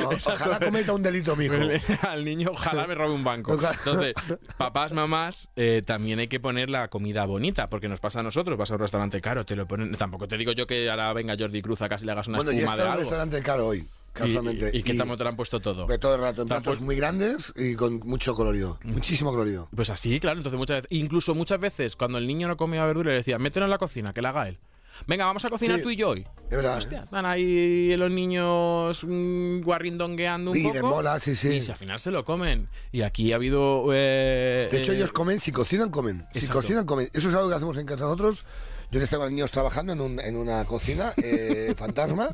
O- 0.04 0.10
ojalá 0.32 0.58
cometa 0.60 0.92
un 0.92 1.02
delito, 1.02 1.36
mijo. 1.36 1.54
al 2.02 2.24
niño 2.24 2.50
ojalá 2.52 2.86
me 2.86 2.94
robe 2.94 3.14
un 3.14 3.24
banco. 3.24 3.52
Entonces, 3.54 4.14
papás, 4.56 4.92
mamás, 4.92 5.48
eh, 5.56 5.82
también 5.84 6.18
hay 6.18 6.28
que 6.28 6.40
poner 6.40 6.70
la 6.70 6.88
comida 6.88 7.24
bonita, 7.24 7.66
porque 7.66 7.88
nos 7.88 8.00
pasa 8.00 8.20
a 8.20 8.22
nosotros, 8.22 8.56
vas 8.58 8.70
a 8.70 8.74
un 8.74 8.80
restaurante 8.80 9.20
caro, 9.20 9.44
te 9.44 9.56
lo 9.56 9.66
ponen, 9.66 9.94
tampoco 9.96 10.26
te 10.28 10.36
digo 10.36 10.52
yo 10.52 10.66
que 10.66 10.90
ahora 10.90 11.12
venga 11.12 11.36
Jordi 11.38 11.62
Cruz 11.62 11.82
a 11.82 11.88
casi 11.88 12.04
le 12.06 12.12
hagas 12.12 12.28
una 12.28 12.36
Bueno, 12.38 12.52
yo 12.52 12.58
espuma 12.58 12.76
de 12.76 12.82
en 12.82 12.86
un 12.86 12.92
algo. 12.92 13.00
restaurante 13.02 13.42
caro 13.42 13.66
hoy, 13.66 13.84
casualmente. 14.12 14.70
y, 14.72 14.78
y 14.78 14.82
que 14.82 14.94
te 14.94 14.98
te 14.98 15.22
lo 15.24 15.28
han 15.28 15.36
puesto 15.36 15.60
todo. 15.60 15.86
de 15.86 15.98
todo 15.98 16.14
el 16.14 16.20
rato, 16.20 16.42
en 16.42 16.48
platos 16.48 16.80
muy 16.80 16.96
grandes 16.96 17.52
y 17.56 17.74
con 17.74 17.98
mucho 18.00 18.34
colorido, 18.34 18.78
muchísimo 18.84 19.30
colorido. 19.30 19.68
Pues 19.74 19.90
así, 19.90 20.18
claro, 20.20 20.38
entonces 20.38 20.58
muchas 20.58 20.82
veces, 20.82 20.88
incluso 20.98 21.34
muchas 21.34 21.60
veces 21.60 21.96
cuando 21.96 22.18
el 22.18 22.26
niño 22.26 22.48
no 22.48 22.56
comía 22.56 22.84
verdura 22.84 23.10
le 23.10 23.16
decía, 23.16 23.38
mételo 23.38 23.66
en 23.66 23.70
la 23.70 23.78
cocina, 23.78 24.12
que 24.12 24.22
la 24.22 24.30
haga 24.30 24.48
él. 24.48 24.58
Venga, 25.06 25.24
vamos 25.24 25.42
a 25.46 25.48
cocinar 25.50 25.78
Sí. 25.78 25.82
tú 25.84 25.90
y 25.90 25.96
yo 25.96 26.10
hoy. 26.10 26.26
Es 26.50 26.56
verdad. 26.56 26.76
Hostia, 26.76 26.98
¿eh? 26.98 27.04
están 27.04 27.24
ahí 27.24 27.96
los 27.96 28.10
niños 28.10 29.02
mm, 29.06 29.60
guarrindongueando 29.62 30.50
un 30.50 30.56
Y 30.58 30.62
poco. 30.62 30.74
les 30.74 30.82
mola, 30.82 31.18
sí, 31.20 31.36
sí. 31.36 31.48
Y 31.48 31.60
si 31.62 31.70
al 31.70 31.78
final 31.78 31.98
se 31.98 32.10
lo 32.10 32.24
comen. 32.24 32.68
Y 32.92 33.00
aquí 33.02 33.32
ha 33.32 33.36
habido... 33.36 33.86
eh, 33.94 34.68
De 34.70 34.82
hecho, 34.82 34.92
eh, 34.92 34.96
ellos 34.96 35.12
comen, 35.12 35.40
si 35.40 35.52
cocinan, 35.52 35.90
comen. 35.90 36.26
Si 36.34 36.46
cocinan, 36.48 36.84
comen. 36.84 37.08
Eso 37.14 37.30
es 37.30 37.34
algo 37.34 37.48
que 37.48 37.54
hacemos 37.54 37.78
en 37.78 37.86
casa 37.86 38.04
nosotros. 38.04 38.44
Yo 38.90 38.98
les 38.98 39.08
tengo 39.08 39.22
a 39.22 39.26
los 39.26 39.32
niños 39.32 39.50
trabajando 39.52 39.92
en, 39.92 40.00
un- 40.00 40.18
en 40.20 40.36
una 40.36 40.64
cocina 40.64 41.12
eh, 41.16 41.74
fantasma. 41.76 42.28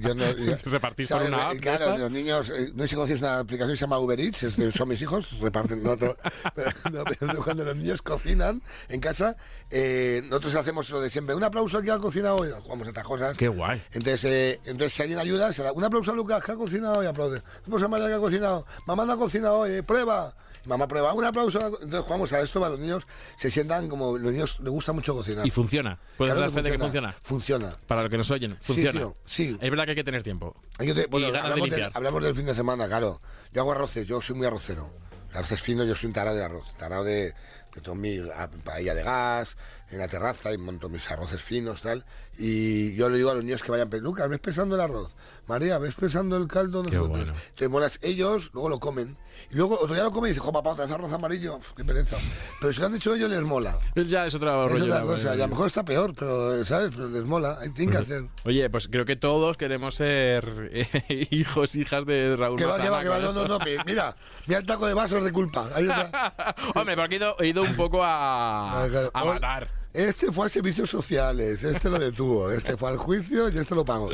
Yo 0.00 0.14
no- 0.14 0.30
yo- 0.36 0.56
Repartís 0.64 1.10
una 1.10 1.48
app 1.48 1.54
de 1.54 1.60
Claro, 1.60 1.96
los 1.96 2.10
niños, 2.10 2.50
eh, 2.50 2.70
no 2.74 2.82
sé 2.82 2.88
si 2.88 2.94
conocéis 2.94 3.20
una 3.20 3.38
aplicación 3.38 3.70
que 3.72 3.76
se 3.76 3.80
llama 3.82 3.98
Uber 3.98 4.20
Eats, 4.20 4.42
es 4.42 4.54
que 4.54 4.70
son 4.70 4.88
mis 4.88 5.00
hijos, 5.00 5.38
reparten, 5.40 5.82
no, 5.82 5.96
pero 6.54 7.42
cuando 7.42 7.64
los 7.64 7.76
niños 7.76 8.02
cocinan 8.02 8.62
en 8.88 9.00
casa, 9.00 9.36
eh, 9.70 10.20
nosotros 10.24 10.54
hacemos 10.56 10.88
lo 10.90 11.00
de 11.00 11.10
siempre. 11.10 11.34
Un 11.34 11.44
aplauso 11.44 11.78
aquí 11.78 11.88
al 11.88 12.00
cocinado 12.00 12.36
hoy, 12.36 12.50
jugamos 12.62 12.86
estas 12.88 13.04
cosas. 13.04 13.36
Qué 13.36 13.48
guay. 13.48 13.82
Entonces, 13.92 14.24
eh, 14.24 14.60
entonces 14.66 14.92
si 14.92 15.02
alguien 15.02 15.18
ayuda, 15.18 15.52
se 15.52 15.62
da 15.62 15.72
un 15.72 15.84
aplauso 15.84 16.12
a 16.12 16.14
Lucas 16.14 16.42
que 16.44 16.52
ha 16.52 16.56
cocinado 16.56 17.02
y 17.02 17.06
aplaude. 17.06 17.38
Un 17.38 17.62
aplauso 17.64 17.86
a 17.86 17.88
María 17.88 18.08
que 18.08 18.14
ha 18.14 18.18
cocinado. 18.18 18.66
Mamá 18.86 19.04
no 19.04 19.12
ha 19.12 19.16
cocinado 19.16 19.58
hoy, 19.60 19.72
eh, 19.72 19.82
prueba. 19.82 20.34
Mamá 20.68 20.86
prueba, 20.86 21.12
un 21.14 21.24
aplauso. 21.24 21.58
Entonces 21.58 22.00
jugamos 22.00 22.32
a 22.32 22.40
esto 22.40 22.60
para 22.60 22.72
los 22.72 22.80
niños, 22.80 23.06
se 23.36 23.50
sientan 23.50 23.88
como 23.88 24.18
los 24.18 24.30
niños 24.32 24.60
les 24.60 24.70
gusta 24.70 24.92
mucho 24.92 25.14
cocinar. 25.14 25.46
Y 25.46 25.50
funciona. 25.50 25.98
Puedes 26.16 26.34
Claro 26.34 26.50
de 26.62 26.70
que 26.70 26.78
funciona. 26.78 27.12
Funciona. 27.22 27.76
Para 27.86 28.02
los 28.02 28.10
que 28.10 28.18
nos 28.18 28.30
oyen, 28.30 28.56
funciona. 28.60 28.92
tío, 29.00 29.16
sí. 29.24 29.56
Es 29.60 29.70
verdad 29.70 29.84
que 29.84 29.90
hay 29.90 29.96
que 29.96 30.04
tener 30.04 30.22
tiempo. 30.22 30.54
Hay 30.78 30.86
que 30.88 30.94
te- 30.94 31.06
bueno, 31.06 31.28
y 31.28 31.32
ganas 31.32 31.42
de 31.44 31.52
hablamos, 31.52 31.70
del, 31.70 31.80
limpiar. 31.80 31.90
hablamos 31.96 32.22
del 32.22 32.34
fin 32.34 32.44
de 32.46 32.54
semana, 32.54 32.86
claro. 32.86 33.20
Yo 33.52 33.62
hago 33.62 33.72
arroces, 33.72 34.06
yo 34.06 34.20
soy 34.20 34.36
muy 34.36 34.46
arrocero. 34.46 34.92
Arroces 35.32 35.60
finos, 35.60 35.86
yo 35.86 35.94
soy 35.96 36.08
un 36.08 36.12
tarado 36.12 36.36
de 36.36 36.44
arroz. 36.44 36.66
Tarado 36.76 37.04
de, 37.04 37.34
de 37.74 37.80
todo 37.82 37.94
mi 37.94 38.18
paella 38.64 38.94
de 38.94 39.02
gas, 39.02 39.56
en 39.90 39.98
la 39.98 40.08
terraza, 40.08 40.52
y 40.52 40.58
monto 40.58 40.88
mis 40.88 41.10
arroces 41.10 41.40
finos, 41.42 41.82
tal. 41.82 42.04
Y 42.38 42.94
yo 42.94 43.08
le 43.08 43.16
digo 43.16 43.30
a 43.30 43.34
los 43.34 43.44
niños 43.44 43.62
que 43.62 43.70
vayan, 43.70 43.88
"Pero, 43.90 44.02
Lucas, 44.04 44.28
ves 44.28 44.38
pesando 44.40 44.74
el 44.74 44.80
arroz. 44.82 45.14
María, 45.46 45.78
ves 45.78 45.94
pesando 45.94 46.36
el 46.36 46.46
caldo. 46.46 46.82
No 46.82 46.90
Qué 46.90 46.96
sé 46.96 47.02
qué". 47.02 47.08
bueno. 47.08 47.32
Entonces, 47.32 47.68
molas, 47.70 47.98
ellos 48.02 48.50
luego 48.52 48.68
lo 48.68 48.80
comen. 48.80 49.16
Y 49.50 49.54
luego 49.56 49.78
otro 49.80 49.94
día 49.94 50.04
lo 50.04 50.10
comen 50.10 50.28
y 50.30 50.34
dicen, 50.34 50.42
jo, 50.44 50.52
papá, 50.52 50.70
otra 50.70 50.84
vez 50.84 50.94
arroz 50.94 51.12
amarillo. 51.12 51.56
Uf, 51.56 51.72
qué 51.72 51.84
pereza. 51.84 52.16
Pero 52.60 52.72
si 52.72 52.80
lo 52.80 52.86
han 52.86 52.94
hecho 52.96 53.14
ellos, 53.14 53.30
les 53.30 53.42
mola. 53.42 53.78
Ya 53.94 54.26
es 54.26 54.34
otra 54.34 54.64
Es 54.66 54.72
rollo. 54.72 54.84
otra 54.84 55.02
cosa. 55.02 55.28
Y 55.36 55.38
a 55.40 55.44
lo 55.44 55.48
mejor 55.48 55.66
está 55.68 55.84
peor, 55.84 56.14
pero, 56.14 56.64
¿sabes? 56.64 56.90
Pero 56.94 57.08
les 57.08 57.24
mola. 57.24 57.58
Hay- 57.60 57.72
que 57.72 57.96
hacer. 57.96 58.24
Oye, 58.44 58.68
pues 58.70 58.88
creo 58.88 59.04
que 59.04 59.16
todos 59.16 59.56
queremos 59.56 59.94
ser 59.94 60.70
eh, 60.72 61.26
hijos, 61.30 61.74
hijas 61.76 62.04
de 62.04 62.36
Raúl 62.36 62.58
Que 62.58 62.66
va, 62.66 62.80
que 62.80 62.90
va, 62.90 63.00
que 63.02 63.08
va. 63.08 63.18
No, 63.20 63.32
no, 63.32 63.46
no. 63.46 63.58
Mira, 63.86 64.14
mira 64.46 64.58
el 64.60 64.66
taco 64.66 64.86
de 64.86 64.94
vasos 64.94 65.24
de 65.24 65.32
culpa. 65.32 65.68
Ahí 65.74 65.84
está. 65.84 66.34
Hombre, 66.74 66.96
porque 66.96 67.14
he 67.14 67.18
ido, 67.18 67.36
he 67.40 67.46
ido 67.48 67.62
un 67.62 67.74
poco 67.76 68.02
a, 68.04 68.82
Ah, 68.84 68.88
a 69.14 69.24
matar. 69.24 69.77
Este 69.94 70.30
fue 70.30 70.46
a 70.46 70.48
servicios 70.48 70.90
sociales, 70.90 71.64
este 71.64 71.88
lo 71.88 71.98
detuvo, 71.98 72.50
este 72.50 72.76
fue 72.76 72.90
al 72.90 72.98
juicio 72.98 73.48
y 73.48 73.58
este 73.58 73.74
lo 73.74 73.84
pagó. 73.84 74.10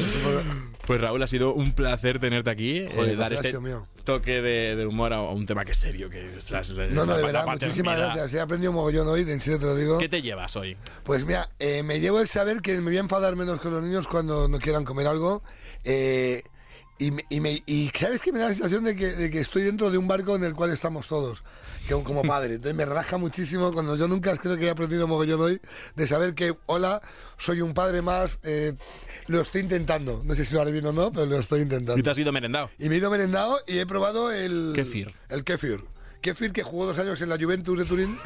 Pues 0.87 1.01
Raúl, 1.01 1.23
ha 1.23 1.27
sido 1.27 1.53
un 1.53 1.73
placer 1.73 2.21
tenerte 2.21 2.49
aquí, 2.49 2.79
eh, 2.79 2.93
Joder, 2.95 3.17
dar 3.17 3.29
placer 3.31 3.47
ha 3.47 3.49
este 3.49 3.61
mío. 3.61 3.87
toque 4.05 4.41
de, 4.41 4.77
de 4.77 4.87
humor 4.87 5.13
a, 5.13 5.21
un 5.23 5.45
tema 5.47 5.65
que 5.65 5.73
es 5.73 5.77
serio, 5.79 6.09
que 6.09 6.37
es 6.37 6.51
las- 6.51 6.71
la, 6.71 6.87
No, 6.87 7.05
no, 7.05 7.17
de 7.17 7.25
verdad, 7.25 7.47
muchísimas 7.47 7.99
gracias. 7.99 8.33
He 8.35 8.41
aprendido 8.41 8.71
un 8.71 8.77
mogollón 8.77 9.09
hoy, 9.09 9.23
en 9.23 9.41
serio 9.41 9.59
te 9.59 9.67
lo 9.67 9.75
digo. 9.77 9.99
¿Qué 9.99 10.09
te 10.09 10.23
llevas 10.23 10.55
hoy? 10.57 10.77
Pues 11.03 11.25
mira, 11.27 11.51
eh, 11.59 11.83
me 11.83 11.99
llevo 12.01 12.21
el 12.21 12.29
saber 12.29 12.61
que 12.63 12.77
me 12.77 12.85
voy 12.91 12.97
a 12.97 13.01
enfadar 13.01 13.35
menos 13.37 13.59
con 13.61 13.73
los 13.73 13.83
niños 13.83 14.07
cuando 14.07 14.47
no 14.49 14.59
quieran 14.61 14.85
comer 14.85 15.07
algo. 15.09 15.43
eh, 15.83 16.43
Y, 16.97 17.11
me- 17.11 17.25
y, 17.29 17.41
me- 17.41 17.63
y 17.67 17.91
sabes 17.93 18.23
que 18.23 18.31
me 18.33 18.39
da 18.39 18.47
la 18.49 18.55
sensación 18.55 18.85
de 18.85 18.95
que, 18.95 19.09
de 19.09 19.29
que 19.29 19.41
estoy 19.41 19.63
dentro 19.63 19.91
de 19.91 19.99
un 19.99 20.07
barco 20.07 20.37
en 20.37 20.45
el 20.45 20.55
cual 20.55 20.71
estamos 20.71 21.09
todos, 21.09 21.43
que, 21.87 21.95
como 22.03 22.23
padre. 22.23 22.55
Entonces 22.55 22.75
me 22.75 22.85
relaja 22.85 23.19
muchísimo 23.19 23.73
cuando 23.73 23.97
yo 23.97 24.09
nunca 24.09 24.37
creo 24.37 24.57
que 24.57 24.67
he 24.67 24.71
aprendido 24.71 25.07
mogollón 25.07 25.41
hoy 25.41 25.61
de 25.95 26.07
saber 26.07 26.35
que, 26.35 26.55
hola, 26.67 27.01
soy 27.37 27.61
un 27.61 27.75
padre 27.75 28.03
más, 28.03 28.39
eh, 28.43 28.75
lo 29.27 29.41
estoy 29.41 29.63
intentando. 29.63 30.23
No 30.25 30.35
sé 30.35 30.45
si 30.45 30.55
lo 30.55 30.61
haré 30.61 30.73
bien 30.73 30.87
o 30.87 30.93
no, 30.93 31.13
pero 31.13 31.27
lo 31.27 31.39
estoy 31.39 31.63
intentando. 31.63 31.99
Y 31.99 32.03
te 32.03 32.11
has 32.11 32.19
ido 32.19 32.33
merendado. 32.33 32.71
Y 32.79 32.89
me 32.89 32.97
he 32.97 32.99
ido 32.99 33.11
merendado 33.11 33.59
y 33.67 33.79
he 33.79 33.87
probado 33.87 34.33
el... 34.33 34.73
Kefir. 34.75 35.15
El 35.29 35.45
kefir. 35.45 35.85
Kefir 36.21 36.53
que 36.53 36.63
jugó 36.63 36.87
dos 36.87 36.99
años 36.99 37.21
en 37.21 37.29
la 37.29 37.37
Juventus 37.37 37.79
de 37.79 37.85
Turín. 37.85 38.19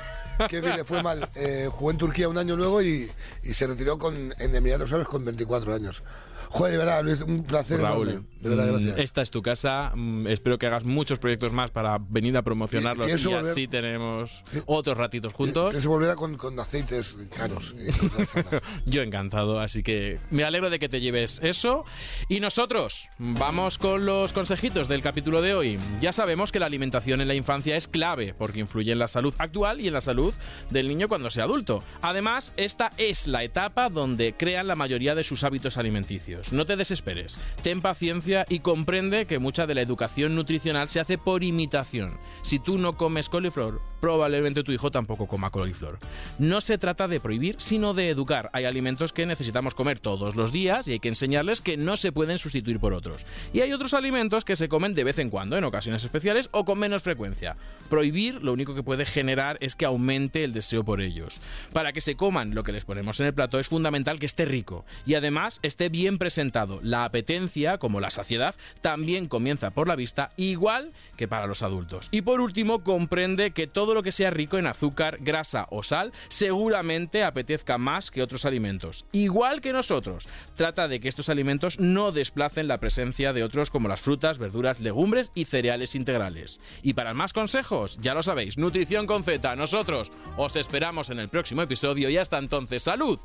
Que 0.49 0.61
le 0.61 0.85
fue 0.85 1.03
mal. 1.03 1.29
Eh, 1.35 1.69
jugó 1.71 1.91
en 1.91 1.99
Turquía 1.99 2.29
un 2.29 2.39
año 2.39 2.57
luego 2.57 2.81
y, 2.81 3.11
y 3.43 3.55
se 3.55 3.67
retiró 3.67 3.99
con, 3.99 4.33
en 4.39 4.55
Emiratos 4.55 4.91
Árabes 4.91 5.09
con 5.09 5.25
24 5.25 5.75
años. 5.75 6.03
Joder, 6.51 6.72
de 6.72 6.78
verdad, 6.78 7.05
Luis, 7.05 7.20
un 7.20 7.44
placer. 7.44 7.80
Raúl, 7.80 8.09
enorme. 8.09 8.28
De 8.40 8.49
verdad, 8.49 8.66
mm, 8.66 8.70
gracias. 8.84 8.99
esta 8.99 9.22
es 9.22 9.30
tu 9.30 9.42
casa. 9.42 9.92
mm, 9.94 10.26
Espero 10.28 10.59
que 10.59 10.66
hagas 10.66 10.84
muchos 10.84 11.18
proyectos 11.18 11.53
más 11.53 11.70
para 11.70 11.99
venir 11.99 12.36
a 12.36 12.42
promocionarlos 12.42 13.07
y 13.11 13.24
volver- 13.26 13.40
así 13.51 13.66
tenemos 13.68 14.44
otros 14.66 14.96
ratitos 14.96 15.32
juntos. 15.32 15.74
Que 15.74 15.80
se 15.82 15.88
volverá 15.88 16.14
con, 16.14 16.36
con 16.36 16.59
aceites 16.59 17.16
caros. 17.36 17.74
Yo 18.86 19.03
encantado, 19.03 19.61
así 19.61 19.82
que 19.82 20.18
me 20.30 20.44
alegro 20.44 20.70
de 20.70 20.78
que 20.78 20.88
te 20.88 21.01
lleves 21.01 21.40
eso. 21.42 21.84
Y 22.28 22.40
nosotros 22.40 23.09
vamos 23.18 23.76
con 23.78 24.07
los 24.07 24.32
consejitos 24.32 24.88
del 24.88 25.03
capítulo 25.03 25.42
de 25.42 25.55
hoy. 25.55 25.78
Ya 26.01 26.12
sabemos 26.12 26.53
que 26.53 26.61
la 26.61 26.66
alimentación 26.66 27.20
en 27.20 27.28
la 27.28 27.34
infancia 27.34 27.76
es 27.76 27.88
clave 27.88 28.34
porque 28.36 28.61
influye 28.61 28.92
en 28.92 28.99
la 29.01 29.09
salud 29.09 29.34
actual 29.38 29.80
y 29.80 29.88
en 29.88 29.94
la 29.94 30.01
salud 30.01 30.32
del 30.70 30.88
niño 30.88 31.09
cuando 31.09 31.28
sea 31.30 31.44
adulto. 31.44 31.82
Además, 32.03 32.53
esta 32.57 32.92
es 32.99 33.26
la 33.26 33.42
etapa 33.44 33.88
donde 33.88 34.34
crean 34.34 34.66
la 34.68 34.76
mayoría 34.76 35.14
de 35.14 35.24
sus 35.24 35.44
hábitos 35.44 35.76
alimenticios. 35.76 36.38
No 36.53 36.66
te 36.66 36.76
desesperes, 36.76 37.39
ten 37.62 37.80
paciencia 37.80 38.47
y 38.49 38.61
comprende 38.61 39.26
que 39.26 39.39
mucha 39.39 39.66
de 39.66 39.74
la 39.74 39.82
educación 39.82 40.34
nutricional 40.34 40.89
se 40.89 41.01
hace 41.01 41.18
por 41.18 41.45
imitación. 41.45 42.18
Si 42.43 42.59
tú 42.59 42.78
no 42.78 42.97
comes 42.97 43.28
coliflor, 43.28 43.80
probablemente 44.01 44.62
tu 44.62 44.72
hijo 44.72 44.91
tampoco 44.91 45.26
coma 45.26 45.51
coliflor. 45.51 45.99
No 46.39 46.61
se 46.61 46.78
trata 46.78 47.09
de 47.09 47.20
prohibir, 47.20 47.57
sino 47.59 47.95
de 47.95 48.11
educar. 48.11 48.51
Hay 48.53 48.64
alimentos 48.64 49.12
que 49.12 49.26
necesitamos 49.26 49.74
comer 49.74 49.99
todos 49.99 50.36
los 50.36 50.53
días 50.53 50.89
y 50.89 50.93
hay 50.93 51.01
que 51.01 51.09
enseñarles 51.09 51.61
que 51.61 51.76
no 51.76 51.97
se 51.97 52.12
pueden 52.12 52.39
sustituir 52.39 52.80
por 52.80 52.93
otros. 52.93 53.26
Y 53.53 53.61
hay 53.61 53.72
otros 53.72 53.95
alimentos 53.95 54.45
que 54.45 54.57
se 54.57 54.68
comen 54.68 54.95
de 54.95 55.05
vez 55.05 55.18
en 55.18 55.30
cuando, 55.30 55.57
en 55.57 55.64
ocasiones 55.64 56.05
especiales 56.05 56.49
o 56.53 56.64
con 56.64 56.78
menos 56.78 57.03
frecuencia. 57.03 57.57
Prohibir 57.91 58.43
lo 58.43 58.53
único 58.53 58.74
que 58.74 58.82
puede 58.82 59.05
generar 59.05 59.59
es 59.61 59.74
que 59.74 59.86
aumente 59.86 60.45
el 60.45 60.53
deseo 60.53 60.84
por 60.84 61.01
ellos. 61.01 61.41
Para 61.72 61.93
que 61.93 62.01
se 62.01 62.16
coman 62.16 62.55
lo 62.55 62.62
que 62.62 62.72
les 62.72 62.84
ponemos 62.84 63.20
en 63.20 63.26
el 63.26 63.34
plato 63.34 63.59
es 63.59 63.68
fundamental 63.68 64.18
que 64.18 64.26
esté 64.26 64.45
rico 64.45 64.84
y 65.07 65.14
además 65.14 65.59
esté 65.62 65.89
bien 65.89 66.18
presentado. 66.29 66.79
La 66.83 67.07
apetencia, 67.07 67.79
como 67.79 68.01
la 68.01 68.11
saciedad, 68.11 68.55
también 68.83 69.29
comienza 69.29 69.70
por 69.70 69.89
la 69.89 69.97
vista, 69.97 70.29
igual 70.37 70.93
que 71.16 71.26
para 71.26 71.47
los 71.47 71.62
adultos. 71.62 72.09
Y 72.11 72.20
por 72.20 72.43
último, 72.43 72.85
comprende 72.85 73.53
que 73.53 73.66
todo 73.66 73.95
lo 73.95 74.03
que 74.03 74.12
sea 74.12 74.29
rico 74.29 74.59
en 74.59 74.66
azúcar, 74.66 75.16
grasa 75.22 75.66
o 75.70 75.83
sal 75.83 76.12
seguramente 76.29 77.24
apetezca 77.24 77.79
más 77.79 78.11
que 78.11 78.22
otros 78.22 78.45
alimentos. 78.45 79.07
Igual 79.12 79.62
que 79.62 79.72
nosotros. 79.72 80.29
Trata 80.55 80.87
de 80.87 81.01
que 81.01 81.09
estos 81.09 81.31
alimentos 81.31 81.81
no 81.81 82.12
desplacen 82.12 82.68
la 82.68 82.79
presencia 82.79 83.33
de 83.33 83.43
otros 83.43 83.70
como 83.70 83.89
las 83.89 84.03
frutas, 84.03 84.39
verduras, 84.39 84.81
legumbres 84.81 85.33
y 85.35 85.47
cereales 85.47 85.95
integrales. 85.95 86.61
Y 86.83 86.93
para 86.93 87.14
más 87.14 87.33
consejos, 87.33 87.97
ya 88.03 88.12
lo 88.12 88.22
sabéis, 88.22 88.59
Nutrición 88.59 89.07
con 89.07 89.24
Z. 89.24 89.57
Nosotros 89.57 90.12
os 90.37 90.57
esperamos 90.57 91.09
en 91.09 91.20
el 91.20 91.31
próximo 91.31 91.62
episodio 91.62 92.11
y 92.11 92.18
hasta 92.18 92.37
entonces, 92.37 92.83
salud 92.83 93.18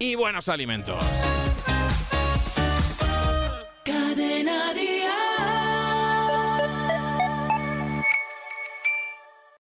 y 0.00 0.16
buenos 0.16 0.48
alimentos. 0.48 0.98
another 4.50 5.09